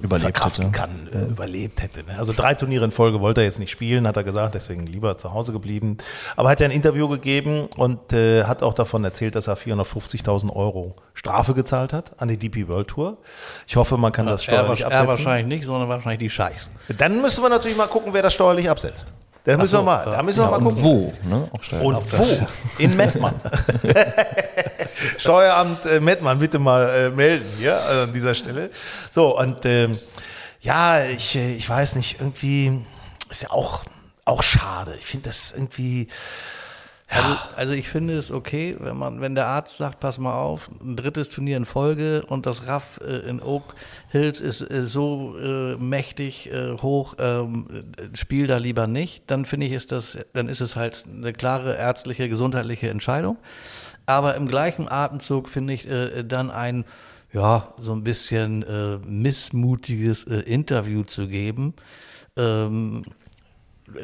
Überlebt 0.00 0.36
verkraften 0.36 0.66
hätte. 0.66 0.78
kann, 0.78 1.08
äh, 1.12 1.24
überlebt 1.24 1.82
hätte. 1.82 2.04
Ne? 2.04 2.16
Also 2.18 2.32
drei 2.32 2.54
Turniere 2.54 2.84
in 2.84 2.90
Folge 2.90 3.20
wollte 3.20 3.40
er 3.40 3.44
jetzt 3.46 3.58
nicht 3.58 3.70
spielen, 3.70 4.06
hat 4.06 4.16
er 4.16 4.24
gesagt, 4.24 4.54
deswegen 4.54 4.86
lieber 4.86 5.18
zu 5.18 5.32
Hause 5.32 5.52
geblieben. 5.52 5.96
Aber 6.36 6.50
hat 6.50 6.60
er 6.60 6.66
ein 6.68 6.70
Interview 6.70 7.08
gegeben 7.08 7.68
und 7.76 8.12
äh, 8.12 8.44
hat 8.44 8.62
auch 8.62 8.74
davon 8.74 9.04
erzählt, 9.04 9.34
dass 9.34 9.46
er 9.48 9.56
450.000 9.56 10.54
Euro 10.54 10.94
Strafe 11.14 11.54
gezahlt 11.54 11.92
hat 11.92 12.12
an 12.20 12.28
die 12.28 12.36
DP 12.38 12.68
World 12.68 12.88
Tour. 12.88 13.16
Ich 13.66 13.76
hoffe, 13.76 13.96
man 13.96 14.12
kann 14.12 14.26
das 14.26 14.46
Er, 14.46 14.54
steuerlich 14.54 14.80
er 14.80 14.86
absetzen. 14.88 15.08
wahrscheinlich 15.08 15.46
nicht, 15.58 15.66
sondern 15.66 15.88
wahrscheinlich 15.88 16.18
die 16.20 16.30
Scheichs. 16.30 16.70
Dann 16.98 17.20
müssen 17.22 17.42
wir 17.42 17.48
natürlich 17.48 17.76
mal 17.76 17.86
gucken, 17.88 18.12
wer 18.12 18.22
das 18.22 18.34
steuerlich 18.34 18.68
absetzt. 18.70 19.08
Da 19.46 19.56
müssen 19.56 19.68
so, 19.68 19.78
wir 19.78 19.82
mal, 19.84 20.06
ja. 20.06 20.12
da 20.12 20.22
müssen 20.24 20.40
wir 20.40 20.50
mal 20.50 20.58
gucken. 20.60 20.82
wo? 20.82 21.12
Ne? 21.22 21.48
Und 21.80 22.18
wo? 22.18 22.46
In 22.78 22.96
Mettmann. 22.96 23.40
Steueramt 25.18 25.86
äh, 25.86 26.00
Mettmann, 26.00 26.40
bitte 26.40 26.58
mal 26.58 26.88
äh, 26.88 27.10
melden 27.10 27.46
hier 27.56 27.80
also 27.80 28.02
an 28.02 28.12
dieser 28.12 28.34
Stelle. 28.34 28.70
So, 29.12 29.38
und 29.38 29.64
ähm, 29.64 29.92
ja, 30.62 31.04
ich, 31.04 31.36
äh, 31.36 31.54
ich 31.54 31.68
weiß 31.68 31.94
nicht, 31.94 32.18
irgendwie 32.18 32.84
ist 33.30 33.42
ja 33.42 33.50
auch, 33.50 33.84
auch 34.24 34.42
schade. 34.42 34.96
Ich 34.98 35.06
finde 35.06 35.28
das 35.28 35.52
irgendwie. 35.52 36.08
Also, 37.08 37.38
also 37.54 37.72
ich 37.72 37.88
finde 37.88 38.18
es 38.18 38.32
okay, 38.32 38.76
wenn 38.80 38.96
man, 38.96 39.20
wenn 39.20 39.36
der 39.36 39.46
Arzt 39.46 39.76
sagt, 39.76 40.00
pass 40.00 40.18
mal 40.18 40.34
auf, 40.34 40.68
ein 40.82 40.96
drittes 40.96 41.28
Turnier 41.28 41.56
in 41.56 41.64
Folge 41.64 42.24
und 42.26 42.46
das 42.46 42.66
RAF 42.66 43.00
äh, 43.00 43.28
in 43.28 43.40
Oak 43.40 43.76
Hills 44.08 44.40
ist 44.40 44.62
äh, 44.62 44.82
so 44.82 45.38
äh, 45.38 45.76
mächtig 45.76 46.50
äh, 46.50 46.72
hoch, 46.78 47.14
ähm, 47.18 47.66
äh, 47.96 48.16
spiel 48.16 48.48
da 48.48 48.56
lieber 48.56 48.88
nicht, 48.88 49.22
dann 49.28 49.44
finde 49.44 49.66
ich, 49.66 49.72
ist 49.72 49.92
das, 49.92 50.18
dann 50.32 50.48
ist 50.48 50.60
es 50.60 50.74
halt 50.74 51.04
eine 51.08 51.32
klare 51.32 51.76
ärztliche, 51.76 52.28
gesundheitliche 52.28 52.90
Entscheidung. 52.90 53.36
Aber 54.06 54.34
im 54.34 54.48
gleichen 54.48 54.88
Atemzug 54.88 55.48
finde 55.48 55.74
ich 55.74 55.88
äh, 55.88 56.24
dann 56.24 56.50
ein, 56.50 56.84
ja, 57.32 57.72
so 57.78 57.92
ein 57.92 58.02
bisschen 58.02 58.64
äh, 58.64 58.98
missmutiges 58.98 60.24
Interview 60.24 61.02
zu 61.02 61.28
geben. 61.28 61.74
Ähm, 62.36 63.04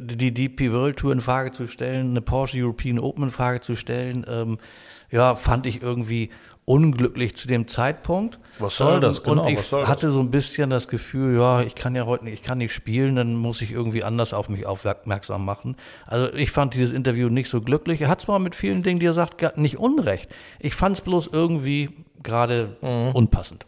die 0.01 0.33
DP 0.33 0.73
World 0.73 0.97
Tour 0.99 1.13
in 1.13 1.21
Frage 1.21 1.51
zu 1.53 1.67
stellen, 1.69 2.11
eine 2.11 2.21
Porsche 2.21 2.59
European 2.63 2.99
Open 2.99 3.25
in 3.25 3.31
Frage 3.31 3.61
zu 3.61 3.75
stellen, 3.77 4.25
ähm, 4.29 4.59
ja, 5.11 5.35
fand 5.37 5.67
ich 5.67 5.83
irgendwie 5.83 6.31
unglücklich 6.65 7.35
zu 7.37 7.49
dem 7.49 7.67
Zeitpunkt. 7.67 8.39
Was 8.61 8.77
soll 8.77 9.01
das? 9.01 9.25
Genau, 9.25 9.43
und 9.43 9.49
ich 9.51 9.59
was 9.59 9.71
soll 9.71 9.81
das? 9.81 9.89
hatte 9.91 10.11
so 10.13 10.21
ein 10.21 10.31
bisschen 10.31 10.71
das 10.71 10.87
Gefühl, 10.87 11.37
ja, 11.37 11.61
ich 11.63 11.75
kann 11.75 11.95
ja 11.97 12.07
heute 12.07 12.25
nicht, 12.25 12.35
ich 12.35 12.43
kann 12.43 12.59
nicht 12.59 12.73
spielen, 12.73 13.17
dann 13.17 13.35
muss 13.37 13.61
ich 13.61 13.73
irgendwie 13.73 14.05
anders 14.05 14.33
auf 14.33 14.49
mich 14.49 14.65
aufmerksam 14.65 15.45
machen. 15.45 15.77
Also 16.07 16.33
ich 16.35 16.53
fand 16.53 16.75
dieses 16.75 16.93
Interview 16.93 17.29
nicht 17.29 17.51
so 17.51 17.61
glücklich. 17.61 18.01
Er 18.01 18.09
hat 18.09 18.21
zwar 18.21 18.39
mit 18.39 18.55
vielen 18.55 18.83
Dingen, 18.85 19.01
die 19.01 19.07
er 19.07 19.13
sagt, 19.13 19.59
nicht 19.59 19.79
unrecht. 19.79 20.33
Ich 20.61 20.75
fand 20.75 20.97
es 20.99 21.01
bloß 21.03 21.31
irgendwie 21.33 21.91
gerade 22.23 22.77
Mhm. 22.81 23.11
unpassend. 23.13 23.67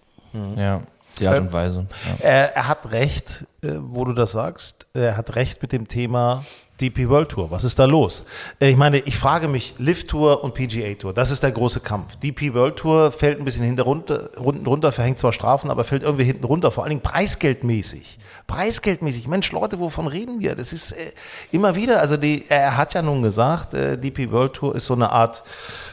Ja, 0.57 0.83
die 1.19 1.29
Art 1.29 1.41
und 1.41 1.53
Weise. 1.53 1.87
Ja. 2.21 2.25
Er, 2.25 2.57
er 2.57 2.69
hat 2.69 2.93
recht, 2.93 3.45
äh, 3.63 3.73
wo 3.81 4.05
du 4.05 4.13
das 4.13 4.33
sagst. 4.33 4.87
Er 4.95 5.17
hat 5.17 5.37
recht 5.37 5.63
mit 5.63 5.73
dem 5.73 5.89
Thema 5.89 6.45
DP 6.81 7.09
World 7.09 7.29
Tour. 7.29 7.51
Was 7.51 7.63
ist 7.63 7.79
da 7.79 7.85
los? 7.85 8.25
Äh, 8.61 8.71
ich 8.71 8.77
meine, 8.77 8.99
ich 8.99 9.17
frage 9.17 9.47
mich, 9.47 9.75
Lift 9.79 10.09
Tour 10.09 10.43
und 10.43 10.55
PGA 10.55 10.95
Tour, 10.95 11.13
das 11.13 11.31
ist 11.31 11.43
der 11.43 11.53
große 11.53 11.81
Kampf. 11.81 12.17
DP 12.17 12.53
World 12.55 12.77
Tour 12.77 13.13
fällt 13.13 13.39
ein 13.39 13.45
bisschen 13.45 13.65
hinter 13.65 13.85
runter, 13.85 14.31
runter, 14.39 14.91
verhängt 14.91 15.19
zwar 15.19 15.33
Strafen, 15.33 15.71
aber 15.71 15.85
fällt 15.85 16.03
irgendwie 16.03 16.25
hinten 16.25 16.45
runter, 16.45 16.71
vor 16.71 16.85
allen 16.85 16.91
Dingen 16.91 17.03
preisgeldmäßig. 17.03 18.19
Preisgeldmäßig. 18.47 19.27
Mensch, 19.27 19.51
Leute, 19.53 19.81
wovon 19.81 20.07
reden 20.07 20.41
wir? 20.41 20.55
Das 20.55 20.73
ist 20.73 20.93
äh, 20.93 21.13
immer 21.51 21.77
wieder, 21.77 22.01
also 22.01 22.17
die, 22.17 22.45
er 22.49 22.77
hat 22.77 22.95
ja 22.95 23.03
nun 23.03 23.23
gesagt, 23.23 23.75
äh, 23.75 23.97
DP 23.99 24.31
World 24.31 24.55
Tour 24.55 24.75
ist 24.75 24.87
so 24.87 24.95
eine 24.95 25.11
Art 25.11 25.43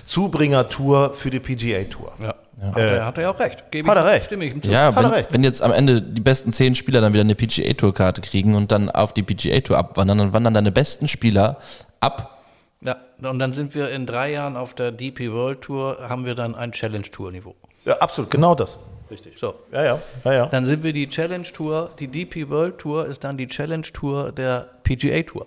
Zubringertour 0.06 1.14
für 1.16 1.30
die 1.30 1.40
PGA 1.40 1.84
Tour. 1.84 2.12
Ja. 2.22 2.36
Hat, 2.62 2.78
er, 2.78 3.06
hat 3.06 3.18
er 3.18 3.32
auch 3.32 3.40
recht. 3.40 3.72
Gebe 3.72 3.90
Hat 3.90 3.98
er 3.98 4.06
recht. 4.06 4.28
Stimme 4.28 4.46
ich 4.46 4.54
ihm 4.54 4.62
zu. 4.62 4.70
Ja, 4.70 4.94
Hat 4.94 4.98
er 4.98 5.04
wenn, 5.04 5.12
recht. 5.12 5.34
wenn 5.34 5.44
jetzt 5.44 5.64
am 5.64 5.72
Ende 5.72 6.00
die 6.00 6.22
besten 6.22 6.54
zehn 6.54 6.76
Spieler 6.76 7.02
dann 7.02 7.12
wieder 7.12 7.22
eine 7.22 7.34
PGA-Tour-Karte 7.34 8.22
kriegen 8.22 8.54
und 8.54 8.72
dann 8.72 8.92
auf 8.92 9.14
die 9.14 9.24
PGA-Tour 9.24 9.78
abwandern, 9.78 10.20
dann 10.20 10.34
wandern 10.34 10.54
deine 10.54 10.72
besten 10.72 11.08
Spieler 11.08 11.58
ab. 12.02 12.44
Ja, 12.82 12.98
und 13.24 13.40
dann 13.40 13.54
sind 13.54 13.74
wir 13.74 13.90
in 13.90 14.06
drei 14.06 14.32
Jahren 14.32 14.58
auf 14.58 14.76
der 14.76 14.92
DP 14.92 15.32
World 15.32 15.62
Tour, 15.62 15.98
haben 16.08 16.26
wir 16.26 16.36
dann 16.36 16.54
ein 16.54 16.72
Challenge-Tour-Niveau. 16.72 17.56
Ja, 17.86 17.98
absolut, 17.98 18.30
genau 18.30 18.54
das. 18.54 18.78
Richtig. 19.12 19.34
So. 19.38 19.54
Ja, 19.72 19.84
ja, 19.84 20.00
ja, 20.26 20.34
ja. 20.34 20.46
Dann 20.48 20.66
sind 20.66 20.84
wir 20.84 20.94
die 20.94 21.08
Challenge 21.10 21.44
Tour, 21.44 21.92
die 22.00 22.08
DP 22.08 22.50
World 22.50 22.78
Tour 22.80 23.06
ist 23.06 23.24
dann 23.24 23.38
die 23.38 23.48
Challenge 23.48 23.84
Tour 23.84 24.32
der 24.32 24.68
PGA 24.84 25.22
Tour. 25.24 25.46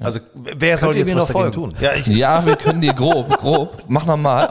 Also 0.00 0.20
wer 0.34 0.78
soll 0.78 0.96
jetzt 0.96 1.08
mir 1.08 1.16
was 1.16 1.28
noch 1.28 1.34
dagegen 1.34 1.52
folgen? 1.54 1.74
tun? 1.74 1.82
Ja, 1.82 1.92
ich, 1.94 2.06
Ja, 2.06 2.44
wir 2.44 2.56
können 2.56 2.80
dir 2.80 2.94
grob, 2.94 3.28
grob, 3.38 3.84
mach 3.88 4.06
nochmal. 4.06 4.48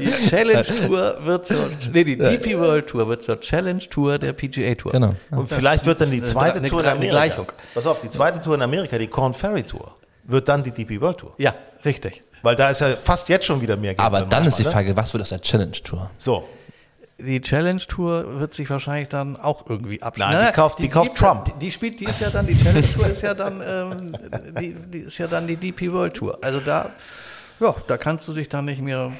Die 0.00 0.10
Challenge 0.28 0.64
Tour 0.64 1.16
wird 1.24 1.46
zur, 1.48 1.68
nee, 1.92 2.04
die 2.04 2.16
DP 2.16 2.58
World 2.58 2.86
Tour 2.86 3.08
wird 3.08 3.22
zur 3.22 3.40
Challenge 3.40 3.80
Tour 3.90 4.18
der 4.18 4.32
PGA 4.32 4.74
Tour. 4.74 4.92
Genau. 4.92 5.14
Und 5.30 5.48
vielleicht 5.48 5.84
wird 5.84 6.00
dann 6.00 6.10
die 6.10 6.22
zweite 6.22 6.58
eine- 6.58 6.68
Tour 6.68 6.80
in 6.80 6.86
eine 6.86 6.94
Amerika. 6.96 7.12
Gleichung. 7.16 7.46
Pass 7.74 7.86
auf, 7.86 7.98
die 7.98 8.08
zweite 8.08 8.40
Tour 8.40 8.54
in 8.54 8.62
Amerika, 8.62 8.96
die 8.98 9.08
Corn 9.08 9.34
Ferry 9.34 9.64
Tour, 9.64 9.94
wird 10.24 10.48
dann 10.48 10.62
die 10.62 10.70
DP 10.70 11.00
World 11.00 11.18
Tour. 11.18 11.34
Ja, 11.38 11.54
richtig. 11.84 12.22
Weil 12.42 12.56
da 12.56 12.70
ist 12.70 12.80
ja 12.80 12.88
fast 13.00 13.28
jetzt 13.28 13.44
schon 13.44 13.60
wieder 13.60 13.76
mehr 13.76 13.94
Geld. 13.94 14.00
Aber 14.00 14.22
dann 14.22 14.46
ist 14.46 14.58
die 14.58 14.62
manchmal, 14.62 14.82
ne? 14.84 14.88
Frage, 14.90 14.96
was 14.96 15.12
wird 15.12 15.22
aus 15.22 15.28
der 15.28 15.40
Challenge-Tour? 15.40 16.10
So, 16.18 16.44
Die 17.24 17.40
Challenge 17.40 17.80
Tour 17.80 18.40
wird 18.40 18.54
sich 18.54 18.68
wahrscheinlich 18.70 19.08
dann 19.08 19.36
auch 19.36 19.68
irgendwie 19.68 20.00
abschließen. 20.02 20.32
Nein, 20.32 20.46
die 20.48 20.52
kauft- 20.60 20.78
die 20.78 20.88
kauft 20.88 21.06
gibt- 21.08 21.18
Trump. 21.18 21.44
Die, 21.46 21.52
die 21.66 21.70
spielt, 21.70 22.00
die 22.00 22.04
ist 22.04 22.20
ja 22.20 22.30
dann, 22.30 22.46
die 22.46 22.56
Challenge 22.60 22.86
Tour 22.94 23.06
ist 23.06 23.22
ja 23.22 23.34
dann, 23.34 23.60
ähm, 23.64 24.16
die, 24.60 24.74
die 24.74 24.98
ist 25.00 25.18
ja 25.18 25.26
dann 25.26 25.46
die 25.46 25.56
DP 25.56 25.92
World 25.92 26.14
Tour. 26.14 26.38
Also 26.42 26.60
da, 26.60 26.90
ja, 27.60 27.74
da 27.86 27.96
kannst 27.96 28.26
du 28.28 28.32
dich 28.32 28.48
dann 28.48 28.64
nicht 28.66 28.80
mehr, 28.82 29.12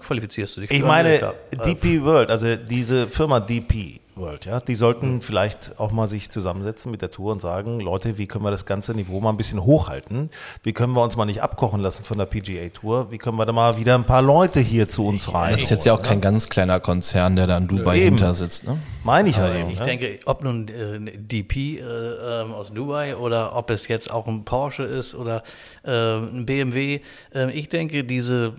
qualifizierst 0.00 0.56
du 0.56 0.60
dich. 0.62 0.70
ich 0.70 0.82
meine. 0.82 1.32
DP 1.64 2.02
World, 2.02 2.30
also 2.30 2.56
diese 2.56 3.08
Firma 3.08 3.40
DP, 3.40 4.00
World, 4.16 4.44
ja. 4.44 4.60
Die 4.60 4.74
sollten 4.74 5.22
vielleicht 5.22 5.78
auch 5.78 5.90
mal 5.90 6.06
sich 6.06 6.30
zusammensetzen 6.30 6.90
mit 6.90 7.02
der 7.02 7.10
Tour 7.10 7.32
und 7.32 7.40
sagen, 7.40 7.80
Leute, 7.80 8.18
wie 8.18 8.26
können 8.26 8.44
wir 8.44 8.50
das 8.50 8.66
ganze 8.66 8.94
Niveau 8.94 9.20
mal 9.20 9.30
ein 9.30 9.36
bisschen 9.36 9.64
hochhalten? 9.64 10.30
Wie 10.62 10.72
können 10.72 10.92
wir 10.92 11.02
uns 11.02 11.16
mal 11.16 11.24
nicht 11.24 11.42
abkochen 11.42 11.80
lassen 11.80 12.04
von 12.04 12.18
der 12.18 12.26
PGA 12.26 12.68
Tour? 12.68 13.10
Wie 13.10 13.18
können 13.18 13.36
wir 13.36 13.46
da 13.46 13.52
mal 13.52 13.78
wieder 13.78 13.94
ein 13.94 14.04
paar 14.04 14.22
Leute 14.22 14.60
hier 14.60 14.88
zu 14.88 15.06
uns 15.06 15.32
rein? 15.32 15.52
Das 15.52 15.62
ist 15.62 15.70
jetzt 15.70 15.86
ja 15.86 15.94
auch 15.94 16.02
kein 16.02 16.20
ganz 16.20 16.48
kleiner 16.48 16.80
Konzern, 16.80 17.36
der 17.36 17.46
da 17.46 17.56
in 17.56 17.68
Dubai 17.68 17.96
Eben. 17.96 18.16
hinter 18.16 18.34
sitzt. 18.34 18.66
Ne? 18.66 18.78
Meine 19.04 19.30
ich 19.30 19.36
ja 19.36 19.46
Aber 19.46 19.54
eben. 19.54 19.70
ich 19.70 19.78
ne? 19.78 19.86
denke, 19.86 20.20
ob 20.26 20.44
nun 20.44 20.68
äh, 20.68 20.98
DP 21.16 21.56
äh, 21.56 21.80
ähm, 21.80 22.52
aus 22.52 22.72
Dubai 22.72 23.16
oder 23.16 23.56
ob 23.56 23.70
es 23.70 23.88
jetzt 23.88 24.10
auch 24.10 24.26
ein 24.26 24.44
Porsche 24.44 24.82
ist 24.84 25.14
oder 25.14 25.42
äh, 25.84 25.90
ein 25.90 26.46
BMW, 26.46 27.00
äh, 27.34 27.50
ich 27.52 27.68
denke, 27.68 28.04
diese, 28.04 28.54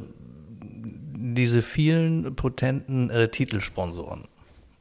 diese 1.16 1.62
vielen 1.62 2.36
potenten 2.36 3.10
äh, 3.10 3.28
Titelsponsoren, 3.30 4.26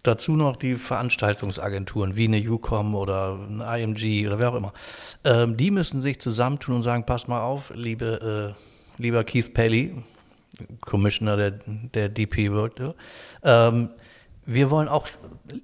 dazu 0.02 0.32
noch 0.32 0.56
die 0.56 0.76
Veranstaltungsagenturen 0.76 2.16
wie 2.16 2.24
eine 2.24 2.38
UCOM 2.38 2.94
oder 2.94 3.38
ein 3.48 3.60
IMG 3.60 4.26
oder 4.26 4.38
wer 4.38 4.50
auch 4.50 4.56
immer, 4.56 4.72
ähm, 5.24 5.56
die 5.56 5.70
müssen 5.70 6.02
sich 6.02 6.20
zusammentun 6.20 6.76
und 6.76 6.82
sagen, 6.82 7.06
passt 7.06 7.28
mal 7.28 7.42
auf, 7.42 7.72
liebe, 7.74 8.54
äh, 8.98 9.00
lieber 9.02 9.24
Keith 9.24 9.54
Pelly, 9.54 9.94
Commissioner 10.80 11.36
der, 11.36 11.50
der 11.94 12.08
DP 12.08 12.50
World 12.52 12.94
ähm, 13.42 13.90
wir 14.44 14.70
wollen 14.70 14.88
auch 14.88 15.08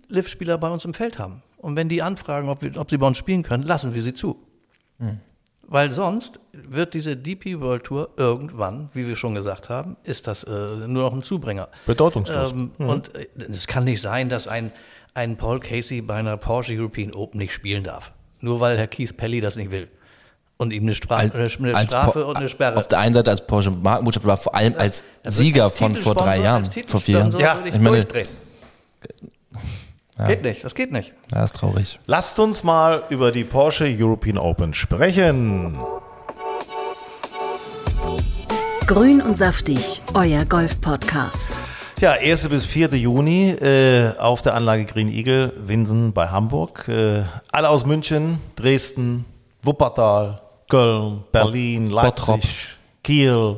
Liv-Spieler 0.08 0.56
bei 0.58 0.70
uns 0.70 0.84
im 0.84 0.94
Feld 0.94 1.18
haben. 1.18 1.42
Und 1.56 1.74
wenn 1.74 1.88
die 1.88 2.02
anfragen, 2.02 2.48
ob, 2.48 2.62
wir, 2.62 2.76
ob 2.76 2.90
sie 2.90 2.96
bei 2.96 3.06
uns 3.06 3.18
spielen 3.18 3.42
können, 3.42 3.64
lassen 3.64 3.94
wir 3.94 4.02
sie 4.02 4.14
zu. 4.14 4.40
Weil 5.70 5.92
sonst 5.92 6.40
wird 6.52 6.94
diese 6.94 7.14
DP 7.14 7.60
World 7.60 7.84
Tour 7.84 8.08
irgendwann, 8.16 8.88
wie 8.94 9.06
wir 9.06 9.16
schon 9.16 9.34
gesagt 9.34 9.68
haben, 9.68 9.96
ist 10.02 10.26
das 10.26 10.44
äh, 10.44 10.50
nur 10.50 11.02
noch 11.04 11.12
ein 11.12 11.22
Zubringer. 11.22 11.68
Bedeutungslos. 11.84 12.52
Ähm, 12.52 12.70
Und 12.78 13.14
äh, 13.14 13.26
es 13.50 13.66
kann 13.66 13.84
nicht 13.84 14.00
sein, 14.00 14.30
dass 14.30 14.48
ein, 14.48 14.72
ein 15.12 15.36
Paul 15.36 15.60
Casey 15.60 16.00
bei 16.00 16.14
einer 16.14 16.38
Porsche 16.38 16.72
European 16.74 17.12
Open 17.14 17.38
nicht 17.38 17.52
spielen 17.52 17.84
darf. 17.84 18.12
Nur 18.40 18.60
weil 18.60 18.78
Herr 18.78 18.86
Keith 18.86 19.14
Pelly 19.16 19.42
das 19.42 19.56
nicht 19.56 19.70
will. 19.70 19.88
Und 20.56 20.72
ihm 20.72 20.84
eine, 20.84 20.94
Stra 20.94 21.16
Als, 21.16 21.34
eine 21.58 21.74
als 21.76 21.92
Strafe 21.92 22.20
Po- 22.22 22.28
und 22.30 22.36
eine 22.36 22.48
Sperre. 22.48 22.76
Auf 22.78 22.88
der 22.88 22.98
einen 23.00 23.14
Seite 23.14 23.30
als 23.30 23.46
Porsche 23.46 23.70
Markenbotschaft, 23.70 24.24
aber 24.24 24.36
vor 24.38 24.54
allem 24.54 24.74
als 24.76 25.04
Also 25.22 25.42
Sieger 25.42 25.64
als 25.64 25.76
von 25.78 25.94
vor 25.94 26.14
drei 26.14 26.40
Jahren, 26.40 26.64
vor 26.86 27.00
vier 27.00 27.18
Jahren. 27.18 27.38
Ja, 27.38 27.58
ich 27.64 27.78
meine- 27.78 28.06
durchdrehen. 30.18 30.42
Geht 30.42 30.44
nicht, 30.44 30.64
das 30.64 30.74
geht 30.74 30.92
nicht. 30.92 31.12
Ja, 31.32 31.44
ist 31.44 31.56
traurig. 31.56 31.98
Lasst 32.06 32.38
uns 32.38 32.64
mal 32.64 33.04
über 33.08 33.32
die 33.32 33.44
Porsche 33.44 33.84
European 33.86 34.38
Open 34.38 34.74
sprechen. 34.74 35.78
Grün 38.86 39.20
und 39.20 39.36
saftig, 39.36 40.02
euer 40.14 40.44
Golf-Podcast. 40.46 41.58
Ja, 42.00 42.12
1. 42.12 42.48
bis 42.48 42.64
4. 42.64 42.94
Juni 42.94 43.50
äh, 43.50 44.16
auf 44.18 44.40
der 44.40 44.54
Anlage 44.54 44.84
Green 44.84 45.08
Eagle, 45.08 45.52
Winsen 45.66 46.12
bei 46.12 46.28
Hamburg. 46.28 46.86
Äh, 46.88 47.24
alle 47.50 47.68
aus 47.68 47.84
München, 47.84 48.38
Dresden, 48.56 49.24
Wuppertal, 49.62 50.40
Köln, 50.68 51.24
Berlin, 51.32 51.90
Bottrop. 51.90 52.36
Leipzig, 52.36 52.78
Kiel, 53.02 53.56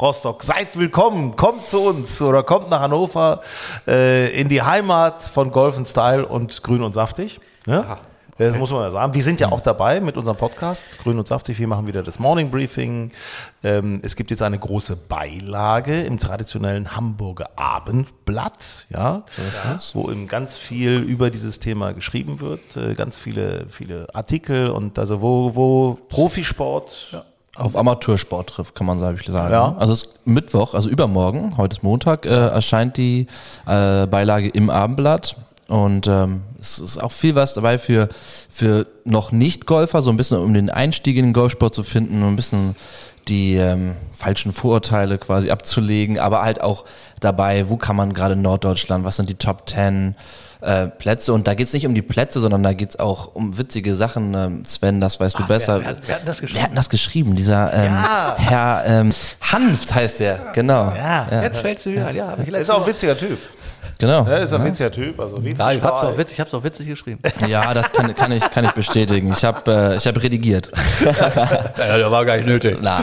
Rostock. 0.00 0.44
Seid 0.44 0.78
willkommen, 0.78 1.34
kommt 1.34 1.66
zu 1.66 1.80
uns 1.80 2.22
oder 2.22 2.44
kommt 2.44 2.70
nach 2.70 2.80
Hannover 2.80 3.40
äh, 3.88 4.30
in 4.40 4.48
die 4.48 4.62
Heimat 4.62 5.24
von 5.24 5.50
Golf 5.50 5.74
Style 5.88 6.24
und 6.24 6.62
Grün 6.62 6.82
und 6.82 6.92
Saftig. 6.92 7.40
Ja? 7.66 7.98
Das 8.38 8.56
muss 8.56 8.70
man 8.70 8.82
ja 8.82 8.92
sagen. 8.92 9.12
Wir 9.14 9.24
sind 9.24 9.40
ja 9.40 9.50
auch 9.50 9.60
dabei 9.60 10.00
mit 10.00 10.16
unserem 10.16 10.36
Podcast, 10.36 10.86
Grün 11.02 11.18
und 11.18 11.26
Saftig. 11.26 11.58
Wir 11.58 11.66
machen 11.66 11.88
wieder 11.88 12.04
das 12.04 12.20
Morning 12.20 12.48
Briefing. 12.52 13.10
Ähm, 13.64 14.00
es 14.04 14.14
gibt 14.14 14.30
jetzt 14.30 14.42
eine 14.42 14.60
große 14.60 14.94
Beilage 15.08 16.02
im 16.02 16.20
traditionellen 16.20 16.94
Hamburger 16.94 17.50
Abendblatt, 17.56 18.86
ja, 18.90 19.24
wo 19.94 20.08
eben 20.12 20.28
ganz 20.28 20.56
viel 20.56 20.98
über 21.00 21.30
dieses 21.30 21.58
Thema 21.58 21.92
geschrieben 21.92 22.38
wird. 22.38 22.76
Äh, 22.76 22.94
ganz 22.94 23.18
viele, 23.18 23.66
viele 23.68 24.06
Artikel 24.14 24.70
und 24.70 24.96
also 25.00 25.20
wo, 25.20 25.56
wo 25.56 25.98
Profisport 26.08 27.24
Auf 27.58 27.76
Amateursport 27.76 28.50
trifft, 28.50 28.74
kann 28.74 28.86
man 28.86 28.98
sagen. 28.98 29.18
Ja. 29.28 29.74
Also 29.78 29.92
es 29.92 30.04
ist 30.04 30.26
Mittwoch, 30.26 30.74
also 30.74 30.88
übermorgen, 30.88 31.56
heute 31.56 31.74
ist 31.74 31.82
Montag, 31.82 32.24
äh, 32.24 32.30
erscheint 32.30 32.96
die 32.96 33.26
äh, 33.66 34.06
Beilage 34.06 34.48
im 34.48 34.70
Abendblatt. 34.70 35.36
Und 35.68 36.06
ähm, 36.06 36.42
es 36.58 36.78
ist 36.78 37.02
auch 37.02 37.12
viel 37.12 37.34
was 37.34 37.52
dabei 37.52 37.76
für, 37.76 38.08
für 38.48 38.86
noch 39.04 39.32
Nicht-Golfer, 39.32 40.00
so 40.00 40.10
ein 40.10 40.16
bisschen 40.16 40.38
um 40.38 40.54
den 40.54 40.70
Einstieg 40.70 41.16
in 41.16 41.26
den 41.26 41.32
Golfsport 41.34 41.74
zu 41.74 41.82
finden, 41.82 42.22
um 42.22 42.28
ein 42.28 42.36
bisschen 42.36 42.74
die 43.28 43.54
ähm, 43.56 43.94
falschen 44.12 44.52
Vorurteile 44.52 45.18
quasi 45.18 45.50
abzulegen, 45.50 46.18
aber 46.18 46.42
halt 46.42 46.60
auch 46.60 46.84
dabei, 47.20 47.68
wo 47.68 47.76
kann 47.76 47.96
man 47.96 48.14
gerade 48.14 48.34
in 48.34 48.42
Norddeutschland, 48.42 49.04
was 49.04 49.16
sind 49.16 49.28
die 49.28 49.34
Top 49.36 49.66
Ten 49.66 50.14
äh, 50.60 50.86
Plätze 50.88 51.32
und 51.32 51.46
da 51.46 51.54
geht's 51.54 51.72
nicht 51.72 51.86
um 51.86 51.94
die 51.94 52.02
Plätze, 52.02 52.40
sondern 52.40 52.64
da 52.64 52.72
geht's 52.72 52.98
auch 52.98 53.34
um 53.34 53.58
witzige 53.58 53.94
Sachen. 53.94 54.34
Ähm, 54.34 54.64
Sven, 54.64 55.00
das 55.00 55.20
weißt 55.20 55.38
du 55.38 55.46
besser. 55.46 55.80
wer- 55.84 55.96
wer 56.06 56.14
hat 56.16 56.26
das 56.26 56.40
geschrieben? 56.40 56.54
Wer 56.56 56.62
hat 56.64 56.70
denn 56.70 56.76
das 56.76 56.90
geschrieben? 56.90 57.34
Dieser 57.36 57.72
ähm, 57.72 57.92
Ja. 57.94 58.34
Herr 58.38 58.84
ähm, 58.86 59.10
Hanft 59.40 59.94
heißt 59.94 60.18
der, 60.18 60.40
genau. 60.54 60.92
Ja, 60.96 61.28
Jetzt 61.42 61.60
fällt 61.60 61.78
es 61.78 61.86
mir 61.86 61.92
wieder. 61.92 62.10
Ja, 62.10 62.28
hab 62.30 62.40
ich 62.40 62.48
ist 62.48 62.70
auch 62.70 62.80
ein 62.82 62.86
witziger 62.88 63.16
Typ. 63.16 63.38
Genau. 63.98 64.24
Ja, 64.28 64.36
ist 64.36 64.52
ein 64.52 64.64
witziger 64.64 64.90
Typ. 64.92 65.18
Also 65.18 65.36
Ja, 65.40 65.72
ich 65.72 65.82
hab's 65.82 66.02
auch 66.02 66.16
witzig, 66.16 66.34
ich 66.34 66.40
hab's 66.40 66.54
auch 66.54 66.62
witzig 66.64 66.86
geschrieben. 66.86 67.20
Ja, 67.48 67.72
das 67.74 67.90
kann, 67.92 68.14
kann, 68.14 68.30
ich, 68.32 68.48
kann 68.50 68.64
ich 68.64 68.72
bestätigen. 68.72 69.32
Ich 69.32 69.44
habe 69.44 69.70
äh, 69.72 69.96
ich 69.96 70.06
hab 70.06 70.20
redigiert. 70.22 70.70
ja, 71.78 71.96
der 71.96 72.10
war 72.10 72.24
gar 72.24 72.36
nicht 72.36 72.46
nötig. 72.46 72.78
Na, 72.80 73.00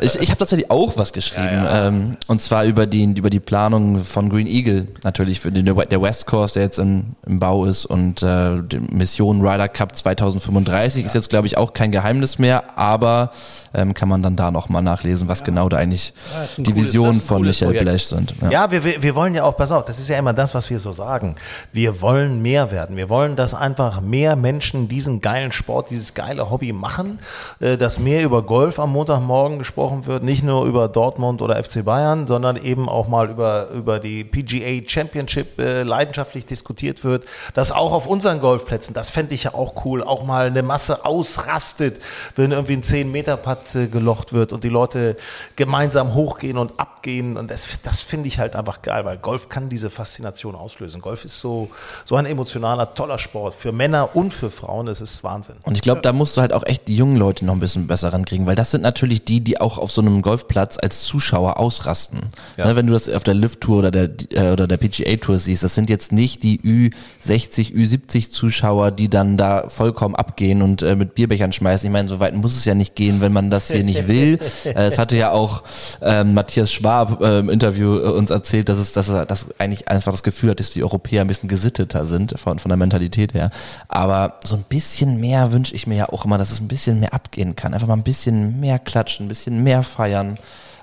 ich, 0.00 0.16
ich 0.20 0.30
habe 0.30 0.38
tatsächlich 0.38 0.70
auch 0.70 0.96
was 0.96 1.12
geschrieben. 1.12 1.66
Ähm, 1.70 2.12
und 2.26 2.40
zwar 2.42 2.64
über 2.64 2.86
die, 2.86 3.04
über 3.04 3.30
die 3.30 3.40
Planung 3.40 4.02
von 4.04 4.30
Green 4.30 4.46
Eagle. 4.46 4.86
Natürlich 5.04 5.40
für 5.40 5.52
den, 5.52 5.64
der 5.66 6.02
West 6.02 6.26
Course, 6.26 6.54
der 6.54 6.62
jetzt 6.64 6.78
im, 6.78 7.14
im 7.26 7.38
Bau 7.38 7.64
ist. 7.64 7.86
Und 7.86 8.22
äh, 8.22 8.62
die 8.62 8.78
Mission 8.78 9.40
Ryder 9.46 9.68
Cup 9.68 9.94
2035 9.94 11.04
ist 11.04 11.14
jetzt, 11.14 11.30
glaube 11.30 11.46
ich, 11.46 11.56
auch 11.56 11.72
kein 11.72 11.92
Geheimnis 11.92 12.38
mehr. 12.38 12.78
Aber 12.78 13.30
ähm, 13.74 13.94
kann 13.94 14.08
man 14.08 14.22
dann 14.22 14.36
da 14.36 14.50
nochmal 14.50 14.82
nachlesen, 14.82 15.28
was 15.28 15.44
genau 15.44 15.68
da 15.68 15.76
eigentlich 15.76 16.12
die 16.56 16.62
cooles- 16.72 16.76
Visionen 16.76 17.18
das 17.18 17.26
von 17.26 17.42
Michael 17.42 17.68
Projekt. 17.72 17.84
Blech 17.84 18.06
sind. 18.06 18.34
Ja. 18.42 18.50
Ja, 18.50 18.70
wir, 18.70 18.82
wir 18.84 19.02
wir 19.02 19.14
wollen 19.16 19.34
ja 19.34 19.42
auch, 19.44 19.56
pass 19.56 19.72
auf, 19.72 19.79
das 19.88 19.98
ist 19.98 20.08
ja 20.08 20.18
immer 20.18 20.32
das, 20.32 20.54
was 20.54 20.70
wir 20.70 20.78
so 20.78 20.92
sagen. 20.92 21.36
Wir 21.72 22.00
wollen 22.00 22.42
mehr 22.42 22.70
werden. 22.70 22.96
Wir 22.96 23.08
wollen, 23.08 23.36
dass 23.36 23.54
einfach 23.54 24.00
mehr 24.00 24.36
Menschen 24.36 24.88
diesen 24.88 25.20
geilen 25.20 25.52
Sport, 25.52 25.90
dieses 25.90 26.14
geile 26.14 26.50
Hobby 26.50 26.72
machen, 26.72 27.18
äh, 27.60 27.76
dass 27.76 27.98
mehr 27.98 28.22
über 28.22 28.42
Golf 28.42 28.78
am 28.78 28.92
Montagmorgen 28.92 29.58
gesprochen 29.58 30.06
wird, 30.06 30.22
nicht 30.22 30.42
nur 30.42 30.66
über 30.66 30.88
Dortmund 30.88 31.42
oder 31.42 31.62
FC 31.62 31.84
Bayern, 31.84 32.26
sondern 32.26 32.56
eben 32.56 32.88
auch 32.88 33.08
mal 33.08 33.30
über, 33.30 33.68
über 33.70 33.98
die 33.98 34.24
PGA 34.24 34.86
Championship 34.86 35.58
äh, 35.58 35.82
leidenschaftlich 35.82 36.46
diskutiert 36.46 37.02
wird, 37.04 37.24
dass 37.54 37.72
auch 37.72 37.92
auf 37.92 38.06
unseren 38.06 38.40
Golfplätzen, 38.40 38.94
das 38.94 39.10
fände 39.10 39.34
ich 39.34 39.44
ja 39.44 39.54
auch 39.54 39.84
cool, 39.84 40.02
auch 40.02 40.24
mal 40.24 40.46
eine 40.46 40.62
Masse 40.62 41.04
ausrastet, 41.04 42.00
wenn 42.36 42.52
irgendwie 42.52 42.74
ein 42.74 42.82
10-Meter-Putt 42.82 43.74
äh, 43.74 43.86
gelocht 43.86 44.32
wird 44.32 44.52
und 44.52 44.64
die 44.64 44.68
Leute 44.68 45.16
gemeinsam 45.56 46.14
hochgehen 46.14 46.58
und 46.58 46.78
abgehen 46.78 47.36
und 47.36 47.50
das, 47.50 47.80
das 47.82 48.00
finde 48.00 48.28
ich 48.28 48.38
halt 48.38 48.56
einfach 48.56 48.82
geil, 48.82 49.04
weil 49.04 49.16
Golf 49.16 49.48
kann 49.48 49.68
diese 49.70 49.88
Faszination 49.88 50.54
auslösen. 50.54 51.00
Golf 51.00 51.24
ist 51.24 51.40
so, 51.40 51.70
so 52.04 52.16
ein 52.16 52.26
emotionaler, 52.26 52.92
toller 52.94 53.18
Sport 53.18 53.54
für 53.54 53.72
Männer 53.72 54.10
und 54.14 54.32
für 54.32 54.50
Frauen, 54.50 54.86
das 54.86 55.00
ist 55.00 55.24
Wahnsinn. 55.24 55.56
Und 55.62 55.76
ich 55.76 55.82
glaube, 55.82 56.02
da 56.02 56.12
musst 56.12 56.36
du 56.36 56.42
halt 56.42 56.52
auch 56.52 56.64
echt 56.66 56.88
die 56.88 56.96
jungen 56.96 57.16
Leute 57.16 57.44
noch 57.44 57.54
ein 57.54 57.60
bisschen 57.60 57.86
besser 57.86 58.12
rankriegen, 58.12 58.46
weil 58.46 58.56
das 58.56 58.70
sind 58.70 58.82
natürlich 58.82 59.24
die, 59.24 59.40
die 59.40 59.60
auch 59.60 59.78
auf 59.78 59.90
so 59.90 60.02
einem 60.02 60.20
Golfplatz 60.20 60.76
als 60.80 61.04
Zuschauer 61.04 61.58
ausrasten. 61.58 62.20
Ne, 62.58 62.76
wenn 62.76 62.86
du 62.86 62.92
das 62.92 63.08
auf 63.08 63.24
der 63.24 63.34
Lift-Tour 63.34 63.78
oder 63.78 63.90
der, 63.90 64.10
äh, 64.32 64.52
oder 64.52 64.66
der 64.66 64.76
PGA-Tour 64.76 65.38
siehst, 65.38 65.62
das 65.62 65.74
sind 65.74 65.88
jetzt 65.88 66.12
nicht 66.12 66.42
die 66.42 66.60
Ü60, 66.60 67.72
Ü70 67.72 68.30
Zuschauer, 68.30 68.90
die 68.90 69.08
dann 69.08 69.36
da 69.36 69.68
vollkommen 69.68 70.14
abgehen 70.14 70.62
und 70.62 70.82
äh, 70.82 70.96
mit 70.96 71.14
Bierbechern 71.14 71.52
schmeißen. 71.52 71.86
Ich 71.86 71.92
meine, 71.92 72.08
so 72.08 72.20
weit 72.20 72.34
muss 72.34 72.56
es 72.56 72.64
ja 72.64 72.74
nicht 72.74 72.94
gehen, 72.94 73.20
wenn 73.20 73.32
man 73.32 73.50
das 73.50 73.70
hier 73.70 73.84
nicht 73.84 74.08
will. 74.08 74.38
Äh, 74.64 74.88
Es 74.88 74.98
hatte 74.98 75.16
ja 75.16 75.30
auch 75.30 75.62
ähm, 76.02 76.34
Matthias 76.34 76.72
Schwab 76.72 77.20
äh, 77.22 77.38
im 77.38 77.48
Interview 77.48 77.98
äh, 77.98 78.10
uns 78.10 78.30
erzählt, 78.30 78.68
dass 78.68 78.78
es, 78.78 78.92
dass 78.92 79.08
er 79.08 79.26
das 79.26 79.46
eigentlich 79.60 79.88
einfach 79.88 80.12
das 80.12 80.22
Gefühl 80.22 80.50
hat, 80.50 80.60
dass 80.60 80.70
die 80.70 80.82
Europäer 80.82 81.20
ein 81.22 81.26
bisschen 81.28 81.48
gesitteter 81.48 82.06
sind 82.06 82.38
von, 82.38 82.58
von 82.58 82.68
der 82.68 82.76
Mentalität 82.76 83.34
her. 83.34 83.50
Aber 83.88 84.40
so 84.44 84.56
ein 84.56 84.64
bisschen 84.68 85.20
mehr 85.20 85.52
wünsche 85.52 85.74
ich 85.74 85.86
mir 85.86 85.96
ja 85.96 86.08
auch 86.08 86.24
immer, 86.24 86.38
dass 86.38 86.50
es 86.50 86.60
ein 86.60 86.68
bisschen 86.68 87.00
mehr 87.00 87.14
abgehen 87.14 87.56
kann. 87.56 87.74
Einfach 87.74 87.86
mal 87.86 87.94
ein 87.94 88.02
bisschen 88.02 88.58
mehr 88.60 88.78
klatschen, 88.78 89.26
ein 89.26 89.28
bisschen 89.28 89.62
mehr 89.62 89.82
feiern. 89.82 90.38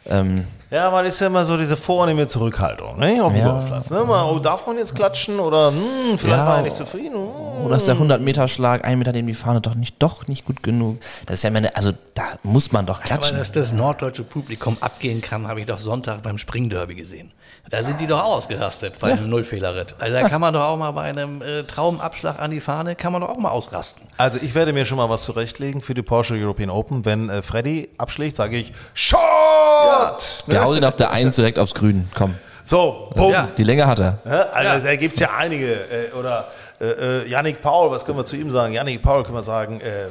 Ähm, 0.05 0.45
Ja, 0.71 0.89
man 0.91 1.05
ist 1.05 1.19
ja 1.19 1.27
immer 1.27 1.43
so 1.43 1.57
diese 1.57 1.75
vornehme 1.75 2.27
Zurückhaltung 2.27 2.97
ne, 2.99 3.21
auf 3.23 3.31
dem 3.33 3.41
Ja. 3.41 3.51
Golfplatz. 3.51 3.89
Ne? 3.89 4.03
Mal, 4.05 4.23
oh, 4.29 4.39
darf 4.39 4.65
man 4.67 4.77
jetzt 4.77 4.95
klatschen 4.95 5.39
oder 5.39 5.69
hm, 5.71 6.17
vielleicht 6.17 6.37
Ja. 6.37 6.45
war 6.47 6.57
er 6.57 6.61
nicht 6.63 6.75
zufrieden? 6.77 7.15
Hm. 7.15 7.65
oder 7.65 7.75
ist 7.75 7.87
der 7.87 7.95
100-Meter-Schlag, 7.97 8.85
ein 8.85 8.99
Meter 8.99 9.11
neben 9.11 9.27
die 9.27 9.33
Fahne 9.33 9.59
doch 9.61 9.75
nicht, 9.75 9.95
doch 9.99 10.27
nicht 10.27 10.45
gut 10.45 10.63
genug? 10.63 10.99
Das 11.25 11.35
ist 11.39 11.43
ja 11.43 11.49
meine, 11.51 11.75
also 11.75 11.91
da 12.13 12.23
muss 12.43 12.71
man 12.71 12.85
doch 12.85 12.99
Aber 12.99 13.05
klatschen. 13.05 13.37
dass 13.37 13.51
das 13.51 13.71
norddeutsche 13.73 14.23
Publikum 14.23 14.77
abgehen 14.81 15.21
kann, 15.21 15.47
habe 15.47 15.59
ich 15.61 15.65
doch 15.65 15.79
Sonntag 15.79 16.21
beim 16.23 16.37
Springderby 16.37 16.95
gesehen. 16.95 17.31
Da 17.69 17.83
sind 17.83 17.99
die 17.99 18.07
doch 18.07 18.23
ausgerastet 18.23 18.99
bei 18.99 19.11
einem 19.11 19.29
Nullfehlerritt. 19.29 19.95
Also 19.99 20.13
da 20.13 20.29
kann 20.29 20.39
man 20.39 20.53
doch 20.53 20.63
auch 20.65 20.77
mal 20.77 20.91
bei 20.91 21.03
einem 21.03 21.41
äh, 21.41 21.63
Traumabschlag 21.63 22.39
an 22.39 22.51
die 22.51 22.61
Fahne, 22.61 22.95
kann 22.95 23.11
man 23.11 23.21
doch 23.21 23.29
auch 23.29 23.37
mal 23.37 23.49
ausrasten. 23.51 24.03
Also 24.17 24.39
ich 24.41 24.55
werde 24.55 24.71
mir 24.73 24.85
schon 24.85 24.97
mal 24.97 25.09
was 25.09 25.23
zurechtlegen 25.23 25.81
für 25.81 25.93
die 25.93 26.01
Porsche 26.01 26.35
European 26.35 26.69
Open. 26.69 27.03
Wenn 27.05 27.29
äh, 27.29 27.41
Freddy 27.41 27.89
abschlägt, 27.97 28.37
sage 28.37 28.57
ich 28.57 28.71
Shot! 28.93 30.45
Der 30.47 30.63
haut 30.63 30.77
ihn 30.77 30.83
auf 30.85 30.95
der 30.95 31.11
1 31.11 31.35
direkt 31.35 31.59
aufs 31.59 31.73
Grün, 31.73 32.07
komm. 32.15 32.35
So, 32.63 33.09
Punkt. 33.13 33.31
Ja. 33.33 33.47
Die 33.57 33.63
Länge 33.63 33.87
hat 33.87 33.99
er. 33.99 34.19
Ja, 34.25 34.31
Also 34.51 34.73
Ja. 34.73 34.79
da 34.79 34.95
gibt 34.97 35.13
es 35.13 35.19
ja 35.19 35.29
einige. 35.37 35.73
Äh, 35.73 36.11
oder 36.19 36.49
äh, 36.81 36.85
äh, 37.23 37.27
Yannick 37.29 37.61
Paul, 37.61 37.91
was 37.91 38.03
können 38.05 38.17
wir 38.17 38.25
zu 38.25 38.35
ihm 38.35 38.51
sagen? 38.51 38.73
Yannick 38.73 39.01
Paul 39.01 39.23
können 39.23 39.35
wir 39.37 39.43
sagen, 39.43 39.79
äh, 39.79 39.85
ja, 39.85 40.07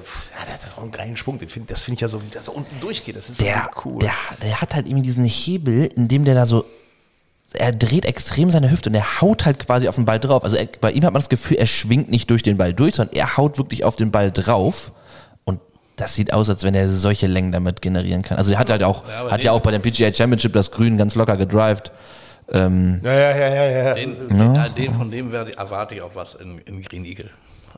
der 0.46 0.54
hat 0.54 0.60
auch 0.76 0.82
einen 0.82 0.90
geilen 0.90 1.16
Schwung. 1.16 1.38
Den 1.38 1.48
find, 1.50 1.70
das 1.70 1.84
finde 1.84 1.96
ich 1.96 2.00
ja 2.00 2.08
so, 2.08 2.22
wie 2.22 2.28
das 2.30 2.46
da 2.46 2.52
unten 2.52 2.80
durchgeht. 2.80 3.14
Das 3.16 3.28
ist 3.28 3.40
Der, 3.42 3.68
so 3.74 3.80
cool. 3.84 3.98
der, 3.98 4.12
der 4.42 4.60
hat 4.60 4.74
halt 4.74 4.86
irgendwie 4.86 5.02
diesen 5.04 5.24
Hebel, 5.24 5.84
in 5.96 6.08
dem 6.08 6.24
der 6.24 6.34
da 6.34 6.46
so, 6.46 6.64
er 7.56 7.72
dreht 7.72 8.04
extrem 8.04 8.50
seine 8.50 8.70
Hüfte 8.70 8.90
und 8.90 8.94
er 8.94 9.20
haut 9.20 9.44
halt 9.44 9.66
quasi 9.66 9.88
auf 9.88 9.96
den 9.96 10.04
Ball 10.04 10.20
drauf. 10.20 10.44
Also 10.44 10.56
er, 10.56 10.68
bei 10.80 10.90
ihm 10.92 11.04
hat 11.04 11.12
man 11.12 11.20
das 11.20 11.28
Gefühl, 11.28 11.56
er 11.56 11.66
schwingt 11.66 12.10
nicht 12.10 12.30
durch 12.30 12.42
den 12.42 12.56
Ball 12.56 12.72
durch, 12.72 12.94
sondern 12.94 13.14
er 13.14 13.36
haut 13.36 13.58
wirklich 13.58 13.84
auf 13.84 13.96
den 13.96 14.10
Ball 14.10 14.30
drauf. 14.30 14.92
Und 15.44 15.60
das 15.96 16.14
sieht 16.14 16.32
aus, 16.32 16.48
als 16.50 16.62
wenn 16.62 16.74
er 16.74 16.88
solche 16.88 17.26
Längen 17.26 17.52
damit 17.52 17.82
generieren 17.82 18.22
kann. 18.22 18.38
Also 18.38 18.52
er 18.52 18.58
hat 18.58 18.70
halt 18.70 18.82
auch, 18.82 19.04
aber 19.18 19.30
hat 19.30 19.44
ja 19.44 19.52
auch 19.52 19.60
bei 19.60 19.70
dem 19.70 19.82
PGA 19.82 20.12
Championship 20.12 20.52
das 20.52 20.70
Grün 20.70 20.98
ganz 20.98 21.14
locker 21.14 21.36
gedrived. 21.36 21.90
Ähm, 22.52 23.00
ja, 23.02 23.12
ja, 23.12 23.36
ja, 23.36 23.48
ja, 23.48 23.70
ja. 23.70 23.94
Den, 23.94 24.30
äh, 24.30 24.70
den, 24.70 24.92
von 24.92 25.10
dem 25.10 25.32
werde, 25.32 25.56
erwarte 25.56 25.96
ich 25.96 26.02
auch 26.02 26.14
was 26.14 26.34
in, 26.34 26.58
in 26.58 26.82
Green 26.82 27.04
Eagle. 27.04 27.30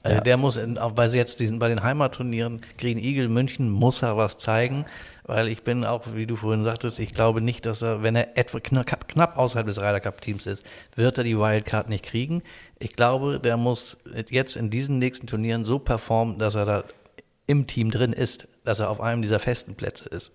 Also 0.03 0.21
der 0.21 0.37
muss 0.37 0.57
in, 0.57 0.79
auch 0.79 0.93
bei 0.93 1.07
jetzt 1.07 1.41
diesen, 1.41 1.59
bei 1.59 1.69
den 1.69 1.83
Heimatturnieren 1.83 2.61
Green 2.79 2.99
Eagle 2.99 3.29
München 3.29 3.71
muss 3.71 4.03
er 4.03 4.16
was 4.16 4.39
zeigen, 4.39 4.85
weil 5.25 5.49
ich 5.49 5.62
bin 5.64 5.85
auch, 5.85 6.03
wie 6.14 6.27
du 6.27 6.37
vorhin 6.37 6.64
sagtest, 6.64 7.01
ich 7.01 7.12
glaube 7.12 7.41
nicht, 7.41 7.66
dass 7.66 7.83
er, 7.83 8.03
wenn 8.03 8.14
er 8.14 8.37
etwa 8.37 8.61
knapp, 8.61 9.09
knapp 9.09 9.37
außerhalb 9.37 9.66
des 9.66 9.79
Ryder 9.79 10.01
Cup 10.01 10.21
Teams 10.21 10.47
ist, 10.47 10.64
wird 10.95 11.19
er 11.19 11.25
die 11.25 11.39
Wildcard 11.39 11.89
nicht 11.89 12.05
kriegen. 12.05 12.43
Ich 12.79 12.95
glaube, 12.95 13.41
der 13.41 13.57
muss 13.57 13.97
jetzt 14.29 14.57
in 14.57 14.71
diesen 14.71 14.99
nächsten 14.99 15.27
Turnieren 15.27 15.64
so 15.64 15.79
performen, 15.79 16.39
dass 16.39 16.55
er 16.55 16.64
da 16.64 16.85
im 17.47 17.66
Team 17.66 17.91
drin 17.91 18.12
ist, 18.12 18.47
dass 18.69 18.81
er 18.81 18.91
auf 18.91 19.01
einem 19.01 19.23
dieser 19.23 19.39
festen 19.41 19.75
Plätze 19.75 20.09
ist. 20.11 20.31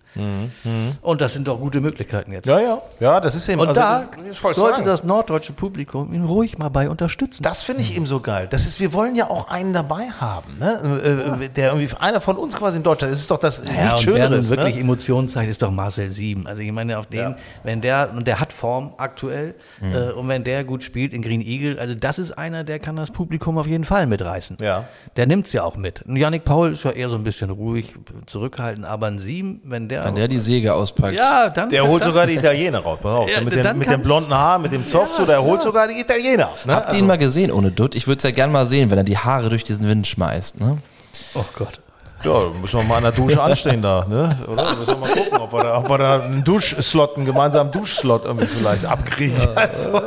Und 1.02 1.20
das 1.20 1.32
sind 1.34 1.46
doch 1.46 1.58
gute 1.60 1.80
Möglichkeiten 1.80 2.32
jetzt. 2.32 2.46
Ja, 2.46 2.58
ja, 2.60 2.82
ja, 3.00 3.20
das 3.20 3.34
ist 3.36 3.48
eben. 3.48 3.60
Und 3.60 3.68
also, 3.68 3.80
da 3.80 4.08
sollte 4.34 4.60
sagen, 4.60 4.84
das 4.84 5.04
norddeutsche 5.04 5.52
Publikum 5.52 6.12
ihn 6.12 6.24
ruhig 6.24 6.58
mal 6.58 6.68
bei 6.68 6.90
unterstützen. 6.90 7.42
Das 7.44 7.62
finde 7.62 7.82
ich 7.82 7.96
eben 7.96 8.06
so 8.06 8.18
geil. 8.20 8.48
Das 8.50 8.66
ist, 8.66 8.80
wir 8.80 8.92
wollen 8.92 9.14
ja 9.14 9.30
auch 9.30 9.48
einen 9.48 9.72
dabei 9.72 10.08
haben, 10.20 10.58
ne? 10.58 11.40
Äh, 11.44 11.48
der 11.48 11.72
irgendwie 11.72 11.94
einer 11.98 12.20
von 12.20 12.36
uns 12.36 12.56
quasi 12.56 12.76
in 12.78 12.82
Deutschland. 12.82 13.12
Das 13.12 13.20
ist 13.20 13.30
doch 13.30 13.38
das 13.38 13.58
Ja, 13.58 13.84
nicht 13.84 13.94
und 14.08 14.14
wer 14.14 14.26
Schöneres. 14.26 14.50
wirklich 14.50 14.74
Ne? 14.74 14.80
Emotionen 14.80 15.28
zeigt, 15.28 15.50
ist 15.50 15.62
doch 15.62 15.70
Marcel 15.70 16.10
Sieben. 16.10 16.46
Also 16.48 16.60
ich 16.62 16.72
meine, 16.72 16.98
auf 16.98 17.06
den, 17.06 17.20
Ja. 17.20 17.36
wenn 17.62 17.80
der, 17.80 18.10
und 18.16 18.26
der 18.26 18.40
hat 18.40 18.52
Form 18.52 18.94
aktuell, 18.98 19.54
Mhm. 19.80 19.92
äh, 19.94 20.10
und 20.10 20.26
wenn 20.28 20.42
der 20.42 20.64
gut 20.64 20.82
spielt 20.82 21.14
in 21.14 21.22
Green 21.22 21.40
Eagle, 21.40 21.78
also 21.78 21.94
das 21.94 22.18
ist 22.18 22.32
einer, 22.32 22.64
der 22.64 22.80
kann 22.80 22.96
das 22.96 23.10
Publikum 23.12 23.58
auf 23.58 23.66
jeden 23.68 23.84
Fall 23.84 24.06
mitreißen. 24.08 24.56
Ja. 24.60 24.84
Der 25.16 25.26
nimmt's 25.26 25.52
ja 25.52 25.62
auch 25.62 25.76
mit. 25.76 26.02
Und 26.02 26.16
Yannick 26.16 26.44
Paul 26.44 26.72
ist 26.72 26.82
ja 26.84 26.90
eher 26.90 27.08
so 27.08 27.14
ein 27.16 27.22
bisschen 27.24 27.50
ruhig, 27.50 27.94
zurückhaltend, 28.26 28.86
aber 28.86 29.06
ein 29.06 29.18
Sieben, 29.18 29.60
wenn 29.64 29.88
der. 29.88 30.04
wenn 30.04 30.14
der 30.14 30.28
die 30.28 30.38
Säge 30.38 30.74
auspackt. 30.74 31.14
ja, 31.14 31.48
dann. 31.48 31.70
Der 31.70 31.86
holt 31.86 32.02
sogar 32.02 32.26
die 32.26 32.34
Italiener 32.34 32.80
raus. 32.80 32.98
Pass 33.02 33.12
auf. 33.12 33.30
Ja, 33.30 33.40
mit, 33.40 33.54
dem, 33.54 33.78
mit 33.78 33.90
dem 33.90 34.02
blonden 34.02 34.32
Haar, 34.32 34.58
mit 34.58 34.72
dem 34.72 34.86
Zopf, 34.86 35.16
so, 35.16 35.24
der 35.24 35.42
holt 35.42 35.62
sogar 35.62 35.88
die 35.88 36.00
Italiener. 36.00 36.50
Ne? 36.64 36.74
Habt 36.74 36.92
ihr 36.92 36.98
ihn 36.98 37.06
mal 37.06 37.18
gesehen 37.18 37.50
ohne 37.50 37.70
Dutt? 37.70 37.94
Ich 37.94 38.06
würde 38.06 38.18
es 38.18 38.24
ja 38.24 38.30
gern 38.30 38.52
mal 38.52 38.66
sehen, 38.66 38.90
wenn 38.90 38.98
er 38.98 39.04
die 39.04 39.18
Haare 39.18 39.48
durch 39.48 39.64
diesen 39.64 39.88
Wind 39.88 40.06
schmeißt. 40.06 40.60
Ne? 40.60 40.78
oh 41.34 41.44
Gott. 41.56 41.80
Ja, 42.24 42.50
müssen 42.60 42.78
wir 42.78 42.84
mal 42.84 42.96
an 42.96 43.02
der 43.02 43.12
Dusche 43.12 43.42
anstehen 43.42 43.82
da, 43.82 44.06
ne? 44.08 44.36
Oder? 44.50 44.74
Müssen 44.76 44.94
wir 44.94 44.96
mal 44.96 45.10
gucken, 45.10 45.38
ob 45.38 45.52
wir 45.52 45.62
da, 45.62 45.78
ob 45.78 45.88
wir 45.88 45.98
da 45.98 46.20
einen 46.20 46.42
Duschslot, 46.42 47.16
einen 47.16 47.26
gemeinsamen 47.26 47.70
Duschslot 47.70 48.24
irgendwie 48.24 48.46
vielleicht 48.46 48.86
abkriegen. 48.86 49.36
Also. 49.54 50.00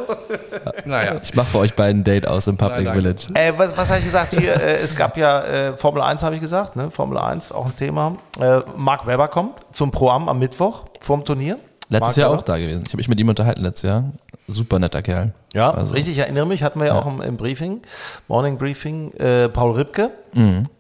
Naja. 0.86 1.20
Ich 1.24 1.36
mache 1.36 1.48
für 1.48 1.60
euch 1.60 1.76
beiden 1.76 2.02
ein 2.02 2.04
Date 2.04 2.28
aus 2.28 2.48
im 2.48 2.58
Public 2.58 2.86
Nein. 2.86 2.96
Village. 2.96 3.28
Äh, 3.36 3.54
was 3.58 3.78
was 3.78 3.90
habe 3.90 4.00
ich 4.00 4.06
gesagt 4.06 4.34
hier? 4.34 4.54
Äh, 4.56 4.78
es 4.78 4.96
gab 4.96 5.16
ja 5.18 5.42
äh, 5.44 5.78
Formel 5.78 6.02
1, 6.02 6.24
habe 6.24 6.36
ich 6.36 6.42
gesagt, 6.42 6.76
ne? 6.76 6.90
Formel 6.92 7.18
1, 7.18 7.52
auch 7.52 7.68
ein 7.68 7.78
Thema. 7.78 8.18
Äh, 8.40 8.62
Mark 8.76 9.06
Webber 9.06 9.28
kommt 9.28 9.60
zum 9.72 9.92
Pro-Am 9.92 10.28
am 10.30 10.40
Mittwoch 10.40 10.86
vorm 11.00 11.24
Turnier. 11.24 11.58
Letztes 11.90 12.00
Mark 12.00 12.18
Jahr 12.18 12.30
Webber. 12.32 12.40
auch 12.40 12.46
da 12.46 12.58
gewesen. 12.58 12.84
Ich 12.86 12.90
habe 12.90 12.98
mich 12.98 13.10
mit 13.10 13.20
ihm 13.20 13.30
unterhalten 13.30 13.62
letztes 13.62 13.90
Jahr. 13.90 14.04
Super 14.50 14.80
netter 14.80 15.02
Kerl. 15.02 15.34
Ja, 15.54 15.72
Also, 15.72 15.94
richtig, 15.94 16.14
ich 16.14 16.20
erinnere 16.20 16.46
mich, 16.46 16.64
hatten 16.64 16.80
wir 16.80 16.88
ja, 16.88 16.94
auch 17.00 17.06
im, 17.06 17.22
im 17.22 17.36
Briefing, 17.36 17.82
Morning 18.30 18.58
Briefing, 18.58 19.12
äh, 19.14 19.50
Paul 19.50 19.74
Ripke, 19.76 20.12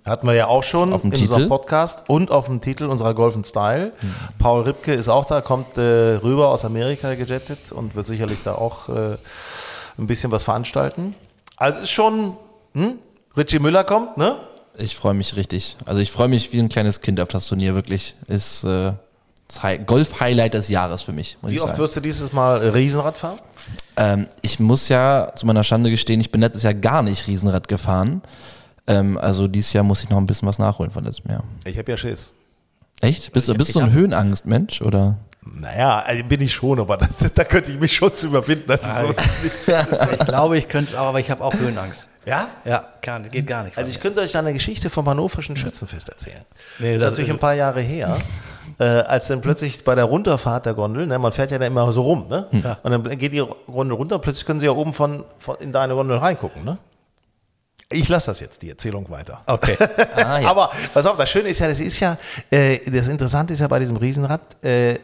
hatten 0.05 0.25
wir 0.27 0.33
ja 0.35 0.47
auch 0.47 0.63
schon 0.63 0.89
Mhm. 0.89 0.95
Auf 0.95 1.01
dem 1.01 1.11
in 1.11 1.17
Titel. 1.17 1.33
unserem 1.33 1.49
Podcast 1.49 2.09
und 2.09 2.31
auf 2.31 2.45
dem 2.45 2.61
Titel 2.61 2.85
unserer 2.85 3.13
Golf 3.13 3.35
Style. 3.45 3.91
Mhm. 4.01 4.15
Paul 4.39 4.61
Ripke 4.63 4.93
ist 4.93 5.09
auch 5.09 5.25
da, 5.25 5.41
kommt 5.41 5.77
äh, 5.77 5.81
rüber 5.81 6.49
aus 6.49 6.63
Amerika 6.63 7.15
gejettet 7.15 7.71
und 7.71 7.95
wird 7.95 8.07
sicherlich 8.07 8.41
da 8.43 8.53
auch 8.55 8.87
äh, 8.89 9.17
ein 9.97 10.07
bisschen 10.07 10.31
was 10.31 10.43
veranstalten. 10.43 11.15
Also 11.57 11.79
ist 11.79 11.89
schon, 11.89 12.37
hm? 12.73 12.99
Richie 13.35 13.59
Müller 13.59 13.83
kommt, 13.83 14.15
ne? 14.17 14.35
Ich 14.77 14.95
freue 14.95 15.15
mich 15.15 15.35
richtig. 15.35 15.75
Also 15.85 15.99
ich 16.01 16.11
freue 16.11 16.27
mich 16.27 16.53
wie 16.53 16.59
ein 16.59 16.69
kleines 16.69 17.01
Kind 17.01 17.19
auf 17.19 17.27
das 17.29 17.47
Turnier, 17.47 17.73
wirklich. 17.73 18.15
Ist 18.27 18.63
äh, 18.63 18.93
Golf-Highlight 19.85 20.53
des 20.53 20.67
Jahres 20.69 21.01
für 21.01 21.13
mich, 21.13 21.37
muss 21.41 21.51
Wie 21.51 21.55
ich 21.55 21.61
oft 21.61 21.69
sagen. 21.69 21.79
wirst 21.79 21.95
du 21.95 22.01
dieses 22.01 22.33
Mal 22.33 22.57
Riesenrad 22.69 23.17
fahren? 23.17 23.39
Ähm, 23.95 24.27
ich 24.41 24.59
muss 24.59 24.89
ja 24.89 25.31
zu 25.35 25.45
meiner 25.45 25.63
Schande 25.63 25.89
gestehen, 25.89 26.19
ich 26.21 26.31
bin 26.31 26.41
letztes 26.41 26.63
Jahr 26.63 26.73
gar 26.73 27.01
nicht 27.01 27.27
Riesenrad 27.27 27.67
gefahren. 27.67 28.21
Ähm, 28.87 29.17
also 29.17 29.47
dieses 29.47 29.73
Jahr 29.73 29.83
muss 29.83 30.03
ich 30.03 30.09
noch 30.09 30.17
ein 30.17 30.27
bisschen 30.27 30.47
was 30.47 30.59
nachholen 30.59 30.91
von 30.91 31.03
letztem 31.03 31.31
Jahr. 31.31 31.43
Ich 31.65 31.77
habe 31.77 31.89
ja 31.91 31.97
Schiss. 31.97 32.33
Echt? 33.01 33.31
Bist, 33.33 33.47
du 33.47 33.53
bist 33.55 33.69
du 33.69 33.73
so 33.73 33.79
ein 33.81 33.91
Höhenangstmensch 33.91 34.81
oder? 34.81 35.17
Naja, 35.43 35.99
also 35.99 36.23
bin 36.25 36.41
ich 36.41 36.53
schon, 36.53 36.79
aber 36.79 36.97
das, 36.97 37.31
da 37.33 37.43
könnte 37.45 37.71
ich 37.71 37.79
mich 37.79 37.95
schon 37.95 38.13
zu 38.13 38.27
überwinden. 38.27 38.65
Das 38.67 38.81
ist 38.85 39.65
so, 39.65 39.73
Ich 40.19 40.25
glaube, 40.25 40.57
ich 40.57 40.67
könnte 40.67 40.91
es 40.93 40.97
auch, 40.99 41.07
aber 41.07 41.19
ich 41.21 41.29
habe 41.31 41.43
auch 41.43 41.53
Höhenangst. 41.53 42.03
ja? 42.25 42.47
Ja, 42.65 42.85
kann, 43.01 43.29
geht 43.31 43.47
gar 43.47 43.63
nicht. 43.63 43.77
Also 43.77 43.89
ich 43.89 43.99
könnte 44.01 44.19
euch 44.19 44.33
da 44.33 44.39
eine 44.39 44.51
Geschichte 44.53 44.89
vom 44.89 45.07
Hannoverschen 45.07 45.55
Schützenfest 45.55 46.09
erzählen. 46.09 46.41
Nee, 46.79 46.93
das 46.93 46.95
ist 46.95 47.01
das 47.01 47.11
natürlich 47.11 47.29
ist- 47.29 47.35
ein 47.35 47.39
paar 47.39 47.53
Jahre 47.53 47.81
her, 47.81 48.17
äh, 48.79 48.83
als 48.83 49.27
dann 49.27 49.41
plötzlich 49.41 49.83
bei 49.83 49.95
der 49.95 50.05
Runterfahrt 50.05 50.65
der 50.65 50.73
Gondel, 50.73 51.07
ne, 51.07 51.17
man 51.19 51.31
fährt 51.31 51.51
ja 51.51 51.57
da 51.57 51.65
immer 51.65 51.91
so 51.91 52.01
rum, 52.03 52.27
ne? 52.29 52.47
Und 52.83 52.91
dann 52.91 53.17
geht 53.17 53.33
die 53.33 53.43
Gondel 53.67 53.95
runter, 53.95 54.19
plötzlich 54.19 54.45
können 54.45 54.59
sie 54.59 54.67
ja 54.67 54.71
oben 54.71 54.93
von, 54.93 55.23
von 55.39 55.55
in 55.57 55.71
deine 55.71 55.95
Gondel 55.95 56.17
reingucken, 56.17 56.63
ne? 56.63 56.77
Ich 57.89 58.09
lasse 58.09 58.31
das 58.31 58.41
jetzt, 58.41 58.61
die 58.61 58.69
Erzählung 58.69 59.09
weiter. 59.09 59.41
okay. 59.47 59.77
Ah, 60.15 60.39
ja. 60.39 60.49
Aber 60.49 60.71
pass 60.93 61.05
auf, 61.05 61.15
das 61.17 61.29
Schöne 61.29 61.49
ist 61.49 61.59
ja, 61.59 61.67
das 61.67 61.79
ist 61.79 61.99
ja, 61.99 62.17
äh, 62.49 62.79
das 62.91 63.07
Interessante 63.07 63.53
ist 63.53 63.59
ja 63.59 63.67
bei 63.67 63.79
diesem 63.79 63.97
Riesenrad, 63.97 64.41
äh, 64.63 64.99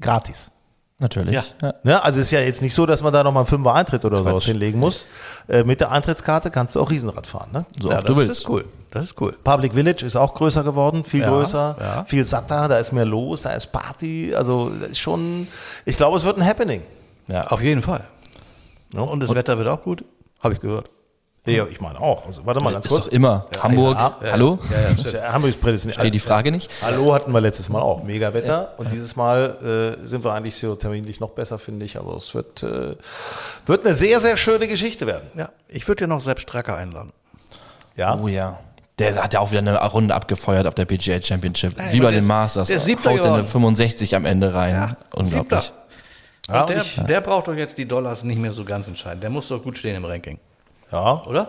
gratis. 0.00 0.50
Natürlich. 0.98 1.34
Ja. 1.34 1.44
Ja. 1.62 1.74
Ne? 1.82 2.02
Also 2.02 2.20
es 2.20 2.26
ist 2.26 2.30
ja 2.30 2.40
jetzt 2.40 2.62
nicht 2.62 2.72
so, 2.72 2.86
dass 2.86 3.02
man 3.02 3.12
da 3.12 3.22
nochmal 3.22 3.42
einen 3.42 3.48
Fünfer 3.48 3.74
Eintritt 3.74 4.04
oder 4.06 4.18
sowas 4.22 4.44
hinlegen 4.44 4.80
muss. 4.80 5.08
Äh, 5.46 5.62
mit 5.64 5.80
der 5.80 5.90
Eintrittskarte 5.92 6.50
kannst 6.50 6.74
du 6.74 6.80
auch 6.80 6.90
Riesenrad 6.90 7.26
fahren. 7.26 7.50
Ne? 7.52 7.66
So 7.80 7.90
ja, 7.90 7.98
oft 7.98 8.08
du 8.08 8.14
das 8.14 8.18
willst. 8.22 8.40
ist 8.40 8.48
cool. 8.48 8.64
Das 8.90 9.04
ist 9.04 9.20
cool. 9.20 9.36
Public 9.44 9.74
Village 9.74 10.06
ist 10.06 10.16
auch 10.16 10.32
größer 10.32 10.64
geworden, 10.64 11.04
viel 11.04 11.20
Ja, 11.20 11.28
größer, 11.28 11.76
ja. 11.78 12.04
viel 12.06 12.24
satter, 12.24 12.68
da 12.68 12.78
ist 12.78 12.92
mehr 12.92 13.04
los, 13.04 13.42
da 13.42 13.50
ist 13.50 13.66
Party. 13.72 14.34
Also 14.34 14.70
das 14.70 14.90
ist 14.90 14.98
schon, 14.98 15.48
ich 15.84 15.98
glaube, 15.98 16.16
es 16.16 16.24
wird 16.24 16.38
ein 16.38 16.46
Happening. 16.46 16.80
Ja. 17.28 17.48
Auf 17.48 17.60
jeden 17.60 17.82
Fall. 17.82 18.04
Und 18.94 19.20
das 19.20 19.34
Wetter 19.34 19.58
wird 19.58 19.68
auch 19.68 19.82
gut, 19.82 20.02
habe 20.40 20.54
ich 20.54 20.60
gehört. 20.60 20.88
Ja, 21.46 21.66
ich 21.70 21.80
meine 21.80 22.00
auch. 22.00 22.26
Also, 22.26 22.44
warte 22.44 22.62
mal 22.62 22.72
ganz 22.72 22.84
Ist 22.86 22.90
kurz. 22.92 23.04
doch 23.06 23.12
immer. 23.12 23.46
Hamburg. 23.62 23.96
Hallo? 23.98 24.58
Ja, 25.12 25.32
Hamburg 25.32 25.50
ist 25.50 25.60
prädestiniert. 25.60 25.98
Steht 25.98 26.14
die 26.14 26.20
Frage 26.20 26.50
nicht? 26.50 26.70
Hallo 26.82 27.14
hatten 27.14 27.32
wir 27.32 27.40
letztes 27.40 27.68
Mal 27.68 27.80
auch. 27.80 28.02
Mega 28.02 28.34
Wetter. 28.34 28.74
Und 28.78 28.90
dieses 28.90 29.16
Mal 29.16 29.96
äh, 30.00 30.04
sind 30.06 30.24
wir 30.24 30.32
eigentlich 30.32 30.56
so 30.56 30.74
terminlich 30.74 31.20
noch 31.20 31.30
besser, 31.30 31.58
finde 31.58 31.86
ich. 31.86 31.96
Also 31.98 32.16
es 32.16 32.34
wird, 32.34 32.62
äh, 32.62 32.96
wird 33.66 33.84
eine 33.86 33.94
sehr, 33.94 34.20
sehr 34.20 34.36
schöne 34.36 34.66
Geschichte 34.68 35.06
werden. 35.06 35.30
Ja, 35.36 35.50
ich 35.68 35.86
würde 35.88 36.02
ja 36.02 36.06
noch 36.06 36.20
Sepp 36.20 36.40
Stracker 36.40 36.76
einladen. 36.76 37.12
Ja. 37.96 38.18
Oh 38.20 38.28
ja. 38.28 38.58
Der 38.98 39.22
hat 39.22 39.34
ja 39.34 39.40
auch 39.40 39.50
wieder 39.50 39.60
eine 39.60 39.76
Runde 39.76 40.14
abgefeuert 40.14 40.66
auf 40.66 40.74
der 40.74 40.86
PGA 40.86 41.20
Championship. 41.20 41.74
Wie 41.92 42.00
bei 42.00 42.10
den 42.10 42.20
ist- 42.20 42.26
Masters. 42.26 42.68
der 42.68 42.78
ist 42.78 42.86
Siebter 42.86 43.10
Haut 43.10 43.20
eine 43.20 43.28
geworden. 43.42 43.46
65 43.46 44.16
am 44.16 44.24
Ende 44.24 44.54
rein. 44.54 44.74
Ja, 44.74 44.96
Unglaublich. 45.14 45.72
Ja, 46.48 46.64
der, 46.64 46.80
ich- 46.82 46.96
der 47.06 47.20
braucht 47.20 47.48
doch 47.48 47.54
jetzt 47.54 47.76
die 47.76 47.86
Dollars 47.86 48.22
nicht 48.24 48.38
mehr 48.38 48.52
so 48.52 48.64
ganz 48.64 48.88
entscheidend. 48.88 49.22
Der 49.22 49.30
muss 49.30 49.48
doch 49.48 49.62
gut 49.62 49.76
stehen 49.76 49.96
im 49.96 50.04
Ranking, 50.04 50.38
Ja. 50.92 51.22
oder? 51.26 51.48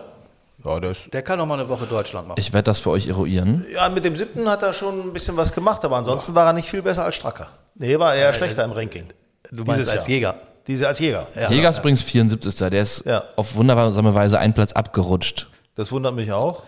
Ja, 0.64 0.80
der 0.80 0.90
ist 0.90 1.12
Der 1.14 1.22
kann 1.22 1.38
doch 1.38 1.46
mal 1.46 1.58
eine 1.58 1.68
Woche 1.68 1.86
Deutschland 1.86 2.26
machen. 2.28 2.40
Ich 2.40 2.52
werde 2.52 2.64
das 2.64 2.78
für 2.80 2.90
euch 2.90 3.06
eruieren. 3.06 3.64
Ja, 3.72 3.88
mit 3.88 4.04
dem 4.04 4.16
siebten 4.16 4.48
hat 4.50 4.62
er 4.62 4.72
schon 4.72 5.00
ein 5.00 5.12
bisschen 5.12 5.36
was 5.36 5.52
gemacht, 5.52 5.84
aber 5.84 5.96
ansonsten 5.96 6.34
war 6.34 6.46
er 6.46 6.52
nicht 6.52 6.68
viel 6.68 6.82
besser 6.82 7.04
als 7.04 7.14
Stracker. 7.14 7.48
Nee, 7.76 7.96
war 7.98 8.14
eher 8.14 8.32
schlechter 8.32 8.64
im 8.64 8.72
Ranking. 8.72 9.06
Du 9.52 9.62
meinst 9.64 9.80
Dieses 9.80 9.88
als 9.92 10.00
Jahr. 10.00 10.08
Jäger. 10.08 10.34
Diese 10.66 10.88
als 10.88 10.98
Jäger. 10.98 11.26
Ja. 11.34 11.48
Jäger 11.50 11.70
ist 11.70 11.78
übrigens 11.78 12.02
74. 12.02 12.54
Der 12.70 12.82
ist 12.82 13.04
Ja. 13.06 13.22
auf 13.36 13.54
wundersame 13.54 14.14
Weise 14.14 14.38
einen 14.40 14.52
Platz 14.52 14.72
abgerutscht. 14.72 15.48
Das 15.76 15.92
wundert 15.92 16.14
mich 16.14 16.32
auch. 16.32 16.64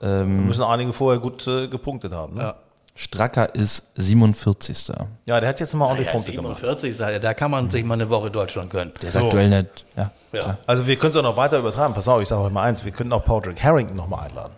Da 0.00 0.22
müssen 0.24 0.62
einige 0.62 0.92
vorher 0.92 1.20
gut 1.20 1.46
äh, 1.48 1.66
gepunktet 1.66 2.12
haben. 2.12 2.34
Ne? 2.36 2.42
Ja. 2.42 2.54
Ja. 2.94 3.00
Stracker 3.00 3.54
ist 3.54 3.90
47. 3.96 4.86
der 5.26 5.48
hat 5.48 5.60
jetzt 5.60 5.74
mal 5.74 5.86
ordentlich 5.86 6.06
Ja, 6.06 6.12
Punkte 6.12 6.32
gemacht. 6.32 6.58
47, 6.58 6.96
sagt 6.96 7.12
er, 7.12 7.20
da 7.20 7.34
kann 7.34 7.50
man 7.50 7.70
sich 7.70 7.84
mal 7.84 7.94
eine 7.94 8.08
Woche 8.08 8.30
Deutschland 8.30 8.70
gönnen. 8.70 8.92
Der 9.02 9.08
ist 9.08 9.16
aktuell 9.16 9.48
nicht. 9.48 9.84
Ja. 9.96 10.10
Ja. 10.32 10.58
Also 10.66 10.86
wir 10.86 10.96
können 10.96 11.10
es 11.10 11.16
auch 11.16 11.22
noch 11.22 11.36
weiter 11.36 11.58
übertreiben. 11.58 11.94
Pass 11.94 12.06
auf, 12.08 12.22
ich 12.22 12.28
sage 12.28 12.42
euch 12.42 12.52
mal 12.52 12.62
eins, 12.62 12.84
wir 12.84 12.92
könnten 12.92 13.12
auch 13.12 13.24
Patrick 13.24 13.62
Harrington 13.62 13.96
nochmal 13.96 14.28
einladen. 14.28 14.54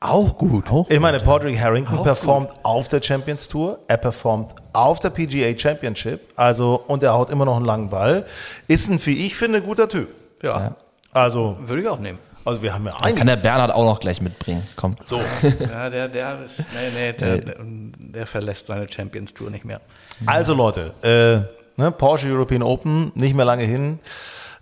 Auch 0.00 0.36
gut. 0.36 0.70
Auch 0.70 0.90
Ich 0.90 1.00
meine, 1.00 1.18
Patrick 1.18 1.58
Harrington 1.58 2.02
performt 2.02 2.50
auf 2.62 2.88
der 2.88 3.00
Champions 3.00 3.48
Tour, 3.48 3.78
er 3.88 3.96
performt 3.96 4.50
auf 4.72 4.98
der 4.98 5.10
PGA 5.10 5.56
Championship, 5.56 6.20
also 6.36 6.82
und 6.88 7.02
er 7.02 7.14
haut 7.14 7.30
immer 7.30 7.44
noch 7.46 7.56
einen 7.56 7.64
langen 7.64 7.88
Ball. 7.88 8.26
Ist 8.68 8.90
ein, 8.90 9.04
wie 9.06 9.26
ich 9.26 9.34
finde, 9.36 9.62
guter 9.62 9.88
Typ. 9.88 10.08
Ja, 10.42 10.74
Also, 11.12 11.56
würde 11.60 11.82
ich 11.82 11.88
auch 11.88 11.98
nehmen. 12.00 12.18
Also 12.44 12.62
wir 12.62 12.74
haben 12.74 12.86
ja 12.86 12.92
Dann 12.92 13.14
kann 13.14 13.26
der 13.26 13.34
einiges. 13.34 13.42
Bernhard 13.42 13.70
auch 13.72 13.84
noch 13.84 14.00
gleich 14.00 14.20
mitbringen. 14.20 14.66
Komm. 14.76 14.94
So, 15.04 15.20
Ja, 15.70 15.90
der, 15.90 16.08
der 16.08 16.42
ist, 16.44 16.58
nee, 16.58 16.64
nee, 16.94 17.12
der, 17.12 17.38
der, 17.38 17.56
der 17.60 18.26
verlässt 18.26 18.66
seine 18.66 18.88
Champions 18.88 19.32
Tour 19.34 19.50
nicht 19.50 19.64
mehr. 19.64 19.80
also 20.26 20.54
Leute, 20.54 20.92
äh, 21.02 21.54
Ne? 21.76 21.90
Porsche 21.90 22.28
European 22.28 22.62
Open, 22.62 23.10
nicht 23.16 23.34
mehr 23.34 23.44
lange 23.44 23.64
hin. 23.64 23.98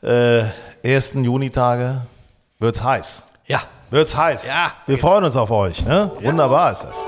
Äh, 0.03 0.45
ersten 0.83 1.25
Junitage 1.25 2.01
wird's 2.59 2.83
heiß. 2.83 3.25
Ja. 3.47 3.61
Wird's 3.91 4.17
heiß. 4.17 4.47
Ja. 4.47 4.73
Wir 4.87 4.99
freuen 4.99 5.25
uns 5.25 5.37
auf 5.37 5.51
euch. 5.51 5.85
Ne? 5.85 6.11
Wunderbar 6.23 6.73
ist 6.73 6.85
das. 6.85 7.05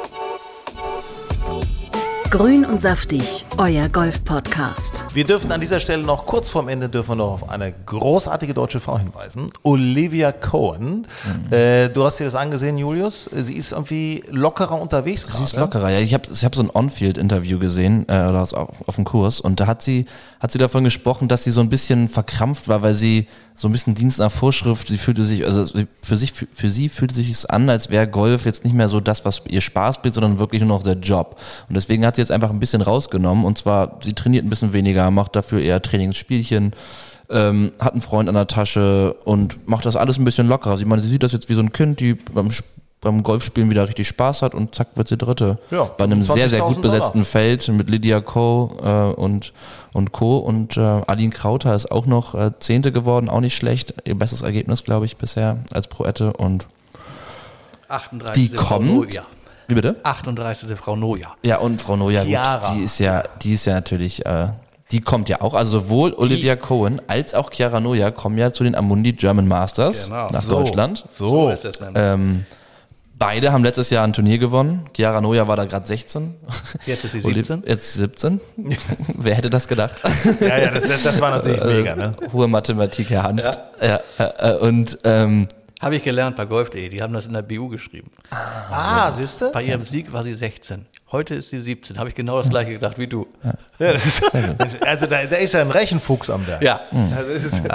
Grün 2.35 2.65
und 2.65 2.83
saftig, 2.83 3.47
euer 3.59 3.89
Golf-Podcast. 3.89 5.05
Wir 5.15 5.23
dürfen 5.23 5.53
an 5.53 5.61
dieser 5.61 5.79
Stelle 5.79 6.03
noch 6.03 6.27
kurz 6.27 6.49
vorm 6.49 6.67
Ende 6.67 6.89
dürfen 6.89 7.11
wir 7.11 7.15
noch 7.15 7.33
auf 7.35 7.49
eine 7.49 7.73
großartige 7.73 8.55
deutsche 8.55 8.81
Frau 8.81 8.99
hinweisen. 8.99 9.51
Olivia 9.63 10.33
Cohen. 10.33 11.07
Äh, 11.53 11.91
du 11.91 12.03
hast 12.03 12.19
dir 12.19 12.25
das 12.25 12.35
angesehen, 12.35 12.77
Julius. 12.77 13.31
Sie 13.33 13.55
ist 13.55 13.71
irgendwie 13.71 14.25
lockerer 14.33 14.81
unterwegs 14.81 15.29
gerade. 15.29 15.39
Sie 15.39 15.45
ist 15.45 15.55
lockerer, 15.57 15.91
ja. 15.91 16.01
Ich 16.01 16.13
habe 16.13 16.25
ich 16.29 16.45
hab 16.45 16.57
so 16.57 16.63
ein 16.65 16.71
On-Field-Interview 16.75 17.61
gesehen, 17.61 18.05
äh, 18.09 18.27
oder 18.27 18.43
auf, 18.43 18.53
auf 18.85 18.95
dem 18.97 19.05
Kurs, 19.05 19.41
und 19.41 19.61
da 19.61 19.69
hat 19.69 19.83
sie, 19.83 20.07
hat 20.41 20.51
sie 20.51 20.59
davon 20.59 20.83
gesprochen, 20.83 21.29
dass 21.29 21.45
sie 21.45 21.53
so 21.53 21.61
ein 21.61 21.69
bisschen 21.69 22.09
verkrampft 22.09 22.67
war, 22.67 22.83
weil 22.83 22.95
sie 22.95 23.29
so 23.55 23.69
ein 23.69 23.73
bisschen 23.73 23.95
Dienst 23.95 24.19
nach 24.19 24.33
Vorschrift, 24.33 24.89
sie 24.89 24.99
fühlte 24.99 25.25
sich, 25.25 25.47
also 25.47 25.65
für 26.03 26.17
sich, 26.17 26.33
für, 26.33 26.49
für 26.53 26.69
sie 26.69 26.89
fühlte 26.89 27.15
sich 27.15 27.31
es 27.31 27.47
an, 27.47 27.71
als 27.71 27.89
wäre 27.89 28.09
Golf 28.09 28.45
jetzt 28.45 28.65
nicht 28.65 28.75
mehr 28.75 28.89
so 28.89 28.99
das, 28.99 29.25
was 29.25 29.43
ihr 29.47 29.61
Spaß 29.61 30.03
bringt, 30.03 30.17
sondern 30.17 30.41
wirklich 30.41 30.61
nur 30.61 30.77
noch 30.77 30.83
der 30.83 30.97
Job. 30.97 31.39
Und 31.69 31.77
deswegen 31.77 32.05
hat 32.05 32.17
sie 32.17 32.24
jetzt 32.25 32.33
einfach 32.33 32.51
ein 32.51 32.61
bisschen 32.61 32.83
rausgenommen, 32.83 33.45
und 33.45 33.59
zwar, 33.59 33.99
sie 34.03 34.15
trainiert 34.15 34.45
ein 34.45 34.51
bisschen 34.51 34.73
weniger, 34.73 35.11
macht 35.11 35.37
dafür 35.37 35.61
eher 35.61 35.81
Trainingsspielchen, 35.81 36.73
ähm, 37.31 37.73
hat 37.81 37.93
einen 37.93 38.03
Freund 38.03 38.29
an 38.29 38.35
der 38.35 38.47
Tasche 38.47 39.15
und 39.25 39.67
macht 39.69 39.87
das 39.87 39.97
alles 39.97 40.19
ein 40.19 40.25
bisschen 40.25 40.49
lockerer. 40.49 40.77
Sie, 40.77 40.85
meine, 40.85 41.03
sie 41.03 41.09
sieht 41.09 41.23
das 41.23 41.33
jetzt 41.33 41.49
wie 41.49 41.55
so 41.55 41.61
ein 41.61 41.73
Kind, 41.73 42.01
die 42.01 42.15
beim, 42.15 42.51
beim 43.01 43.23
Golfspielen 43.23 43.71
wieder 43.71 43.87
richtig 43.87 44.09
Spaß 44.09 44.43
hat 44.43 44.55
und 44.55 44.75
zack 44.75 44.89
wird 44.97 45.09
sie 45.09 45.17
Dritte. 45.17 45.59
Ja, 45.71 45.85
Bei 45.97 46.05
einem 46.05 46.23
sehr, 46.23 46.49
sehr 46.49 46.63
25.000 46.63 46.67
gut 46.67 46.83
besetzten 46.83 47.25
Feld 47.25 47.69
mit 47.69 47.89
Lydia 47.89 48.21
Ko 48.21 48.77
äh, 48.83 49.21
und, 49.21 49.53
und 49.93 50.13
Co. 50.13 50.39
Und 50.39 50.77
äh, 50.77 50.81
Aline 50.81 51.31
Krauter 51.31 51.75
ist 51.75 51.91
auch 51.91 52.07
noch 52.07 52.35
äh, 52.35 52.53
Zehnte 52.59 52.93
geworden, 52.93 53.29
auch 53.29 53.41
nicht 53.41 53.57
schlecht. 53.57 53.95
Ihr 54.05 54.19
bestes 54.19 54.43
Ergebnis, 54.43 54.85
glaube 54.85 55.07
ich, 55.07 55.17
bisher 55.17 55.59
als 55.73 55.89
Proette. 55.89 56.33
Und 56.33 56.69
38. 57.89 58.51
die 58.51 58.57
kommt. 58.57 58.87
Noja. 58.87 59.23
Wie 59.69 59.75
bitte? 59.75 59.97
38. 60.03 60.77
Frau 60.79 60.97
Noja. 60.97 61.35
Ja, 61.43 61.59
und 61.59 61.81
Frau 61.81 61.97
Noja, 61.97 62.25
Chiara. 62.25 62.69
gut, 62.69 62.79
die 62.79 62.83
ist 62.85 62.99
ja, 63.01 63.23
die 63.43 63.53
ist 63.55 63.65
ja 63.65 63.75
natürlich, 63.75 64.25
äh, 64.27 64.49
die 64.91 65.01
kommt 65.01 65.29
ja 65.29 65.41
auch. 65.41 65.55
Also 65.55 65.79
sowohl 65.81 66.13
Olivia 66.15 66.57
Cohen 66.57 67.01
als 67.07 67.35
auch 67.35 67.51
Chiara 67.51 67.81
Noja 67.81 68.11
kommen 68.11 68.37
ja 68.39 68.53
zu 68.53 68.65
den 68.65 68.75
Amundi 68.77 69.13
German 69.13 69.49
Masters 69.49 70.07
Genau. 70.07 70.27
nach 70.31 70.41
So. 70.43 70.59
Deutschland. 70.59 71.05
So. 71.09 71.49
ist 71.51 71.65
es 71.65 71.81
nämlich. 71.81 71.97
Ähm, 71.99 72.45
beide 73.19 73.53
haben 73.53 73.65
letztes 73.65 73.89
Jahr 73.91 74.05
ein 74.05 74.13
Turnier 74.13 74.39
gewonnen. 74.39 74.85
Chiara 74.95 75.21
Noja 75.23 75.49
war 75.49 75.57
da 75.57 75.65
gerade 75.65 75.87
16. 75.87 76.35
Jetzt 76.85 77.05
ist 77.05 77.13
sie 77.13 77.21
Oliv- 77.25 77.47
17. 77.47 77.63
Jetzt 77.67 77.95
17. 77.95 78.41
Wer 79.15 79.35
hätte 79.37 79.49
das 79.51 79.67
gedacht? 79.67 80.03
Ja, 80.41 80.59
ja, 80.59 80.71
das, 80.71 80.85
das, 80.87 81.03
das 81.03 81.21
war 81.21 81.31
natürlich 81.31 81.65
mega. 81.65 81.97
Ne? 81.97 82.13
Hohe 82.33 82.47
Mathematik, 82.49 83.09
Herr 83.11 83.23
Hanft. 83.23 83.59
Ja. 83.81 84.01
äh, 84.19 84.53
äh, 84.53 84.57
und 84.59 84.99
ähm, 85.05 85.49
Habe 85.81 85.97
ich 85.97 86.05
gelernt 86.05 86.37
bei 86.37 86.45
golf.de. 86.45 86.89
Die 86.89 87.03
haben 87.03 87.13
das 87.13 87.27
in 87.27 87.33
der 87.33 87.43
BU 87.43 87.69
geschrieben. 87.69 88.11
Ah, 88.31 89.13
siehst 89.13 89.41
du? 89.41 89.53
Bei 89.53 89.63
ihrem 89.63 89.83
Sieg 89.83 90.13
war 90.13 90.23
sie 90.23 90.33
16. 90.33 90.87
Heute 91.13 91.35
ist 91.35 91.51
sie 91.51 91.61
17. 91.61 91.99
Habe 91.99 92.09
ich 92.09 92.15
genau 92.15 92.39
das 92.39 92.49
gleiche 92.49 92.73
gedacht 92.73 92.99
wie 92.99 93.07
du. 93.07 93.27
Ja, 93.79 93.93
das 93.93 94.07
ist, 94.07 94.23
also 94.81 95.07
da, 95.07 95.25
da 95.25 95.37
ist 95.37 95.55
ja 95.55 95.61
ein 95.61 95.71
Rechenfuchs 95.71 96.31
am 96.31 96.47
Werk. 96.47 96.63
Ja. 96.63 96.81
Also 97.17 97.33
das 97.33 97.45
ist, 97.45 97.69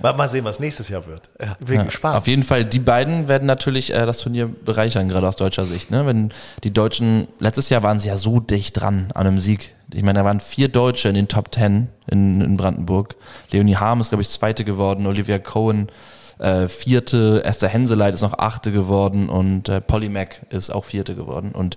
mal, 0.00 0.12
mal 0.14 0.28
sehen, 0.28 0.44
was 0.44 0.60
nächstes 0.60 0.88
Jahr 0.88 1.06
wird. 1.06 1.28
Bin 1.66 1.84
gespannt. 1.84 2.16
auf 2.16 2.26
jeden 2.26 2.42
Fall, 2.42 2.64
die 2.64 2.78
beiden 2.78 3.28
werden 3.28 3.46
natürlich 3.46 3.92
äh, 3.92 4.06
das 4.06 4.18
Turnier 4.18 4.48
bereichern, 4.48 5.08
gerade 5.08 5.28
aus 5.28 5.36
deutscher 5.36 5.66
Sicht. 5.66 5.90
Ne? 5.90 6.06
Wenn 6.06 6.32
die 6.64 6.72
Deutschen, 6.72 7.28
letztes 7.38 7.68
Jahr 7.68 7.82
waren 7.82 8.00
sie 8.00 8.08
ja 8.08 8.16
so 8.16 8.40
dicht 8.40 8.80
dran 8.80 9.08
an 9.14 9.26
einem 9.26 9.40
Sieg. 9.40 9.74
Ich 9.92 10.02
meine, 10.02 10.20
da 10.20 10.24
waren 10.24 10.40
vier 10.40 10.68
Deutsche 10.68 11.08
in 11.08 11.14
den 11.14 11.28
Top 11.28 11.52
Ten 11.52 11.88
in, 12.06 12.40
in 12.40 12.56
Brandenburg. 12.56 13.14
Leonie 13.50 13.76
Harm 13.76 14.00
ist, 14.00 14.08
glaube 14.08 14.22
ich, 14.22 14.30
Zweite 14.30 14.64
geworden, 14.64 15.06
Olivia 15.06 15.38
Cohen 15.38 15.88
äh, 16.38 16.68
Vierte, 16.68 17.44
Esther 17.44 17.68
Henseleit 17.68 18.14
ist 18.14 18.22
noch 18.22 18.38
Achte 18.38 18.72
geworden 18.72 19.28
und 19.28 19.68
äh, 19.68 19.80
Polly 19.80 20.08
Mack 20.08 20.42
ist 20.50 20.70
auch 20.70 20.84
Vierte 20.84 21.14
geworden. 21.14 21.52
Und 21.52 21.76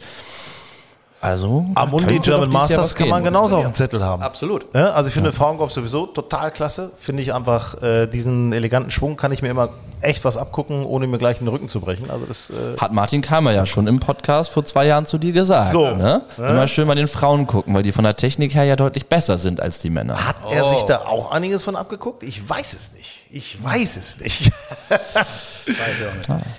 also 1.22 1.66
Amundi 1.76 2.06
könnte 2.06 2.32
doch 2.32 2.38
German 2.38 2.50
Masters 2.50 2.96
kann 2.96 3.10
man 3.10 3.24
genauso 3.24 3.58
auf 3.58 3.66
dem 3.66 3.74
Zettel 3.74 4.04
haben. 4.04 4.24
Absolut. 4.24 4.68
Ja, 4.74 4.92
also 4.92 5.10
ich 5.10 5.14
finde 5.14 5.32
Frauengolf 5.32 5.72
sowieso 5.72 6.06
total 6.06 6.52
klasse. 6.52 6.92
Finde 6.98 7.22
ich 7.24 7.34
einfach, 7.34 7.82
äh, 7.82 8.08
diesen 8.08 8.54
eleganten 8.54 8.92
Schwung 8.92 9.18
kann 9.18 9.32
ich 9.32 9.42
mir 9.42 9.50
immer 9.50 9.70
echt 10.02 10.26
was 10.26 10.38
abgucken, 10.38 10.86
ohne 10.86 11.08
mir 11.08 11.18
gleich 11.18 11.40
den 11.40 11.48
Rücken 11.48 11.68
zu 11.68 11.82
brechen. 11.82 12.10
Also 12.10 12.26
das 12.26 12.50
äh, 12.50 12.78
Hat 12.78 12.94
Martin 12.94 13.22
Keimer 13.22 13.52
ja 13.52 13.66
schon 13.66 13.88
im 13.88 14.00
Podcast 14.00 14.52
vor 14.52 14.66
zwei 14.66 14.86
Jahren 14.86 15.06
zu 15.06 15.18
dir 15.18 15.32
gesagt. 15.32 15.72
So. 15.72 15.92
Ne? 15.92 16.22
Immer 16.38 16.68
schön 16.68 16.88
mal 16.88 16.96
den 16.96 17.08
Frauen 17.08 17.48
gucken, 17.48 17.74
weil 17.74 17.84
die 17.84 17.92
von 17.92 18.04
der 18.04 18.16
Technik 18.16 18.56
her 18.56 18.64
ja 18.64 18.76
deutlich 18.76 19.08
besser 19.08 19.38
sind 19.38 19.62
als 19.62 19.80
die 19.80 19.90
Männer. 19.90 20.26
hat 20.26 20.52
er 20.52 20.70
sich 20.70 20.84
da 20.84 21.06
auch 21.06 21.32
einiges 21.32 21.64
von 21.64 21.76
abgeguckt? 21.76 22.24
Ich 22.24 22.48
weiß 22.48 22.74
es 22.74 22.94
nicht. 22.94 23.16
Ich 23.32 23.64
weiß 23.64 23.98
es 23.98 24.20
nicht. 24.20 24.52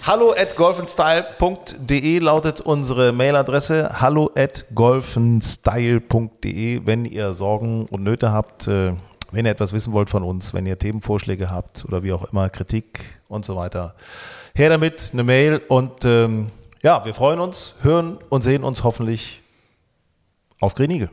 Hallo 0.07 0.33
at 0.37 0.55
golfenstyle.de 0.55 2.19
lautet 2.21 2.61
unsere 2.61 3.13
Mailadresse. 3.13 4.01
Hallo 4.01 4.31
at 4.37 4.67
golfenstyle.de, 4.75 6.83
wenn 6.85 7.05
ihr 7.05 7.35
Sorgen 7.35 7.87
und 7.87 8.05
Nöte 8.05 8.31
habt, 8.31 8.69
äh, 8.69 8.93
wenn 9.33 9.45
ihr 9.45 9.53
etwas 9.53 9.73
wissen 9.73 9.93
wollt 9.93 10.11
von 10.11 10.23
uns, 10.23 10.55
wenn 10.55 10.67
ihr 10.67 10.79
Themenvorschläge 10.79 11.51
habt 11.51 11.85
oder 11.85 12.03
wie 12.03 12.13
auch 12.13 12.31
immer, 12.33 12.49
Kritik 12.51 13.21
und 13.29 13.45
so 13.45 13.57
weiter. 13.57 13.95
Her 14.55 14.69
damit, 14.69 15.11
eine 15.13 15.25
Mail 15.25 15.63
und 15.69 16.05
ähm, 16.05 16.51
ja, 16.83 17.05
wir 17.05 17.15
freuen 17.15 17.41
uns, 17.41 17.75
hören 17.83 18.19
und 18.29 18.43
sehen 18.43 18.65
uns 18.65 18.83
hoffentlich 18.83 19.43
auf 20.61 20.75
Grenige. 20.75 21.11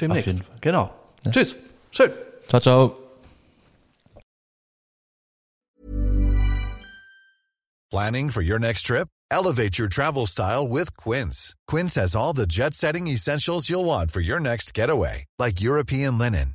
Demnächst. 0.00 0.26
jeden 0.26 0.42
Fall. 0.42 0.56
Genau. 0.60 0.94
Tschüss. 1.30 1.56
Schön. 1.90 2.12
Ciao, 2.48 2.60
ciao. 2.60 2.96
Planning 7.90 8.30
for 8.30 8.42
your 8.42 8.58
next 8.58 8.82
trip? 8.82 9.08
Elevate 9.30 9.78
your 9.78 9.88
travel 9.88 10.26
style 10.26 10.68
with 10.68 10.94
Quince. 10.96 11.54
Quince 11.66 11.94
has 11.96 12.14
all 12.14 12.34
the 12.34 12.46
jet 12.46 12.74
setting 12.74 13.06
essentials 13.06 13.68
you'll 13.68 13.84
want 13.84 14.10
for 14.10 14.20
your 14.20 14.40
next 14.40 14.74
getaway, 14.74 15.24
like 15.38 15.60
European 15.60 16.18
linen, 16.18 16.54